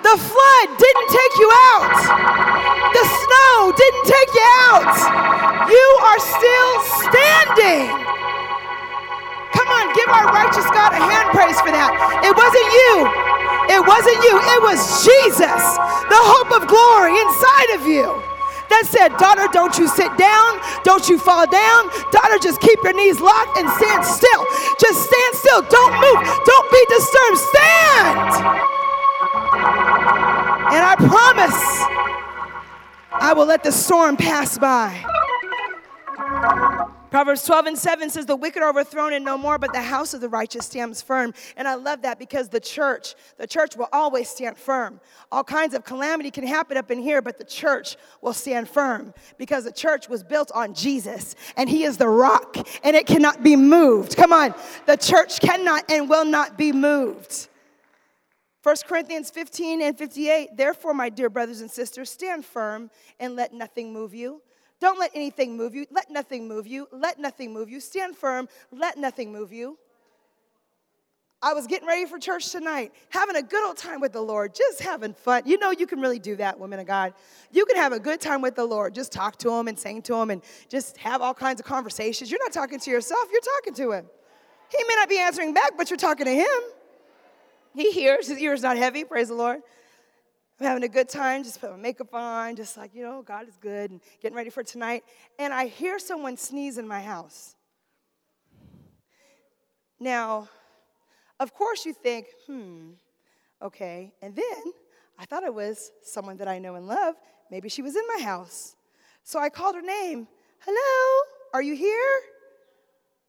The 0.05 0.17
flood 0.21 0.69
didn't 0.77 1.09
take 1.09 1.35
you 1.41 1.49
out. 1.73 1.97
The 2.93 3.05
snow 3.09 3.73
didn't 3.73 4.05
take 4.05 4.31
you 4.37 4.49
out. 4.69 4.93
You 5.73 5.89
are 6.13 6.21
still 6.21 6.73
standing. 7.09 7.89
Come 9.57 9.69
on, 9.73 9.89
give 9.97 10.13
our 10.13 10.29
righteous 10.29 10.69
God 10.77 10.93
a 10.93 11.01
hand 11.01 11.33
praise 11.33 11.57
for 11.65 11.73
that. 11.73 11.89
It 12.21 12.37
wasn't 12.37 12.69
you. 12.69 12.93
It 13.73 13.81
wasn't 13.81 14.21
you. 14.29 14.35
It 14.37 14.61
was 14.61 15.09
Jesus, 15.09 15.63
the 16.13 16.21
hope 16.21 16.53
of 16.53 16.69
glory 16.69 17.17
inside 17.17 17.81
of 17.81 17.89
you 17.89 18.26
that 18.69 18.85
said, 18.87 19.17
Daughter, 19.19 19.49
don't 19.53 19.77
you 19.79 19.89
sit 19.89 20.11
down, 20.17 20.61
don't 20.85 21.09
you 21.09 21.19
fall 21.19 21.47
down. 21.47 21.89
Daughter, 22.13 22.39
just 22.39 22.61
keep 22.61 22.79
your 22.83 22.95
knees 22.95 23.21
locked 23.21 23.59
and 23.59 23.69
stand 23.71 24.05
still. 24.05 24.43
Just 24.79 25.07
stand 25.07 25.33
still. 25.35 25.63
Don't 25.63 25.95
move. 25.95 26.21
Don't 26.45 26.69
be 26.71 26.83
disturbed. 26.89 27.39
Stand. 27.53 28.31
And 30.75 30.83
I 30.85 30.95
promise 30.99 31.61
I 33.13 33.33
will 33.35 33.47
let 33.47 33.63
the 33.63 33.73
storm 33.73 34.17
pass 34.17 34.59
by. 34.59 35.05
Proverbs 37.17 37.47
12 37.47 37.65
and 37.65 37.79
7 37.79 38.11
says, 38.11 38.27
The 38.27 38.37
wicked 38.37 38.63
are 38.63 38.69
overthrown 38.69 39.15
and 39.15 39.25
no 39.25 39.39
more, 39.39 39.57
but 39.57 39.73
the 39.73 39.81
house 39.81 40.13
of 40.13 40.21
the 40.21 40.29
righteous 40.29 40.67
stands 40.67 41.01
firm. 41.01 41.33
And 41.57 41.67
I 41.67 41.73
love 41.73 42.03
that 42.03 42.19
because 42.19 42.51
the 42.51 42.61
church, 42.61 43.15
the 43.39 43.47
church 43.47 43.75
will 43.75 43.89
always 43.91 44.29
stand 44.29 44.59
firm. 44.59 45.01
All 45.33 45.43
kinds 45.43 45.73
of 45.73 45.83
calamity 45.83 46.31
can 46.31 46.47
happen 46.47 46.77
up 46.77 46.91
in 46.91 46.99
here, 46.99 47.23
but 47.23 47.39
the 47.39 47.45
church 47.45 47.97
will 48.21 48.35
stand 48.35 48.69
firm 48.69 49.15
because 49.39 49.65
the 49.65 49.73
church 49.73 50.11
was 50.11 50.23
built 50.23 50.53
on 50.55 50.75
Jesus 50.75 51.37
and 51.57 51.71
he 51.71 51.85
is 51.85 51.97
the 51.97 52.07
rock 52.07 52.55
and 52.85 52.95
it 52.95 53.07
cannot 53.07 53.43
be 53.43 53.57
moved. 53.57 54.15
Come 54.15 54.35
on, 54.35 54.55
the 54.85 54.99
church 54.99 55.41
cannot 55.41 55.91
and 55.91 56.11
will 56.11 56.27
not 56.27 56.59
be 56.59 56.71
moved. 56.71 57.49
1 58.63 58.77
Corinthians 58.87 59.31
15 59.31 59.81
and 59.81 59.97
58, 59.97 60.51
therefore, 60.55 60.93
my 60.93 61.09
dear 61.09 61.31
brothers 61.31 61.63
and 61.63 61.71
sisters, 61.71 62.11
stand 62.11 62.45
firm 62.45 62.91
and 63.19 63.37
let 63.37 63.55
nothing 63.55 63.91
move 63.91 64.13
you. 64.13 64.43
Don't 64.81 64.99
let 64.99 65.11
anything 65.15 65.57
move 65.57 65.75
you. 65.75 65.87
Let 65.91 66.11
nothing 66.11 66.49
move 66.49 66.67
you. 66.67 66.87
Let 66.93 67.19
nothing 67.19 67.53
move 67.53 67.71
you. 67.71 67.81
Stand 67.81 68.17
firm. 68.17 68.49
Let 68.71 68.99
nothing 68.99 69.33
move 69.33 69.53
you. 69.53 69.79
I 71.43 71.53
was 71.53 71.67
getting 71.67 71.87
ready 71.87 72.07
for 72.07 72.19
church 72.19 72.51
tonight, 72.51 72.93
having 73.11 73.37
a 73.37 73.43
good 73.43 73.65
old 73.65 73.77
time 73.77 74.01
with 74.01 74.13
the 74.13 74.21
Lord, 74.21 74.55
just 74.55 74.81
having 74.81 75.13
fun. 75.13 75.43
You 75.45 75.59
know, 75.59 75.71
you 75.71 75.87
can 75.87 76.01
really 76.01 76.19
do 76.19 76.35
that, 76.37 76.59
women 76.59 76.81
of 76.81 76.87
God. 76.87 77.13
You 77.53 77.67
can 77.67 77.77
have 77.77 77.93
a 77.93 78.01
good 78.01 78.21
time 78.21 78.41
with 78.41 78.57
the 78.57 78.65
Lord, 78.65 78.95
just 78.95 79.13
talk 79.13 79.39
to 79.41 79.51
Him 79.51 79.69
and 79.69 79.79
sing 79.79 80.01
to 80.03 80.15
Him 80.15 80.31
and 80.31 80.43
just 80.69 80.97
have 80.97 81.21
all 81.21 81.35
kinds 81.35 81.61
of 81.61 81.67
conversations. 81.67 82.31
You're 82.31 82.43
not 82.43 82.53
talking 82.53 82.81
to 82.81 82.91
yourself, 82.91 83.29
you're 83.31 83.41
talking 83.43 83.75
to 83.75 83.93
Him. 83.93 84.07
He 84.77 84.83
may 84.89 84.95
not 84.95 85.09
be 85.09 85.19
answering 85.19 85.53
back, 85.53 85.73
but 85.77 85.91
you're 85.91 85.99
talking 85.99 86.25
to 86.25 86.35
Him. 86.35 86.61
He 87.75 87.93
hears, 87.93 88.29
His 88.29 88.39
ear's 88.39 88.63
not 88.63 88.79
heavy, 88.79 89.05
praise 89.05 89.29
the 89.29 89.35
Lord. 89.35 89.61
I'm 90.59 90.67
having 90.67 90.85
a 90.85 90.89
good 90.89 91.09
time, 91.09 91.45
just 91.45 91.61
put 91.61 91.71
my 91.71 91.77
makeup 91.77 92.15
on, 92.15 92.57
just 92.57 92.79
like, 92.79 92.95
you 92.95 93.03
know, 93.03 93.23
God 93.23 93.47
is 93.47 93.57
good, 93.61 93.91
and 93.91 94.01
getting 94.23 94.37
ready 94.37 94.49
for 94.49 94.63
tonight. 94.63 95.05
And 95.39 95.53
I 95.53 95.67
hear 95.67 95.99
someone 95.99 96.39
sneeze 96.39 96.79
in 96.79 96.89
my 96.89 97.03
house. 97.03 97.57
Now, 100.01 100.49
of 101.39 101.53
course, 101.53 101.85
you 101.85 101.93
think, 101.93 102.29
hmm, 102.47 102.93
okay. 103.61 104.15
And 104.23 104.35
then 104.35 104.73
I 105.19 105.27
thought 105.27 105.43
it 105.43 105.53
was 105.53 105.93
someone 106.03 106.39
that 106.39 106.49
I 106.49 106.59
know 106.59 106.75
and 106.77 106.87
love. 106.87 107.17
Maybe 107.51 107.69
she 107.69 107.83
was 107.83 107.95
in 107.95 108.05
my 108.17 108.25
house. 108.25 108.77
So 109.25 109.39
I 109.39 109.51
called 109.51 109.75
her 109.75 109.83
name. 109.83 110.27
Hello, 110.61 111.23
are 111.53 111.63
you 111.63 111.75
here? 111.75 112.21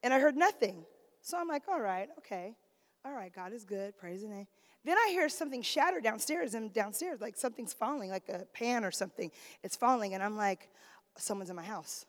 And 0.01 0.13
I 0.13 0.19
heard 0.19 0.37
nothing. 0.37 0.85
So 1.21 1.37
I'm 1.37 1.47
like, 1.49 1.63
all 1.67 1.81
right, 1.81 2.07
okay. 2.19 2.55
All 3.03 3.11
right, 3.13 3.33
God 3.33 3.51
is 3.51 3.65
good. 3.65 3.97
Praise 3.97 4.21
the 4.21 4.29
name. 4.29 4.47
Then 4.87 4.97
I 4.97 5.09
hear 5.09 5.27
something 5.27 5.61
shatter 5.61 5.99
downstairs 5.99 6.53
and 6.53 6.71
downstairs, 6.71 7.19
like 7.19 7.35
something's 7.35 7.73
falling, 7.73 8.09
like 8.09 8.29
a 8.29 8.45
pan 8.53 8.85
or 8.85 8.91
something. 8.91 9.29
It's 9.61 9.75
falling, 9.75 10.13
and 10.13 10.23
I'm 10.23 10.37
like, 10.37 10.69
someone's 11.17 11.49
in 11.49 11.57
my 11.57 11.63
house. 11.63 12.05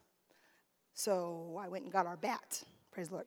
So 0.95 1.59
I 1.61 1.67
went 1.67 1.83
and 1.83 1.93
got 1.93 2.07
our 2.07 2.17
bat. 2.17 2.63
Praise 2.93 3.09
the 3.09 3.15
Lord. 3.15 3.27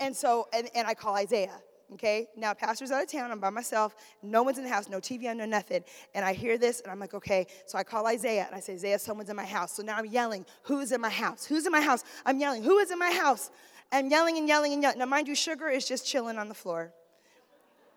And 0.00 0.16
so, 0.16 0.48
and, 0.54 0.70
and 0.74 0.86
I 0.86 0.94
call 0.94 1.14
Isaiah. 1.16 1.60
Okay, 1.92 2.28
now 2.34 2.54
pastor's 2.54 2.90
out 2.90 3.02
of 3.02 3.10
town, 3.10 3.30
I'm 3.30 3.40
by 3.40 3.50
myself, 3.50 3.94
no 4.22 4.42
one's 4.42 4.56
in 4.56 4.64
the 4.64 4.70
house, 4.70 4.88
no 4.88 5.00
TV 5.00 5.34
no 5.36 5.44
nothing. 5.44 5.84
And 6.14 6.24
I 6.24 6.32
hear 6.32 6.56
this 6.56 6.80
and 6.80 6.90
I'm 6.90 6.98
like, 6.98 7.12
okay. 7.12 7.46
So 7.66 7.76
I 7.76 7.82
call 7.82 8.06
Isaiah 8.06 8.44
and 8.46 8.54
I 8.54 8.60
say, 8.60 8.74
Isaiah, 8.74 8.98
someone's 8.98 9.28
in 9.28 9.36
my 9.36 9.46
house. 9.46 9.72
So 9.72 9.82
now 9.82 9.96
I'm 9.96 10.06
yelling, 10.06 10.46
who's 10.62 10.92
in 10.92 11.00
my 11.00 11.10
house? 11.10 11.44
Who's 11.44 11.66
in 11.66 11.72
my 11.72 11.80
house? 11.80 12.04
I'm 12.24 12.38
yelling, 12.38 12.62
who 12.62 12.78
is 12.78 12.90
in 12.90 12.98
my 12.98 13.10
house? 13.10 13.50
I'm 13.92 14.10
yelling 14.10 14.36
and 14.38 14.48
yelling 14.48 14.72
and 14.72 14.82
yelling. 14.82 14.98
Now, 14.98 15.06
mind 15.06 15.28
you, 15.28 15.34
Sugar 15.34 15.68
is 15.68 15.88
just 15.88 16.06
chilling 16.06 16.38
on 16.38 16.48
the 16.48 16.54
floor. 16.54 16.92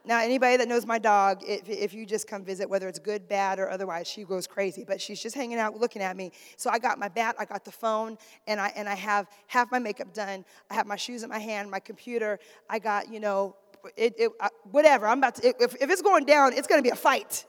Now, 0.03 0.19
anybody 0.19 0.57
that 0.57 0.67
knows 0.67 0.85
my 0.85 0.97
dog, 0.97 1.43
if, 1.45 1.69
if 1.69 1.93
you 1.93 2.05
just 2.05 2.27
come 2.27 2.43
visit, 2.43 2.67
whether 2.67 2.87
it's 2.87 2.97
good, 2.97 3.27
bad, 3.27 3.59
or 3.59 3.69
otherwise, 3.69 4.07
she 4.07 4.23
goes 4.23 4.47
crazy. 4.47 4.83
But 4.83 4.99
she's 4.99 5.21
just 5.21 5.35
hanging 5.35 5.59
out, 5.59 5.79
looking 5.79 6.01
at 6.01 6.17
me. 6.17 6.31
So 6.57 6.71
I 6.71 6.79
got 6.79 6.97
my 6.97 7.07
bat, 7.07 7.35
I 7.37 7.45
got 7.45 7.63
the 7.63 7.71
phone, 7.71 8.17
and 8.47 8.59
I 8.59 8.71
and 8.75 8.89
I 8.89 8.95
have 8.95 9.27
half 9.47 9.71
my 9.71 9.79
makeup 9.79 10.13
done. 10.13 10.43
I 10.69 10.73
have 10.73 10.87
my 10.87 10.95
shoes 10.95 11.21
in 11.21 11.29
my 11.29 11.39
hand, 11.39 11.69
my 11.69 11.79
computer. 11.79 12.39
I 12.69 12.79
got, 12.79 13.11
you 13.13 13.19
know, 13.19 13.55
it, 13.95 14.15
it 14.17 14.31
uh, 14.39 14.49
whatever. 14.71 15.07
I'm 15.07 15.19
about 15.19 15.35
to. 15.35 15.47
If, 15.59 15.75
if 15.79 15.89
it's 15.89 16.01
going 16.01 16.25
down, 16.25 16.53
it's 16.53 16.67
going 16.67 16.79
to 16.79 16.83
be 16.83 16.89
a 16.89 16.95
fight. 16.95 17.45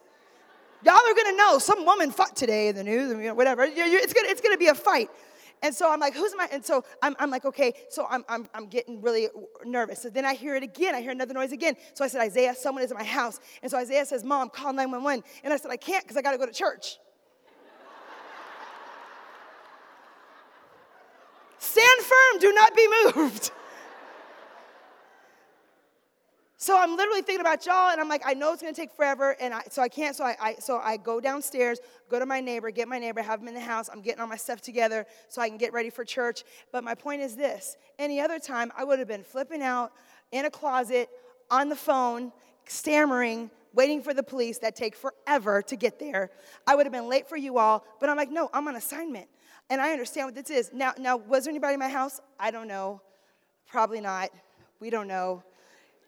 Y'all 0.85 0.95
are 0.95 1.15
going 1.15 1.31
to 1.31 1.37
know 1.37 1.59
some 1.59 1.87
woman 1.87 2.11
fought 2.11 2.35
today 2.35 2.69
in 2.69 2.75
the 2.75 2.83
news, 2.83 3.13
know, 3.13 3.35
whatever. 3.35 3.63
It's 3.63 4.13
going 4.13 4.27
it's 4.29 4.41
to 4.41 4.59
be 4.59 4.67
a 4.67 4.75
fight. 4.75 5.11
And 5.63 5.75
so 5.75 5.91
I'm 5.91 6.01
like, 6.01 6.15
who's 6.15 6.35
my, 6.37 6.49
and 6.51 6.65
so 6.65 6.85
I'm, 7.03 7.15
I'm 7.19 7.31
like, 7.31 7.45
okay, 7.45 7.73
so 7.89 8.07
I'm, 8.11 8.25
I'm, 8.29 8.49
I'm 8.53 8.67
getting 8.67 9.01
really 9.01 9.29
nervous. 9.65 10.03
So 10.03 10.11
then 10.11 10.25
I 10.25 10.35
hear 10.35 10.57
it 10.57 10.63
again. 10.63 10.95
I 10.95 11.01
hear 11.01 11.13
another 11.13 11.35
noise 11.35 11.53
again. 11.53 11.77
So 11.95 12.05
I 12.05 12.09
said, 12.09 12.21
Isaiah, 12.21 12.55
someone 12.55 12.83
is 12.83 12.91
in 12.91 12.97
my 12.97 13.05
house. 13.05 13.39
And 13.63 13.71
so 13.71 13.79
Isaiah 13.79 14.05
says, 14.05 14.25
Mom, 14.25 14.51
call 14.51 14.73
911. 14.73 15.23
And 15.45 15.53
I 15.53 15.57
said, 15.57 15.71
I 15.71 15.77
can't 15.77 16.05
because 16.05 16.17
I 16.17 16.23
got 16.23 16.33
to 16.33 16.39
go 16.39 16.47
to 16.47 16.53
church. 16.53 16.99
Stand 21.59 22.01
firm, 22.01 22.41
do 22.41 22.53
not 22.53 22.75
be 22.75 22.89
moved. 23.15 23.53
So 26.63 26.79
I'm 26.79 26.97
literally 26.97 27.23
thinking 27.23 27.41
about 27.41 27.67
y'all, 27.67 27.91
and 27.91 28.01
I'm 28.01 28.09
like, 28.09 28.23
I 28.25 28.35
know 28.35 28.53
it's 28.53 28.63
gonna 28.63 28.73
take 28.73 28.93
forever, 28.93 29.35
and 29.41 29.53
I, 29.53 29.63
so 29.69 29.83
I 29.83 29.89
can't. 29.89 30.15
So 30.15 30.23
I, 30.23 30.37
I, 30.41 30.55
so 30.61 30.79
I 30.79 30.97
go 30.97 31.21
downstairs, 31.21 31.81
go 32.09 32.21
to 32.21 32.25
my 32.25 32.41
neighbor, 32.41 32.71
get 32.71 32.87
my 32.87 33.01
neighbor, 33.01 33.21
have 33.21 33.41
him 33.41 33.49
in 33.49 33.55
the 33.55 33.61
house. 33.61 33.91
I'm 33.93 34.01
getting 34.01 34.21
all 34.21 34.29
my 34.29 34.37
stuff 34.37 34.61
together 34.61 35.05
so 35.29 35.43
I 35.43 35.49
can 35.49 35.59
get 35.59 35.73
ready 35.73 35.91
for 35.91 36.05
church. 36.05 36.45
But 36.71 36.85
my 36.85 36.95
point 36.95 37.21
is 37.21 37.35
this: 37.35 37.77
any 37.99 38.21
other 38.21 38.39
time, 38.39 38.71
I 38.77 38.85
would 38.85 39.01
have 39.01 39.09
been 39.09 39.25
flipping 39.25 39.61
out 39.61 39.91
in 40.31 40.45
a 40.45 40.51
closet, 40.51 41.11
on 41.51 41.69
the 41.69 41.75
phone, 41.75 42.31
stammering, 42.67 43.51
waiting 43.75 44.01
for 44.01 44.15
the 44.15 44.23
police 44.23 44.59
that 44.59 44.77
take 44.77 44.95
forever 44.95 45.63
to 45.63 45.75
get 45.75 45.99
there. 45.99 46.31
I 46.65 46.77
would 46.77 46.87
have 46.87 46.93
been 46.93 47.09
late 47.09 47.29
for 47.29 47.37
you 47.37 47.59
all, 47.59 47.85
but 47.99 48.09
I'm 48.09 48.17
like, 48.17 48.31
no, 48.31 48.49
I'm 48.55 48.69
on 48.69 48.77
assignment, 48.77 49.27
and 49.69 49.81
I 49.81 49.91
understand 49.91 50.29
what 50.29 50.37
this 50.37 50.49
is. 50.49 50.71
Now, 50.73 50.93
now, 50.97 51.17
was 51.17 51.43
there 51.43 51.51
anybody 51.51 51.75
in 51.75 51.81
my 51.81 51.89
house? 51.89 52.21
I 52.39 52.53
don't 52.53 52.69
know. 52.69 53.01
Probably 53.67 54.01
not. 54.01 54.31
We 54.79 54.91
don't 54.91 55.09
know. 55.09 55.43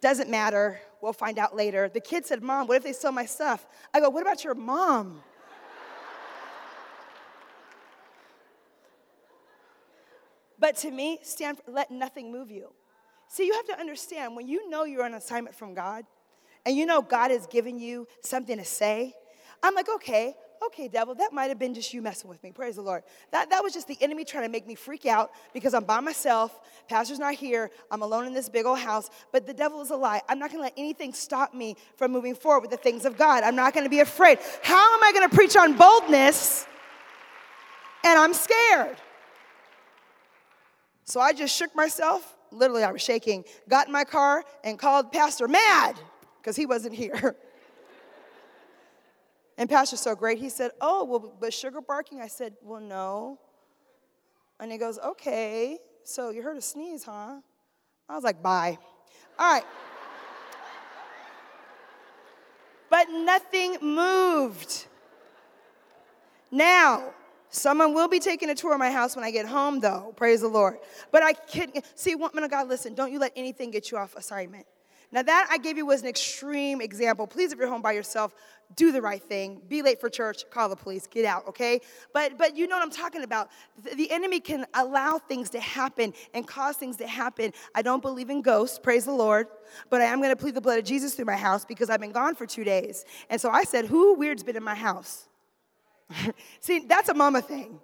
Doesn't 0.05 0.29
matter. 0.29 0.81
We'll 1.01 1.15
find 1.15 1.39
out 1.39 1.57
later. 1.57 1.89
The 1.89 1.99
kid 1.99 2.27
said, 2.27 2.43
Mom, 2.43 2.67
what 2.67 2.77
if 2.77 2.83
they 2.83 2.93
stole 2.93 3.11
my 3.11 3.25
stuff? 3.25 3.65
I 3.95 4.01
go, 4.01 4.11
What 4.11 4.21
about 4.21 4.45
your 4.45 4.55
mom? 4.55 5.23
but 10.59 10.77
to 10.77 10.91
me, 10.91 11.21
stand, 11.23 11.63
let 11.67 11.91
nothing 11.91 12.31
move 12.31 12.51
you. 12.51 12.71
See, 13.29 13.47
you 13.47 13.55
have 13.55 13.67
to 13.69 13.81
understand 13.81 14.37
when 14.37 14.47
you 14.47 14.69
know 14.69 14.85
you're 14.85 15.05
on 15.05 15.15
assignment 15.15 15.57
from 15.57 15.73
God 15.73 16.05
and 16.67 16.77
you 16.77 16.85
know 16.85 17.01
God 17.01 17.31
has 17.31 17.47
given 17.47 17.79
you 17.79 18.07
something 18.21 18.59
to 18.59 18.65
say, 18.67 19.15
I'm 19.63 19.75
like, 19.75 19.89
okay, 19.89 20.35
okay, 20.67 20.89
devil, 20.89 21.15
that 21.15 21.33
might 21.33 21.47
have 21.47 21.59
been 21.59 21.75
just 21.75 21.93
you 21.93 22.03
messing 22.03 22.29
with 22.29 22.43
me. 22.43 22.51
Praise 22.51 22.77
the 22.77 22.83
Lord. 22.83 23.03
That, 23.31 23.51
that 23.51 23.63
was 23.63 23.73
just 23.73 23.89
the 23.89 23.97
enemy 24.01 24.25
trying 24.25 24.45
to 24.45 24.49
make 24.49 24.67
me 24.67 24.75
freak 24.75 25.07
out 25.07 25.31
because 25.53 25.75
I'm 25.75 25.85
by 25.85 26.01
myself. 26.01 26.61
Pastor's 26.89 27.19
not 27.19 27.35
here. 27.35 27.71
I'm 27.91 28.03
alone 28.03 28.27
in 28.27 28.35
this 28.35 28.49
big 28.49 28.67
old 28.67 28.79
house. 28.79 29.11
But 29.33 29.47
the 29.47 29.55
devil 29.55 29.81
is 29.81 29.91
a 29.91 29.97
lie. 29.97 30.23
I'm 30.29 30.39
not 30.39 30.51
going 30.51 30.59
to 30.61 30.65
let 30.65 30.75
anything 30.77 31.13
stop 31.13 31.55
me 31.55 31.77
from 31.97 32.13
moving 32.13 32.35
forward 32.35 32.61
with 32.61 32.71
the 32.71 32.77
things 32.77 33.05
of 33.05 33.17
God. 33.17 33.45
I'm 33.45 33.57
not 33.57 33.75
going 33.75 33.85
to 33.85 33.91
be 33.91 34.01
afraid. 34.01 34.39
How 34.63 34.95
am 34.95 35.03
I 35.03 35.13
going 35.13 35.29
to 35.29 35.35
preach 35.35 35.57
on 35.57 35.77
boldness 35.77 36.67
and 38.05 38.19
I'm 38.19 38.35
scared? 38.35 38.97
So 41.05 41.21
I 41.21 41.33
just 41.33 41.57
shook 41.57 41.75
myself. 41.75 42.37
Literally, 42.51 42.85
I 42.85 42.93
was 42.93 43.03
shaking. 43.03 43.45
Got 43.69 43.87
in 43.87 43.93
my 43.93 44.05
car 44.05 44.45
and 44.63 44.79
called 44.79 45.13
Pastor 45.13 45.49
mad 45.49 45.99
because 46.41 46.57
he 46.57 46.67
wasn't 46.67 46.95
here. 46.95 47.37
And 49.57 49.69
Pastor's 49.71 50.01
so 50.01 50.15
great. 50.15 50.39
He 50.39 50.49
said, 50.49 50.73
Oh, 50.81 51.05
well, 51.05 51.33
but 51.41 51.53
sugar 51.55 51.81
barking? 51.81 52.21
I 52.21 52.27
said, 52.27 52.55
Well, 52.63 52.81
no. 52.81 53.39
And 54.59 54.73
he 54.73 54.79
goes, 54.79 54.99
Okay, 54.99 55.79
so 56.03 56.31
you 56.31 56.43
heard 56.43 56.57
a 56.57 56.63
sneeze, 56.63 57.05
huh? 57.05 57.41
I 58.09 58.15
was 58.15 58.25
like, 58.25 58.43
Bye. 58.43 58.79
All 59.39 59.53
right. 59.55 59.65
but 62.91 63.09
nothing 63.11 63.77
moved. 63.81 64.87
Now, 66.51 67.13
someone 67.49 67.95
will 67.95 68.09
be 68.09 68.21
taking 68.21 68.51
a 68.51 68.55
tour 68.55 68.73
of 68.73 68.79
my 68.79 68.91
house 68.91 69.17
when 69.17 69.25
I 69.25 69.31
get 69.33 69.47
home, 69.47 69.81
though. 69.81 70.15
Praise 70.17 70.41
the 70.41 70.49
Lord. 70.49 70.79
But 71.11 71.23
I 71.25 71.33
can't 71.33 71.85
see, 71.97 72.15
woman 72.15 72.45
of 72.45 72.51
God, 72.51 72.69
listen, 72.69 72.95
don't 72.95 73.13
you 73.13 73.19
let 73.19 73.33
anything 73.35 73.71
get 73.73 73.91
you 73.91 73.99
off 73.99 74.15
assignment. 74.17 74.67
Now, 75.15 75.23
that 75.23 75.47
I 75.49 75.59
gave 75.59 75.77
you 75.77 75.87
was 75.87 76.03
an 76.03 76.09
extreme 76.09 76.81
example. 76.81 77.29
Please, 77.29 77.53
if 77.53 77.59
you're 77.61 77.69
home 77.69 77.83
by 77.83 77.93
yourself, 77.93 78.35
do 78.75 78.91
the 78.91 79.01
right 79.01 79.23
thing. 79.23 79.63
Be 79.69 79.81
late 79.81 80.01
for 80.01 80.11
church, 80.11 80.43
call 80.51 80.69
the 80.69 80.75
police, 80.75 81.07
get 81.07 81.25
out, 81.25 81.47
okay? 81.47 81.81
But 82.13 82.37
but 82.37 82.57
you 82.57 82.67
know 82.67 82.75
what 82.75 82.83
I'm 82.83 82.91
talking 82.91 83.23
about. 83.23 83.49
The, 83.95 84.11
enemy 84.11 84.41
can 84.41 84.67
allow 84.75 85.19
things 85.19 85.51
to 85.51 85.61
happen 85.61 86.15
and 86.35 86.49
cause 86.49 86.77
things 86.77 86.97
to 86.97 87.07
happen. 87.07 87.53
I 87.77 87.83
don't 87.83 88.03
believe 88.03 88.29
in 88.29 88.43
ghosts, 88.43 88.77
praise 88.77 89.05
the 89.05 89.13
Lord, 89.13 89.47
but 89.89 90.01
I 90.01 90.07
am 90.07 90.21
gonna 90.21 90.35
plead 90.35 90.57
the 90.57 90.61
blood 90.61 90.81
of 90.81 90.85
Jesus 90.85 91.15
through 91.15 91.27
my 91.27 91.37
house 91.37 91.65
because 91.65 91.91
I've 91.91 92.01
been 92.01 92.11
gone 92.11 92.35
for 92.35 92.45
two 92.45 92.65
days. 92.65 93.05
And 93.31 93.41
so 93.41 93.51
I 93.51 93.63
said, 93.63 93.87
Who 93.87 94.15
weird's 94.15 94.43
been 94.43 94.57
in 94.57 94.65
my 94.65 94.75
house? 94.75 95.29
See, 96.61 96.81
that's 96.81 97.09
a 97.09 97.15
mama 97.15 97.41
thing. 97.41 97.79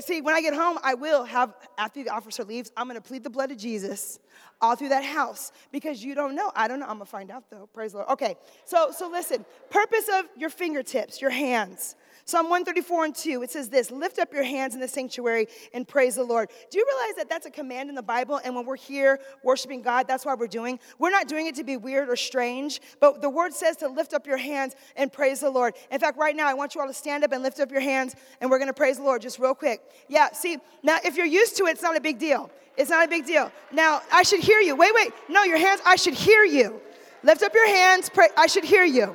See, 0.00 0.20
when 0.20 0.34
I 0.34 0.40
get 0.40 0.54
home, 0.54 0.78
I 0.82 0.94
will 0.94 1.24
have, 1.24 1.54
after 1.76 2.04
the 2.04 2.10
officer 2.10 2.44
leaves, 2.44 2.70
I'm 2.76 2.86
gonna 2.86 3.00
plead 3.00 3.24
the 3.24 3.30
blood 3.30 3.50
of 3.50 3.58
Jesus 3.58 4.20
all 4.60 4.76
through 4.76 4.90
that 4.90 5.04
house 5.04 5.50
because 5.72 6.04
you 6.04 6.14
don't 6.14 6.36
know. 6.36 6.52
I 6.54 6.68
don't 6.68 6.78
know. 6.78 6.86
I'm 6.86 6.98
gonna 6.98 7.06
find 7.06 7.30
out 7.32 7.50
though. 7.50 7.68
Praise 7.74 7.92
the 7.92 7.98
Lord. 7.98 8.10
Okay, 8.10 8.36
so 8.64 8.92
so 8.96 9.08
listen. 9.08 9.44
Purpose 9.70 10.08
of 10.14 10.26
your 10.36 10.50
fingertips, 10.50 11.20
your 11.20 11.30
hands. 11.30 11.96
Psalm 12.24 12.48
134 12.48 13.04
and 13.04 13.14
2, 13.14 13.42
it 13.42 13.50
says 13.50 13.68
this 13.68 13.90
Lift 13.90 14.18
up 14.18 14.32
your 14.32 14.44
hands 14.44 14.74
in 14.74 14.80
the 14.80 14.88
sanctuary 14.88 15.48
and 15.74 15.86
praise 15.86 16.14
the 16.14 16.22
Lord. 16.22 16.50
Do 16.70 16.78
you 16.78 16.86
realize 16.86 17.16
that 17.16 17.28
that's 17.28 17.46
a 17.46 17.50
command 17.50 17.88
in 17.88 17.94
the 17.94 18.02
Bible? 18.02 18.40
And 18.44 18.54
when 18.54 18.64
we're 18.64 18.76
here 18.76 19.20
worshiping 19.42 19.82
God, 19.82 20.06
that's 20.06 20.24
why 20.24 20.34
we're 20.34 20.46
doing. 20.46 20.78
We're 20.98 21.10
not 21.10 21.26
doing 21.26 21.46
it 21.46 21.56
to 21.56 21.64
be 21.64 21.76
weird 21.76 22.08
or 22.08 22.16
strange, 22.16 22.80
but 23.00 23.20
the 23.22 23.30
word 23.30 23.52
says 23.54 23.76
to 23.78 23.88
lift 23.88 24.14
up 24.14 24.26
your 24.26 24.36
hands 24.36 24.74
and 24.96 25.12
praise 25.12 25.40
the 25.40 25.50
Lord. 25.50 25.74
In 25.90 25.98
fact, 25.98 26.16
right 26.16 26.36
now, 26.36 26.46
I 26.46 26.54
want 26.54 26.74
you 26.74 26.80
all 26.80 26.86
to 26.86 26.94
stand 26.94 27.24
up 27.24 27.32
and 27.32 27.42
lift 27.42 27.58
up 27.58 27.72
your 27.72 27.80
hands, 27.80 28.14
and 28.40 28.50
we're 28.50 28.58
gonna 28.58 28.72
praise 28.72 28.98
the 28.98 29.02
Lord 29.02 29.22
just 29.22 29.38
real 29.38 29.54
quick. 29.54 29.82
Yeah, 30.08 30.32
see, 30.32 30.58
now 30.82 30.98
if 31.04 31.16
you're 31.16 31.26
used 31.26 31.56
to 31.56 31.64
it, 31.66 31.72
it's 31.72 31.82
not 31.82 31.96
a 31.96 32.00
big 32.00 32.18
deal. 32.18 32.50
It's 32.76 32.90
not 32.90 33.04
a 33.04 33.08
big 33.08 33.26
deal. 33.26 33.52
Now, 33.70 34.00
I 34.10 34.22
should 34.22 34.40
hear 34.40 34.60
you. 34.60 34.74
Wait, 34.76 34.94
wait. 34.94 35.12
No, 35.28 35.42
your 35.42 35.58
hands, 35.58 35.80
I 35.84 35.96
should 35.96 36.14
hear 36.14 36.44
you. 36.44 36.80
Lift 37.22 37.42
up 37.42 37.54
your 37.54 37.68
hands, 37.68 38.08
pray. 38.08 38.28
I 38.36 38.46
should 38.46 38.64
hear 38.64 38.84
you. 38.84 39.14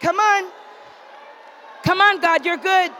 Come 0.00 0.18
on. 0.18 0.50
Come 1.88 2.02
on, 2.02 2.20
God, 2.20 2.44
you're 2.44 2.58
good. 2.58 2.90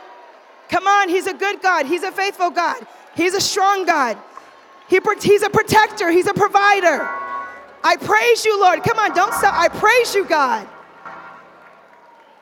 Come 0.70 0.86
on, 0.86 1.10
He's 1.10 1.26
a 1.26 1.34
good 1.34 1.60
God. 1.60 1.84
He's 1.84 2.04
a 2.04 2.10
faithful 2.10 2.48
God. 2.48 2.86
He's 3.14 3.34
a 3.34 3.40
strong 3.40 3.84
God. 3.84 4.16
He, 4.88 4.98
he's 5.20 5.42
a 5.42 5.50
protector. 5.50 6.10
He's 6.10 6.26
a 6.26 6.32
provider. 6.32 7.06
I 7.84 7.96
praise 8.00 8.46
you, 8.46 8.58
Lord. 8.58 8.82
Come 8.82 8.98
on, 8.98 9.14
don't 9.14 9.34
stop. 9.34 9.52
I 9.52 9.68
praise 9.68 10.14
you, 10.14 10.24
God. 10.24 10.66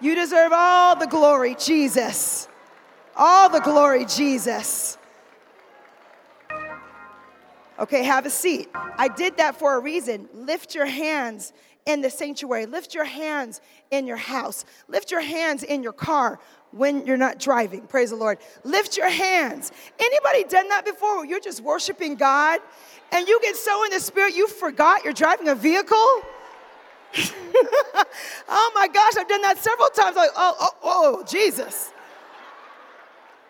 You 0.00 0.14
deserve 0.14 0.52
all 0.54 0.94
the 0.94 1.08
glory, 1.08 1.56
Jesus. 1.56 2.46
All 3.16 3.48
the 3.48 3.58
glory, 3.58 4.04
Jesus. 4.04 4.98
Okay, 7.76 8.04
have 8.04 8.24
a 8.24 8.30
seat. 8.30 8.68
I 8.72 9.08
did 9.08 9.38
that 9.38 9.56
for 9.56 9.74
a 9.74 9.80
reason. 9.80 10.28
Lift 10.32 10.76
your 10.76 10.86
hands 10.86 11.52
in 11.86 12.02
the 12.02 12.10
sanctuary. 12.10 12.66
Lift 12.66 12.94
your 12.94 13.04
hands 13.04 13.60
in 13.90 14.06
your 14.06 14.16
house. 14.16 14.64
Lift 14.88 15.10
your 15.10 15.20
hands 15.20 15.62
in 15.62 15.82
your 15.82 15.92
car 15.92 16.38
when 16.72 17.06
you're 17.06 17.16
not 17.16 17.38
driving. 17.38 17.82
Praise 17.82 18.10
the 18.10 18.16
Lord. 18.16 18.38
Lift 18.64 18.96
your 18.96 19.08
hands. 19.08 19.72
Anybody 19.98 20.44
done 20.44 20.68
that 20.68 20.84
before? 20.84 21.24
You're 21.24 21.40
just 21.40 21.62
worshiping 21.62 22.16
God 22.16 22.60
and 23.12 23.26
you 23.28 23.40
get 23.40 23.56
so 23.56 23.84
in 23.84 23.90
the 23.92 24.00
spirit 24.00 24.34
you 24.34 24.48
forgot 24.48 25.04
you're 25.04 25.12
driving 25.12 25.48
a 25.48 25.54
vehicle? 25.54 25.96
oh 28.48 28.72
my 28.74 28.88
gosh, 28.88 29.16
I've 29.16 29.28
done 29.28 29.42
that 29.42 29.58
several 29.58 29.88
times. 29.88 30.16
Like, 30.16 30.30
oh, 30.36 30.54
oh, 30.60 30.74
oh, 30.82 31.24
Jesus. 31.24 31.92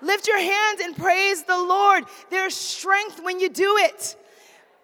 Lift 0.03 0.29
your 0.29 0.39
hands 0.39 0.81
and 0.83 0.95
praise 0.95 1.43
the 1.45 1.57
Lord. 1.57 2.05
There's 2.31 2.55
strength 2.55 3.23
when 3.23 3.41
you 3.41 3.49
do 3.49 3.77
it. 3.79 4.17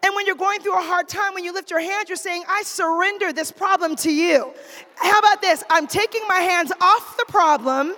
And 0.05 0.15
when 0.17 0.27
you're 0.27 0.35
going 0.35 0.61
through 0.61 0.79
a 0.79 0.83
hard 0.83 1.09
time, 1.09 1.35
when 1.35 1.45
you 1.45 1.53
lift 1.53 1.71
your 1.71 1.81
hands, 1.81 2.09
you're 2.09 2.17
saying, 2.17 2.43
I 2.49 2.63
surrender 2.65 3.33
this 3.33 3.53
problem 3.53 3.95
to 3.97 4.13
you. 4.13 4.53
How 4.97 5.19
about 5.19 5.41
this? 5.41 5.63
I'm 5.71 5.87
taking 5.87 6.23
my 6.29 6.41
hands 6.41 6.73
off 6.81 7.17
the 7.17 7.25
problem 7.29 7.95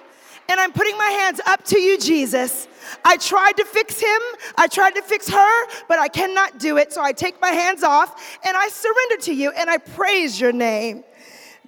and 0.49 0.61
I'm 0.61 0.73
putting 0.73 0.99
my 0.99 1.09
hands 1.09 1.41
up 1.47 1.65
to 1.67 1.81
you, 1.81 1.99
Jesus. 1.99 2.69
I 3.05 3.17
tried 3.17 3.57
to 3.57 3.65
fix 3.65 3.99
him, 3.99 4.21
I 4.59 4.67
tried 4.67 4.95
to 4.97 5.03
fix 5.03 5.29
her, 5.31 5.67
but 5.89 5.99
I 5.99 6.09
cannot 6.09 6.59
do 6.59 6.77
it. 6.77 6.93
So 6.93 7.03
I 7.03 7.13
take 7.13 7.41
my 7.41 7.49
hands 7.49 7.83
off 7.83 8.39
and 8.45 8.55
I 8.55 8.69
surrender 8.69 9.17
to 9.25 9.35
you 9.35 9.51
and 9.53 9.71
I 9.71 9.79
praise 9.79 10.39
your 10.39 10.53
name. 10.53 11.05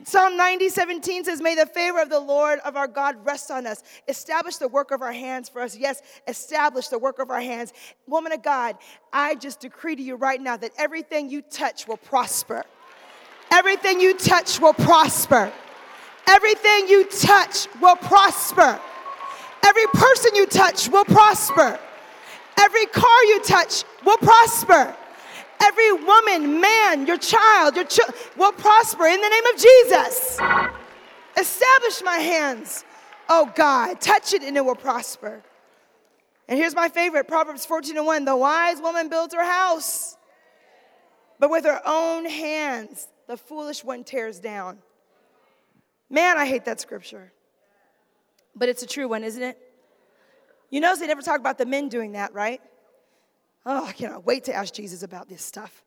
Psalm 0.04 0.36
90, 0.36 0.68
17 0.68 1.24
says, 1.24 1.40
May 1.40 1.54
the 1.54 1.66
favor 1.66 2.00
of 2.00 2.10
the 2.10 2.20
Lord 2.20 2.58
of 2.60 2.76
our 2.76 2.86
God 2.86 3.16
rest 3.24 3.50
on 3.50 3.66
us. 3.66 3.82
Establish 4.08 4.56
the 4.56 4.68
work 4.68 4.90
of 4.90 5.02
our 5.02 5.12
hands 5.12 5.48
for 5.48 5.62
us. 5.62 5.76
Yes, 5.76 6.02
establish 6.28 6.88
the 6.88 6.98
work 6.98 7.18
of 7.18 7.30
our 7.30 7.40
hands. 7.40 7.72
Woman 8.06 8.32
of 8.32 8.42
God, 8.42 8.76
I 9.12 9.34
just 9.36 9.60
decree 9.60 9.96
to 9.96 10.02
you 10.02 10.16
right 10.16 10.40
now 10.40 10.56
that 10.58 10.72
everything 10.76 11.30
you 11.30 11.42
touch 11.42 11.88
will 11.88 11.96
prosper. 11.96 12.62
Everything 13.50 14.00
you 14.00 14.16
touch 14.16 14.60
will 14.60 14.74
prosper. 14.74 15.52
Everything 16.26 16.88
you 16.88 17.04
touch 17.06 17.68
will 17.80 17.96
prosper. 17.96 18.80
Every 19.64 19.86
person 19.86 20.34
you 20.34 20.46
touch 20.46 20.88
will 20.88 21.04
prosper. 21.04 21.78
Every 22.58 22.86
car 22.86 23.24
you 23.24 23.40
touch 23.42 23.84
will 24.04 24.18
prosper. 24.18 24.94
Every 25.60 25.92
woman, 25.92 26.60
man, 26.60 27.06
your 27.06 27.18
child, 27.18 27.76
your 27.76 27.84
child 27.84 28.14
will 28.36 28.52
prosper 28.52 29.06
in 29.06 29.20
the 29.20 29.28
name 29.28 29.46
of 29.46 29.60
Jesus. 29.60 30.38
Establish 31.38 32.02
my 32.04 32.18
hands, 32.18 32.84
oh 33.28 33.50
God. 33.54 34.00
Touch 34.00 34.32
it 34.32 34.42
and 34.42 34.56
it 34.56 34.64
will 34.64 34.74
prosper. 34.74 35.42
And 36.48 36.58
here's 36.58 36.74
my 36.74 36.88
favorite 36.88 37.26
Proverbs 37.26 37.66
14 37.66 37.96
and 37.96 38.06
1 38.06 38.24
The 38.24 38.36
wise 38.36 38.80
woman 38.80 39.08
builds 39.08 39.34
her 39.34 39.44
house, 39.44 40.16
but 41.38 41.50
with 41.50 41.64
her 41.64 41.80
own 41.84 42.24
hands, 42.24 43.08
the 43.26 43.36
foolish 43.36 43.82
one 43.82 44.04
tears 44.04 44.38
down. 44.38 44.78
Man, 46.08 46.38
I 46.38 46.46
hate 46.46 46.64
that 46.66 46.80
scripture. 46.80 47.32
But 48.54 48.68
it's 48.68 48.82
a 48.82 48.86
true 48.86 49.08
one, 49.08 49.24
isn't 49.24 49.42
it? 49.42 49.58
You 50.70 50.80
notice 50.80 51.00
they 51.00 51.06
never 51.06 51.22
talk 51.22 51.40
about 51.40 51.58
the 51.58 51.66
men 51.66 51.88
doing 51.88 52.12
that, 52.12 52.32
right? 52.32 52.60
Oh, 53.68 53.84
I 53.84 53.92
cannot 53.92 54.24
wait 54.24 54.44
to 54.44 54.54
ask 54.54 54.72
Jesus 54.72 55.02
about 55.02 55.28
this 55.28 55.42
stuff. 55.42 55.82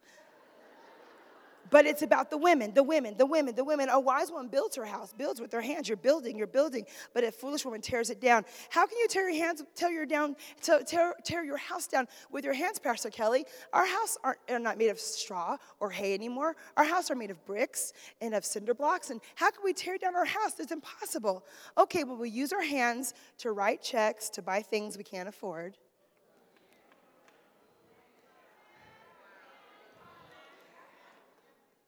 But 1.69 1.85
it's 1.85 2.01
about 2.01 2.29
the 2.29 2.37
women, 2.37 2.73
the 2.73 2.83
women, 2.83 3.15
the 3.17 3.25
women, 3.25 3.55
the 3.55 3.63
women. 3.63 3.89
A 3.89 3.99
wise 3.99 4.31
woman 4.31 4.47
builds 4.47 4.75
her 4.75 4.85
house, 4.85 5.13
builds 5.13 5.39
with 5.39 5.51
her 5.53 5.61
hands. 5.61 5.87
You're 5.87 5.97
building, 5.97 6.37
you're 6.37 6.47
building. 6.47 6.85
But 7.13 7.23
a 7.23 7.31
foolish 7.31 7.63
woman 7.63 7.79
tears 7.79 8.09
it 8.09 8.19
down. 8.19 8.43
How 8.69 8.87
can 8.87 8.97
you 8.97 9.07
tear 9.07 9.29
your 9.29 9.45
hands, 9.45 9.63
tear 9.75 9.91
your 9.91 10.05
down, 10.05 10.35
tear, 10.61 11.13
tear 11.23 11.43
your 11.43 11.57
house 11.57 11.87
down 11.87 12.07
with 12.31 12.43
your 12.43 12.53
hands, 12.53 12.79
Pastor 12.79 13.09
Kelly? 13.09 13.45
Our 13.71 13.85
house 13.85 14.17
aren't, 14.23 14.39
are 14.49 14.59
not 14.59 14.77
made 14.77 14.89
of 14.89 14.99
straw 14.99 15.57
or 15.79 15.91
hay 15.91 16.13
anymore. 16.13 16.55
Our 16.75 16.85
house 16.85 17.11
are 17.11 17.15
made 17.15 17.31
of 17.31 17.45
bricks 17.45 17.93
and 18.19 18.33
of 18.33 18.43
cinder 18.43 18.73
blocks. 18.73 19.11
And 19.11 19.21
how 19.35 19.51
can 19.51 19.63
we 19.63 19.73
tear 19.73 19.97
down 19.97 20.15
our 20.15 20.25
house? 20.25 20.59
It's 20.59 20.71
impossible. 20.71 21.45
Okay, 21.77 22.03
well, 22.03 22.17
we 22.17 22.29
use 22.29 22.51
our 22.51 22.63
hands 22.63 23.13
to 23.39 23.51
write 23.51 23.81
checks 23.83 24.29
to 24.31 24.41
buy 24.41 24.61
things 24.63 24.97
we 24.97 25.03
can't 25.03 25.29
afford. 25.29 25.77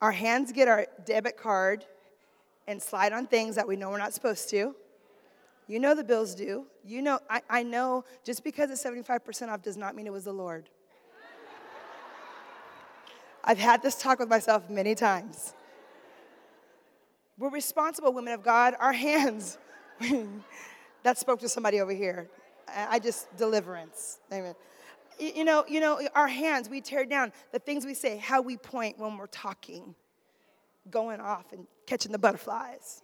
Our 0.01 0.11
hands 0.11 0.51
get 0.51 0.67
our 0.67 0.87
debit 1.05 1.37
card 1.37 1.85
and 2.67 2.81
slide 2.81 3.13
on 3.13 3.27
things 3.27 3.55
that 3.55 3.67
we 3.67 3.75
know 3.75 3.89
we're 3.89 3.99
not 3.99 4.13
supposed 4.13 4.49
to. 4.49 4.75
You 5.67 5.79
know 5.79 5.93
the 5.93 6.03
bills 6.03 6.33
do. 6.33 6.65
You 6.83 7.01
know, 7.01 7.19
I, 7.29 7.41
I 7.49 7.63
know 7.63 8.03
just 8.23 8.43
because 8.43 8.71
it's 8.71 8.83
75% 8.83 9.49
off 9.49 9.61
does 9.61 9.77
not 9.77 9.95
mean 9.95 10.07
it 10.07 10.13
was 10.13 10.25
the 10.25 10.33
Lord. 10.33 10.69
I've 13.43 13.59
had 13.59 13.81
this 13.81 13.95
talk 13.95 14.19
with 14.19 14.29
myself 14.29 14.69
many 14.69 14.95
times. 14.95 15.53
We're 17.37 17.49
responsible 17.49 18.13
women 18.13 18.33
of 18.33 18.43
God. 18.43 18.75
Our 18.79 18.93
hands, 18.93 19.57
that 21.03 21.17
spoke 21.17 21.39
to 21.39 21.49
somebody 21.49 21.79
over 21.79 21.93
here. 21.93 22.27
I 22.67 22.99
just, 22.99 23.35
deliverance. 23.37 24.19
Amen 24.31 24.55
you 25.21 25.43
know, 25.45 25.63
you 25.67 25.79
know, 25.79 26.01
our 26.15 26.27
hands, 26.27 26.67
we 26.67 26.81
tear 26.81 27.05
down 27.05 27.31
the 27.51 27.59
things 27.59 27.85
we 27.85 27.93
say, 27.93 28.17
how 28.17 28.41
we 28.41 28.57
point 28.57 28.97
when 28.97 29.17
we're 29.17 29.27
talking, 29.27 29.95
going 30.89 31.21
off 31.21 31.53
and 31.53 31.67
catching 31.85 32.11
the 32.11 32.17
butterflies. 32.17 33.03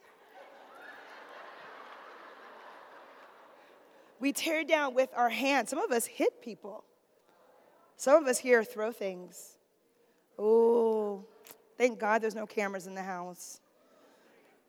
we 4.19 4.33
tear 4.33 4.63
down 4.63 4.95
with 4.95 5.09
our 5.15 5.29
hands. 5.29 5.69
Some 5.69 5.79
of 5.79 5.91
us 5.91 6.05
hit 6.05 6.41
people. 6.41 6.83
Some 7.97 8.21
of 8.21 8.27
us 8.27 8.39
here 8.39 8.63
throw 8.63 8.91
things. 8.91 9.57
Oh, 10.39 11.23
thank 11.77 11.99
God 11.99 12.21
there's 12.21 12.35
no 12.35 12.47
cameras 12.47 12.87
in 12.87 12.95
the 12.95 13.03
house. 13.03 13.59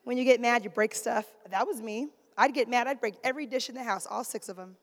When 0.05 0.16
you 0.16 0.24
get 0.24 0.40
mad, 0.40 0.64
you 0.64 0.70
break 0.70 0.94
stuff. 0.94 1.26
That 1.51 1.66
was 1.66 1.80
me. 1.80 2.09
I'd 2.36 2.55
get 2.55 2.68
mad, 2.68 2.86
I'd 2.86 3.01
break 3.01 3.16
every 3.24 3.46
dish 3.46 3.68
in 3.68 3.74
the 3.74 3.82
house, 3.82 4.07
all 4.09 4.22
six 4.22 4.49
of 4.49 4.57
them. 4.57 4.76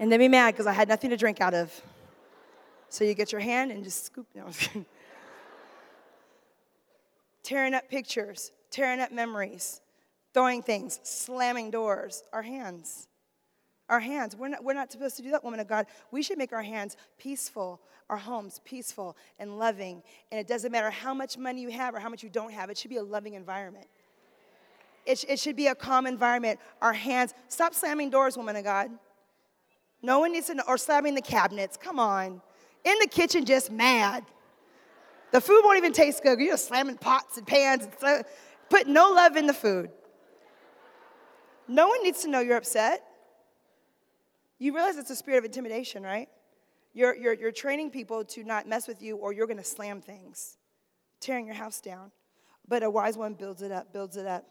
And 0.00 0.10
then 0.10 0.18
be 0.18 0.26
mad 0.28 0.54
because 0.54 0.66
I 0.66 0.72
had 0.72 0.88
nothing 0.88 1.10
to 1.10 1.16
drink 1.16 1.40
out 1.40 1.54
of. 1.54 1.72
So 2.88 3.04
you 3.04 3.14
get 3.14 3.30
your 3.30 3.40
hand 3.40 3.70
and 3.70 3.84
just 3.84 4.06
scoop. 4.06 4.26
No, 4.34 4.46
tearing 7.44 7.74
up 7.74 7.88
pictures, 7.88 8.50
tearing 8.70 8.98
up 8.98 9.12
memories, 9.12 9.80
throwing 10.34 10.62
things, 10.62 10.98
slamming 11.04 11.70
doors. 11.70 12.24
Our 12.32 12.42
hands. 12.42 13.06
Our 13.88 14.00
hands. 14.00 14.34
We're 14.34 14.48
not, 14.48 14.64
we're 14.64 14.72
not 14.72 14.90
supposed 14.90 15.16
to 15.18 15.22
do 15.22 15.30
that, 15.32 15.44
woman 15.44 15.60
of 15.60 15.68
God. 15.68 15.86
We 16.10 16.22
should 16.22 16.38
make 16.38 16.52
our 16.52 16.62
hands 16.62 16.96
peaceful, 17.18 17.80
our 18.08 18.16
homes 18.16 18.60
peaceful 18.64 19.16
and 19.38 19.58
loving. 19.58 20.02
And 20.32 20.40
it 20.40 20.48
doesn't 20.48 20.72
matter 20.72 20.90
how 20.90 21.12
much 21.12 21.36
money 21.36 21.60
you 21.60 21.70
have 21.70 21.94
or 21.94 22.00
how 22.00 22.08
much 22.08 22.22
you 22.22 22.30
don't 22.30 22.52
have, 22.52 22.70
it 22.70 22.78
should 22.78 22.90
be 22.90 22.96
a 22.96 23.02
loving 23.02 23.34
environment. 23.34 23.86
It, 25.06 25.24
it 25.28 25.38
should 25.38 25.56
be 25.56 25.66
a 25.66 25.74
calm 25.74 26.06
environment. 26.06 26.58
Our 26.80 26.92
hands. 26.92 27.34
Stop 27.48 27.74
slamming 27.74 28.10
doors, 28.10 28.36
woman 28.36 28.56
of 28.56 28.64
God. 28.64 28.90
No 30.02 30.20
one 30.20 30.32
needs 30.32 30.46
to 30.46 30.54
know, 30.54 30.62
or 30.66 30.78
slamming 30.78 31.14
the 31.14 31.22
cabinets. 31.22 31.76
Come 31.76 31.98
on. 31.98 32.40
In 32.84 32.94
the 33.00 33.06
kitchen, 33.06 33.44
just 33.44 33.70
mad. 33.70 34.24
The 35.32 35.40
food 35.40 35.62
won't 35.64 35.78
even 35.78 35.92
taste 35.92 36.22
good. 36.22 36.38
You're 36.40 36.52
just 36.52 36.68
slamming 36.68 36.96
pots 36.96 37.36
and 37.36 37.46
pans 37.46 37.84
and 37.84 37.92
sl- 37.98 38.28
put 38.68 38.86
no 38.86 39.12
love 39.12 39.36
in 39.36 39.46
the 39.46 39.54
food. 39.54 39.90
No 41.68 41.88
one 41.88 42.02
needs 42.02 42.22
to 42.22 42.28
know 42.28 42.40
you're 42.40 42.56
upset. 42.56 43.04
You 44.58 44.74
realize 44.74 44.96
it's 44.96 45.10
a 45.10 45.16
spirit 45.16 45.38
of 45.38 45.44
intimidation, 45.44 46.02
right? 46.02 46.28
You're, 46.92 47.14
you're, 47.14 47.34
you're 47.34 47.52
training 47.52 47.90
people 47.90 48.24
to 48.24 48.42
not 48.42 48.68
mess 48.68 48.88
with 48.88 49.00
you 49.00 49.16
or 49.16 49.32
you're 49.32 49.46
going 49.46 49.58
to 49.58 49.64
slam 49.64 50.00
things, 50.00 50.56
tearing 51.20 51.46
your 51.46 51.54
house 51.54 51.80
down. 51.80 52.10
But 52.66 52.82
a 52.82 52.90
wise 52.90 53.16
one 53.16 53.34
builds 53.34 53.62
it 53.62 53.70
up, 53.70 53.92
builds 53.92 54.16
it 54.16 54.26
up. 54.26 54.44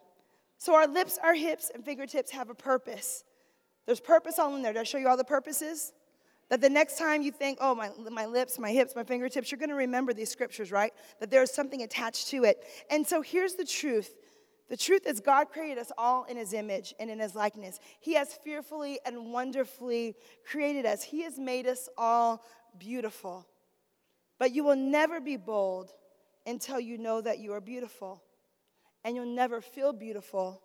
So 0.58 0.74
our 0.76 0.88
lips, 0.88 1.20
our 1.22 1.34
hips, 1.34 1.72
and 1.74 1.84
fingertips 1.84 2.32
have 2.32 2.50
a 2.50 2.56
purpose. 2.56 3.24
There's 3.90 4.00
purpose 4.00 4.38
all 4.38 4.56
in 4.56 4.62
there. 4.62 4.72
Did 4.72 4.82
I 4.82 4.84
show 4.84 5.00
you 5.00 5.08
all 5.08 5.18
the 5.18 5.24
purposes? 5.24 5.94
That 6.50 6.62
the 6.62 6.70
next 6.70 7.00
time 7.00 7.24
you 7.24 7.32
think, 7.32 7.58
oh, 7.60 7.74
my, 7.74 7.90
my 8.12 8.28
lips, 8.28 8.60
my 8.60 8.70
hips, 8.70 8.96
my 8.96 9.04
fingertips, 9.04 9.50
you're 9.50 9.58
going 9.58 9.72
to 9.72 9.76
remember 9.76 10.14
these 10.14 10.30
scriptures, 10.30 10.72
right? 10.72 10.94
That 11.20 11.32
there's 11.32 11.52
something 11.52 11.82
attached 11.82 12.28
to 12.28 12.44
it. 12.44 12.64
And 12.92 13.08
so 13.08 13.24
here's 13.24 13.56
the 13.56 13.66
truth 13.66 14.14
the 14.70 14.78
truth 14.78 15.08
is, 15.08 15.20
God 15.20 15.50
created 15.50 15.80
us 15.80 15.92
all 15.98 16.26
in 16.26 16.38
His 16.38 16.54
image 16.54 16.94
and 17.00 17.10
in 17.10 17.18
His 17.18 17.34
likeness. 17.34 17.80
He 18.00 18.14
has 18.14 18.32
fearfully 18.32 19.00
and 19.08 19.34
wonderfully 19.34 20.14
created 20.48 20.86
us, 20.86 21.02
He 21.02 21.24
has 21.24 21.40
made 21.40 21.66
us 21.66 21.90
all 21.98 22.46
beautiful. 22.78 23.48
But 24.38 24.54
you 24.54 24.64
will 24.64 24.76
never 24.76 25.20
be 25.20 25.36
bold 25.36 25.94
until 26.46 26.80
you 26.80 27.00
know 27.00 27.22
that 27.22 27.40
you 27.40 27.54
are 27.54 27.62
beautiful. 27.62 28.22
And 29.04 29.16
you'll 29.16 29.36
never 29.36 29.62
feel 29.62 29.94
beautiful 29.94 30.62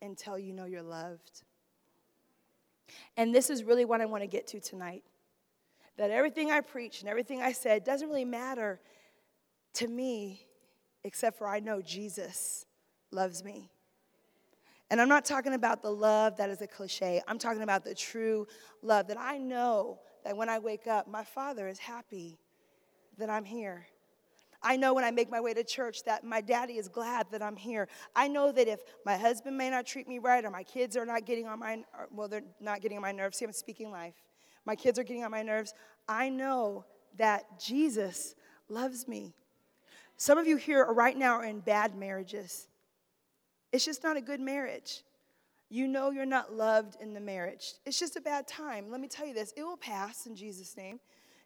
until 0.00 0.38
you 0.38 0.54
know 0.54 0.64
you're 0.64 0.80
loved. 0.80 1.42
And 3.16 3.34
this 3.34 3.50
is 3.50 3.64
really 3.64 3.84
what 3.84 4.00
I 4.00 4.06
want 4.06 4.22
to 4.22 4.26
get 4.26 4.46
to 4.48 4.60
tonight. 4.60 5.02
That 5.96 6.10
everything 6.10 6.50
I 6.50 6.60
preach 6.60 7.00
and 7.00 7.08
everything 7.08 7.42
I 7.42 7.52
said 7.52 7.84
doesn't 7.84 8.08
really 8.08 8.24
matter 8.24 8.80
to 9.74 9.88
me, 9.88 10.46
except 11.04 11.38
for 11.38 11.48
I 11.48 11.60
know 11.60 11.82
Jesus 11.82 12.66
loves 13.10 13.42
me. 13.44 13.70
And 14.90 15.00
I'm 15.00 15.08
not 15.08 15.24
talking 15.24 15.52
about 15.52 15.82
the 15.82 15.90
love 15.90 16.36
that 16.38 16.48
is 16.50 16.62
a 16.62 16.66
cliche. 16.66 17.20
I'm 17.28 17.38
talking 17.38 17.62
about 17.62 17.84
the 17.84 17.94
true 17.94 18.46
love 18.82 19.08
that 19.08 19.18
I 19.18 19.38
know 19.38 19.98
that 20.24 20.36
when 20.36 20.48
I 20.48 20.58
wake 20.58 20.86
up, 20.86 21.08
my 21.08 21.24
Father 21.24 21.68
is 21.68 21.78
happy 21.78 22.38
that 23.18 23.28
I'm 23.28 23.44
here. 23.44 23.86
I 24.62 24.76
know 24.76 24.92
when 24.92 25.04
I 25.04 25.10
make 25.10 25.30
my 25.30 25.40
way 25.40 25.54
to 25.54 25.62
church 25.62 26.04
that 26.04 26.24
my 26.24 26.40
daddy 26.40 26.74
is 26.74 26.88
glad 26.88 27.26
that 27.30 27.42
I'm 27.42 27.56
here. 27.56 27.88
I 28.16 28.26
know 28.28 28.50
that 28.50 28.66
if 28.66 28.80
my 29.06 29.16
husband 29.16 29.56
may 29.56 29.70
not 29.70 29.86
treat 29.86 30.08
me 30.08 30.18
right 30.18 30.44
or 30.44 30.50
my 30.50 30.64
kids 30.64 30.96
are 30.96 31.06
not 31.06 31.26
getting 31.26 31.46
on 31.46 31.60
my 31.60 31.84
well 32.10 32.28
they're 32.28 32.42
not 32.60 32.80
getting 32.80 32.98
on 32.98 33.02
my 33.02 33.12
nerves. 33.12 33.38
See, 33.38 33.44
I'm 33.44 33.52
speaking 33.52 33.90
life. 33.90 34.14
My 34.64 34.74
kids 34.74 34.98
are 34.98 35.04
getting 35.04 35.24
on 35.24 35.30
my 35.30 35.42
nerves. 35.42 35.74
I 36.08 36.28
know 36.28 36.84
that 37.16 37.60
Jesus 37.60 38.34
loves 38.68 39.06
me. 39.06 39.34
Some 40.16 40.38
of 40.38 40.46
you 40.46 40.56
here 40.56 40.84
right 40.84 41.16
now 41.16 41.34
are 41.34 41.44
in 41.44 41.60
bad 41.60 41.94
marriages. 41.94 42.66
It's 43.72 43.84
just 43.84 44.02
not 44.02 44.16
a 44.16 44.20
good 44.20 44.40
marriage. 44.40 45.02
You 45.70 45.86
know 45.86 46.10
you're 46.10 46.26
not 46.26 46.52
loved 46.52 46.96
in 47.00 47.12
the 47.12 47.20
marriage. 47.20 47.74
It's 47.84 47.98
just 47.98 48.16
a 48.16 48.20
bad 48.20 48.48
time. 48.48 48.90
Let 48.90 49.00
me 49.00 49.08
tell 49.08 49.26
you 49.26 49.34
this 49.34 49.52
it 49.56 49.62
will 49.62 49.76
pass 49.76 50.26
in 50.26 50.34
Jesus' 50.34 50.76
name. 50.76 50.98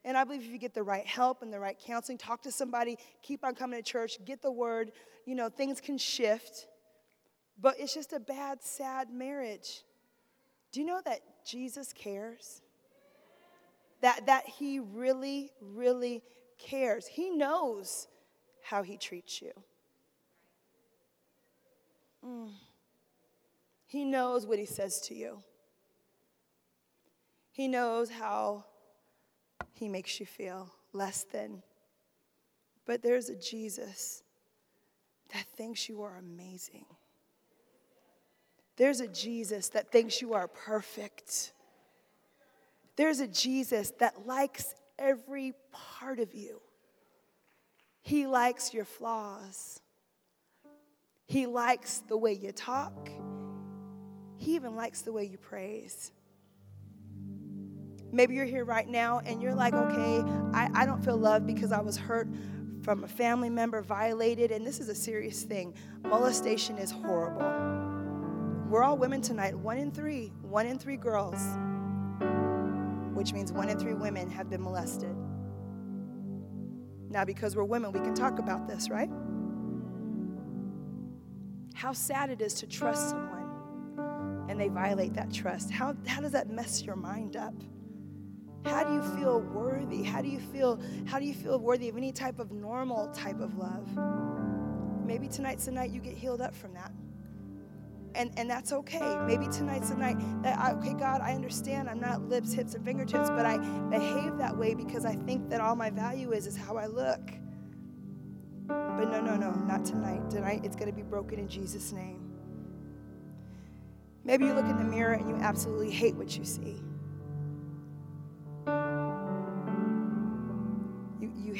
And 0.04 0.16
I 0.16 0.24
believe 0.24 0.42
if 0.42 0.50
you 0.50 0.58
get 0.58 0.74
the 0.74 0.82
right 0.82 1.06
help 1.06 1.42
and 1.42 1.52
the 1.52 1.60
right 1.60 1.76
counseling, 1.78 2.18
talk 2.18 2.42
to 2.42 2.52
somebody, 2.52 2.98
keep 3.22 3.44
on 3.44 3.54
coming 3.54 3.82
to 3.82 3.88
church, 3.88 4.18
get 4.24 4.42
the 4.42 4.50
word, 4.50 4.92
you 5.26 5.34
know, 5.34 5.48
things 5.48 5.80
can 5.80 5.96
shift. 5.96 6.66
But 7.60 7.76
it's 7.78 7.94
just 7.94 8.12
a 8.12 8.18
bad, 8.18 8.62
sad 8.62 9.10
marriage. 9.12 9.84
Do 10.72 10.80
you 10.80 10.86
know 10.86 11.00
that 11.04 11.20
Jesus 11.46 11.92
cares? 11.92 12.62
That, 14.00 14.26
that 14.26 14.48
he 14.48 14.80
really, 14.80 15.52
really 15.60 16.22
cares. 16.58 17.06
He 17.06 17.30
knows 17.30 18.08
how 18.62 18.82
he 18.82 18.96
treats 18.96 19.40
you. 19.40 19.52
Mm. 22.26 22.50
He 23.86 24.04
knows 24.04 24.46
what 24.46 24.58
he 24.58 24.66
says 24.66 25.00
to 25.02 25.14
you. 25.14 25.42
He 27.52 27.68
knows 27.68 28.10
how 28.10 28.64
he 29.82 29.88
makes 29.88 30.20
you 30.20 30.26
feel 30.26 30.70
less 30.92 31.24
than. 31.32 31.60
But 32.86 33.02
there's 33.02 33.28
a 33.28 33.34
Jesus 33.34 34.22
that 35.34 35.44
thinks 35.56 35.88
you 35.88 36.02
are 36.02 36.16
amazing. 36.18 36.84
There's 38.76 39.00
a 39.00 39.08
Jesus 39.08 39.70
that 39.70 39.90
thinks 39.90 40.22
you 40.22 40.34
are 40.34 40.46
perfect. 40.46 41.52
There's 42.94 43.18
a 43.18 43.26
Jesus 43.26 43.92
that 43.98 44.24
likes 44.24 44.72
every 45.00 45.52
part 45.72 46.20
of 46.20 46.32
you. 46.32 46.60
He 48.02 48.28
likes 48.28 48.72
your 48.72 48.84
flaws. 48.84 49.80
He 51.26 51.46
likes 51.46 52.04
the 52.06 52.16
way 52.16 52.34
you 52.34 52.52
talk. 52.52 53.10
He 54.36 54.54
even 54.54 54.76
likes 54.76 55.02
the 55.02 55.12
way 55.12 55.24
you 55.24 55.38
praise. 55.38 56.12
Maybe 58.12 58.34
you're 58.34 58.44
here 58.44 58.64
right 58.64 58.88
now 58.88 59.20
and 59.24 59.42
you're 59.42 59.54
like, 59.54 59.74
okay, 59.74 60.22
I, 60.52 60.70
I 60.74 60.86
don't 60.86 61.02
feel 61.04 61.16
loved 61.16 61.46
because 61.46 61.72
I 61.72 61.80
was 61.80 61.96
hurt 61.96 62.28
from 62.82 63.04
a 63.04 63.08
family 63.08 63.48
member, 63.50 63.80
violated, 63.82 64.50
and 64.52 64.66
this 64.66 64.80
is 64.80 64.88
a 64.88 64.94
serious 64.94 65.42
thing. 65.42 65.74
Molestation 66.04 66.78
is 66.78 66.90
horrible. 66.90 67.46
We're 68.68 68.82
all 68.82 68.98
women 68.98 69.20
tonight, 69.22 69.56
one 69.56 69.78
in 69.78 69.90
three, 69.90 70.32
one 70.42 70.66
in 70.66 70.78
three 70.78 70.96
girls. 70.96 71.40
which 73.14 73.32
means 73.32 73.52
one 73.52 73.68
in 73.68 73.78
three 73.78 73.94
women 73.94 74.30
have 74.30 74.50
been 74.50 74.62
molested. 74.62 75.14
Now, 77.10 77.24
because 77.24 77.54
we're 77.54 77.64
women, 77.64 77.92
we 77.92 78.00
can 78.00 78.14
talk 78.14 78.38
about 78.38 78.66
this, 78.66 78.88
right? 78.90 79.10
How 81.74 81.92
sad 81.92 82.30
it 82.30 82.40
is 82.40 82.54
to 82.54 82.66
trust 82.66 83.10
someone 83.10 84.46
and 84.48 84.60
they 84.60 84.68
violate 84.68 85.14
that 85.14 85.32
trust. 85.32 85.70
How, 85.70 85.94
how 86.06 86.20
does 86.20 86.32
that 86.32 86.50
mess 86.50 86.82
your 86.82 86.96
mind 86.96 87.36
up? 87.36 87.54
How 88.64 88.84
do 88.84 88.94
you 88.94 89.02
feel 89.16 89.40
worthy? 89.40 90.02
How 90.02 90.22
do 90.22 90.28
you 90.28 90.38
feel 90.38 90.80
how 91.06 91.18
do 91.18 91.24
you 91.24 91.34
feel 91.34 91.58
worthy 91.58 91.88
of 91.88 91.96
any 91.96 92.12
type 92.12 92.38
of 92.38 92.52
normal 92.52 93.08
type 93.08 93.40
of 93.40 93.56
love? 93.58 93.88
Maybe 95.04 95.28
tonight's 95.28 95.64
the 95.66 95.72
night 95.72 95.90
you 95.90 96.00
get 96.00 96.16
healed 96.16 96.40
up 96.40 96.54
from 96.54 96.74
that. 96.74 96.92
And, 98.14 98.30
and 98.36 98.48
that's 98.48 98.72
okay. 98.72 99.18
Maybe 99.26 99.46
tonight's 99.46 99.88
the 99.90 99.96
night 99.96 100.16
that, 100.42 100.58
I, 100.58 100.72
okay, 100.72 100.92
God, 100.92 101.22
I 101.22 101.32
understand 101.32 101.88
I'm 101.88 102.00
not 102.00 102.28
lips, 102.28 102.52
hips, 102.52 102.74
and 102.74 102.84
fingertips, 102.84 103.30
but 103.30 103.46
I 103.46 103.58
behave 103.88 104.36
that 104.36 104.56
way 104.56 104.74
because 104.74 105.04
I 105.04 105.16
think 105.16 105.48
that 105.48 105.60
all 105.60 105.76
my 105.76 105.90
value 105.90 106.32
is 106.32 106.46
is 106.46 106.56
how 106.56 106.76
I 106.76 106.86
look. 106.86 107.20
But 108.66 109.06
no, 109.06 109.20
no, 109.20 109.36
no, 109.36 109.50
not 109.50 109.84
tonight. 109.84 110.30
Tonight 110.30 110.60
it's 110.62 110.76
going 110.76 110.90
to 110.90 110.94
be 110.94 111.02
broken 111.02 111.38
in 111.38 111.48
Jesus' 111.48 111.92
name. 111.92 112.30
Maybe 114.24 114.44
you 114.44 114.52
look 114.52 114.66
in 114.66 114.76
the 114.76 114.84
mirror 114.84 115.14
and 115.14 115.28
you 115.28 115.34
absolutely 115.36 115.90
hate 115.90 116.14
what 116.14 116.36
you 116.36 116.44
see. 116.44 116.80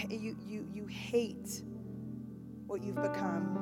You, 0.08 0.36
you, 0.46 0.66
you, 0.72 0.86
hate 0.86 1.62
what 2.66 2.82
you've 2.82 2.96
become. 2.96 3.58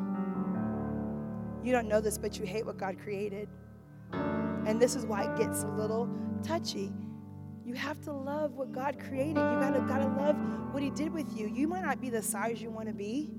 You 1.62 1.72
don't 1.72 1.86
know 1.86 2.00
this, 2.00 2.16
but 2.16 2.38
you 2.38 2.46
hate 2.46 2.64
what 2.64 2.78
God 2.78 2.98
created. 2.98 3.48
And 4.12 4.80
this 4.80 4.96
is 4.96 5.04
why 5.04 5.24
it 5.24 5.36
gets 5.38 5.62
a 5.64 5.68
little 5.68 6.08
touchy. 6.42 6.92
You 7.64 7.74
have 7.74 8.00
to 8.04 8.12
love 8.12 8.54
what 8.54 8.72
God 8.72 8.98
created. 8.98 9.36
You 9.36 9.60
gotta, 9.60 9.84
gotta 9.86 10.08
love 10.08 10.36
what 10.72 10.82
He 10.82 10.90
did 10.90 11.12
with 11.12 11.36
you. 11.36 11.48
You 11.48 11.68
might 11.68 11.82
not 11.82 12.00
be 12.00 12.08
the 12.10 12.22
size 12.22 12.62
you 12.62 12.70
want 12.70 12.88
to 12.88 12.94
be, 12.94 13.30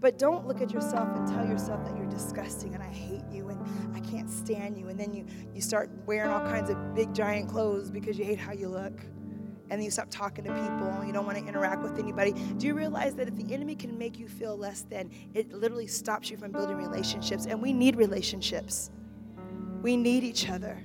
but 0.00 0.18
don't 0.18 0.46
look 0.46 0.60
at 0.60 0.72
yourself 0.72 1.08
and 1.16 1.28
tell 1.28 1.46
yourself 1.46 1.84
that 1.84 1.96
you're 1.96 2.10
disgusting 2.10 2.74
and 2.74 2.82
I 2.82 2.88
hate 2.88 3.24
you 3.30 3.48
and 3.50 3.96
I 3.96 4.00
can't 4.00 4.30
stand 4.30 4.78
you. 4.78 4.88
And 4.88 4.98
then 4.98 5.12
you, 5.12 5.26
you 5.54 5.60
start 5.60 5.90
wearing 6.06 6.30
all 6.30 6.40
kinds 6.40 6.70
of 6.70 6.94
big, 6.94 7.14
giant 7.14 7.48
clothes 7.48 7.90
because 7.90 8.18
you 8.18 8.24
hate 8.24 8.38
how 8.38 8.52
you 8.52 8.68
look 8.68 9.00
and 9.70 9.82
you 9.82 9.90
stop 9.90 10.08
talking 10.10 10.44
to 10.44 10.52
people 10.52 10.90
you 11.10 11.14
don't 11.14 11.26
want 11.26 11.36
to 11.38 11.44
interact 11.44 11.82
with 11.82 11.98
anybody. 11.98 12.32
Do 12.32 12.68
you 12.68 12.74
realize 12.74 13.14
that 13.16 13.26
if 13.26 13.34
the 13.34 13.52
enemy 13.52 13.74
can 13.74 13.98
make 13.98 14.16
you 14.16 14.28
feel 14.28 14.56
less 14.56 14.82
than, 14.82 15.10
it 15.34 15.52
literally 15.52 15.88
stops 15.88 16.30
you 16.30 16.36
from 16.36 16.52
building 16.52 16.76
relationships? 16.76 17.46
And 17.46 17.60
we 17.60 17.72
need 17.72 17.96
relationships, 17.96 18.92
we 19.82 19.96
need 19.96 20.22
each 20.22 20.48
other. 20.48 20.80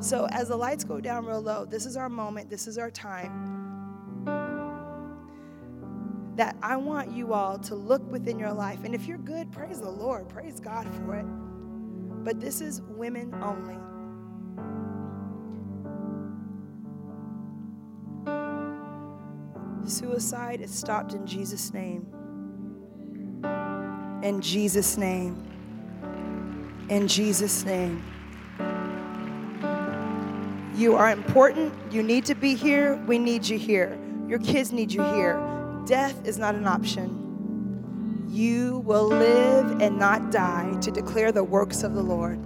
So 0.00 0.26
as 0.30 0.48
the 0.48 0.56
lights 0.56 0.84
go 0.84 1.02
down 1.02 1.26
real 1.26 1.42
low, 1.42 1.66
this 1.66 1.84
is 1.84 1.98
our 1.98 2.08
moment, 2.08 2.48
this 2.48 2.66
is 2.66 2.78
our 2.78 2.90
time. 2.90 3.48
That 6.36 6.56
I 6.62 6.76
want 6.76 7.12
you 7.12 7.34
all 7.34 7.58
to 7.58 7.74
look 7.74 8.10
within 8.10 8.38
your 8.38 8.54
life. 8.54 8.84
And 8.84 8.94
if 8.94 9.06
you're 9.06 9.18
good, 9.18 9.52
praise 9.52 9.80
the 9.80 9.90
Lord, 9.90 10.30
praise 10.30 10.58
God 10.60 10.88
for 10.94 11.16
it. 11.16 11.26
But 12.24 12.40
this 12.40 12.62
is 12.62 12.80
women 12.82 13.34
only. 13.42 13.76
Suicide 19.90 20.60
is 20.60 20.72
stopped 20.72 21.14
in 21.14 21.26
Jesus' 21.26 21.74
name. 21.74 22.06
In 24.22 24.40
Jesus' 24.40 24.96
name. 24.96 25.46
In 26.88 27.08
Jesus' 27.08 27.64
name. 27.64 28.02
You 30.76 30.94
are 30.94 31.10
important. 31.10 31.74
You 31.92 32.02
need 32.02 32.24
to 32.26 32.34
be 32.34 32.54
here. 32.54 32.96
We 33.06 33.18
need 33.18 33.46
you 33.46 33.58
here. 33.58 33.98
Your 34.28 34.38
kids 34.38 34.72
need 34.72 34.92
you 34.92 35.02
here. 35.12 35.42
Death 35.86 36.24
is 36.24 36.38
not 36.38 36.54
an 36.54 36.66
option. 36.66 38.28
You 38.30 38.78
will 38.86 39.08
live 39.08 39.82
and 39.82 39.98
not 39.98 40.30
die 40.30 40.72
to 40.82 40.90
declare 40.90 41.32
the 41.32 41.42
works 41.42 41.82
of 41.82 41.94
the 41.94 42.02
Lord. 42.02 42.38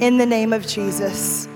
In 0.00 0.16
the 0.16 0.26
name 0.26 0.52
of 0.52 0.66
Jesus. 0.66 1.46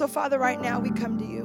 So, 0.00 0.08
Father, 0.08 0.38
right 0.38 0.58
now 0.58 0.80
we 0.80 0.90
come 0.92 1.18
to 1.18 1.26
you. 1.26 1.44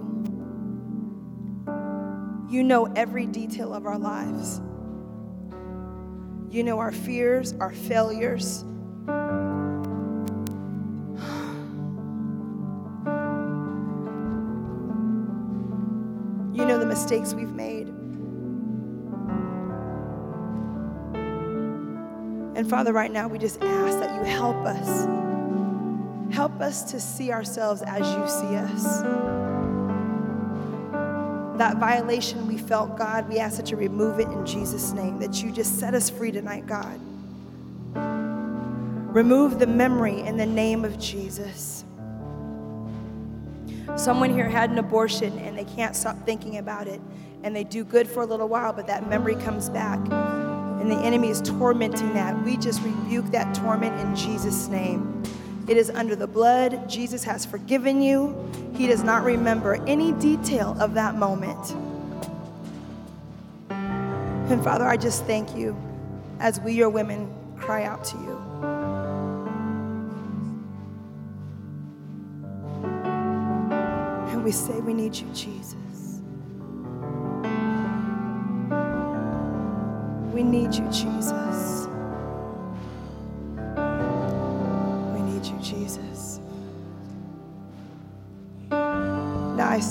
You 2.49 2.63
know 2.63 2.85
every 2.95 3.25
detail 3.25 3.73
of 3.73 3.85
our 3.85 3.99
lives. 3.99 4.61
You 6.49 6.63
know 6.63 6.79
our 6.79 6.93
fears, 6.93 7.53
our 7.59 7.73
failures. 7.73 8.63
You 16.53 16.65
know 16.65 16.79
the 16.79 16.85
mistakes 16.85 17.33
we've 17.33 17.51
made. 17.51 17.89
And 22.55 22.69
Father, 22.69 22.93
right 22.93 23.11
now 23.11 23.27
we 23.27 23.37
just 23.37 23.61
ask 23.61 23.99
that 23.99 24.15
you 24.15 24.23
help 24.23 24.55
us 24.65 25.24
Help 26.31 26.59
us 26.59 26.83
to 26.91 26.99
see 26.99 27.31
ourselves 27.31 27.81
as 27.81 27.99
you 27.99 28.27
see 28.27 28.55
us. 28.55 29.01
That 31.57 31.77
violation 31.77 32.47
we 32.47 32.57
felt, 32.57 32.97
God, 32.97 33.29
we 33.29 33.39
ask 33.39 33.55
that 33.57 33.71
you 33.71 33.77
remove 33.77 34.19
it 34.19 34.27
in 34.27 34.45
Jesus' 34.45 34.91
name, 34.91 35.19
that 35.19 35.41
you 35.41 35.51
just 35.51 35.79
set 35.79 35.93
us 35.93 36.09
free 36.09 36.31
tonight, 36.31 36.67
God. 36.67 36.99
Remove 39.15 39.59
the 39.59 39.67
memory 39.67 40.19
in 40.19 40.35
the 40.35 40.45
name 40.45 40.83
of 40.83 40.99
Jesus. 40.99 41.85
Someone 43.95 44.29
here 44.29 44.49
had 44.49 44.69
an 44.71 44.77
abortion 44.77 45.39
and 45.39 45.57
they 45.57 45.63
can't 45.63 45.95
stop 45.95 46.17
thinking 46.25 46.57
about 46.57 46.87
it, 46.87 46.99
and 47.43 47.55
they 47.55 47.63
do 47.63 47.85
good 47.85 48.09
for 48.09 48.23
a 48.23 48.25
little 48.25 48.49
while, 48.49 48.73
but 48.73 48.87
that 48.87 49.07
memory 49.07 49.35
comes 49.35 49.69
back, 49.69 49.99
and 49.99 50.91
the 50.91 50.97
enemy 50.97 51.29
is 51.29 51.41
tormenting 51.41 52.13
that. 52.15 52.43
We 52.43 52.57
just 52.57 52.81
rebuke 52.81 53.27
that 53.31 53.55
torment 53.55 53.97
in 54.01 54.13
Jesus' 54.13 54.67
name. 54.67 55.23
It 55.67 55.77
is 55.77 55.89
under 55.89 56.15
the 56.15 56.27
blood. 56.27 56.87
Jesus 56.87 57.23
has 57.23 57.45
forgiven 57.45 58.01
you. 58.01 58.51
He 58.75 58.85
does 58.87 59.03
not 59.03 59.23
remember 59.23 59.75
any 59.87 60.11
detail 60.13 60.77
of 60.79 60.93
that 60.93 61.15
moment. 61.15 61.75
And 63.69 64.63
Father, 64.63 64.85
I 64.85 64.95
just 64.95 65.25
thank 65.25 65.55
you 65.55 65.75
as 66.39 66.59
we, 66.59 66.73
your 66.73 66.89
women, 66.89 67.33
cry 67.57 67.83
out 67.83 68.03
to 68.05 68.17
you. 68.17 68.41
And 74.29 74.43
we 74.43 74.51
say, 74.51 74.79
We 74.81 74.93
need 74.93 75.15
you, 75.15 75.27
Jesus. 75.33 75.75
We 80.31 80.43
need 80.43 80.75
you, 80.75 80.85
Jesus. 80.91 81.54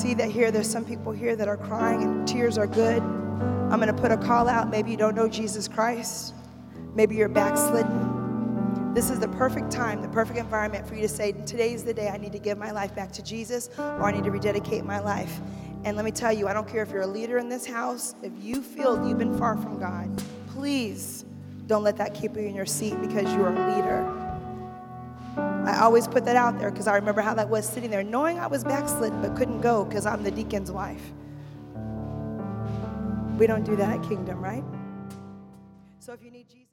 See 0.05 0.13
that 0.13 0.31
here, 0.31 0.51
there's 0.51 0.69
some 0.69 0.85
people 0.85 1.13
here 1.13 1.35
that 1.35 1.49
are 1.49 1.57
crying 1.57 2.03
and 2.03 2.29
tears 2.29 2.59
are 2.59 2.67
good. 2.67 3.03
I'm 3.03 3.81
going 3.81 3.87
to 3.87 3.95
put 3.95 4.13
a 4.13 4.19
call 4.19 4.51
out. 4.51 4.69
Maybe 4.69 4.91
you 4.91 4.99
don't 4.99 5.15
know 5.15 5.27
Jesus 5.27 5.67
Christ. 5.67 6.35
Maybe 6.95 7.17
you're 7.17 7.31
backslidden. 7.31 8.93
This 8.93 9.09
is 9.09 9.19
the 9.19 9.29
perfect 9.29 9.71
time, 9.71 10.03
the 10.03 10.09
perfect 10.09 10.39
environment 10.39 10.87
for 10.87 10.95
you 10.95 11.01
to 11.01 11.09
say, 11.09 11.33
Today's 11.47 11.85
the 11.85 11.95
day 11.95 12.09
I 12.09 12.19
need 12.19 12.33
to 12.33 12.39
give 12.39 12.59
my 12.59 12.71
life 12.71 12.95
back 12.95 13.13
to 13.13 13.23
Jesus 13.23 13.71
or 13.79 14.03
I 14.03 14.13
need 14.13 14.25
to 14.25 14.31
rededicate 14.31 14.85
my 14.85 15.01
life. 15.01 15.41
And 15.85 15.97
let 15.97 16.05
me 16.05 16.11
tell 16.11 16.35
you, 16.35 16.49
I 16.49 16.53
don't 16.53 16.69
care 16.69 16.83
if 16.83 16.91
you're 16.91 17.01
a 17.01 17.07
leader 17.07 17.39
in 17.39 17.49
this 17.49 17.65
house, 17.65 18.15
if 18.23 18.33
you 18.43 18.61
feel 18.61 19.09
you've 19.09 19.17
been 19.17 19.39
far 19.39 19.57
from 19.57 19.81
God, 19.81 20.23
please 20.49 21.25
don't 21.67 21.83
let 21.83 21.97
that 21.97 22.13
keep 22.13 22.37
you 22.37 22.43
in 22.43 22.55
your 22.55 22.67
seat 22.67 23.01
because 23.01 23.33
you're 23.33 23.49
a 23.49 23.77
leader. 23.77 24.24
I 25.37 25.80
always 25.80 26.07
put 26.07 26.24
that 26.26 26.37
out 26.37 26.59
there 26.59 26.70
because 26.70 26.87
I 26.87 26.95
remember 26.97 27.20
how 27.20 27.35
that 27.35 27.49
was 27.49 27.68
sitting 27.68 27.91
there, 27.91 28.03
knowing 28.03 28.39
I 28.39 28.47
was 28.47 28.64
backslidden 28.64 29.22
but 29.22 29.37
couldn't 29.37 29.61
go 29.61 29.85
because 29.85 30.07
I'm 30.07 30.22
the 30.22 30.30
deacon's 30.30 30.70
wife. 30.70 31.03
We 33.39 33.47
don't 33.47 33.64
do 33.64 33.74
that 33.76 33.99
at 33.99 34.09
Kingdom, 34.09 34.41
right? 34.41 34.64
So 35.99 36.12
if 36.12 36.22
you 36.22 36.30
need 36.30 36.49
Jesus, 36.49 36.64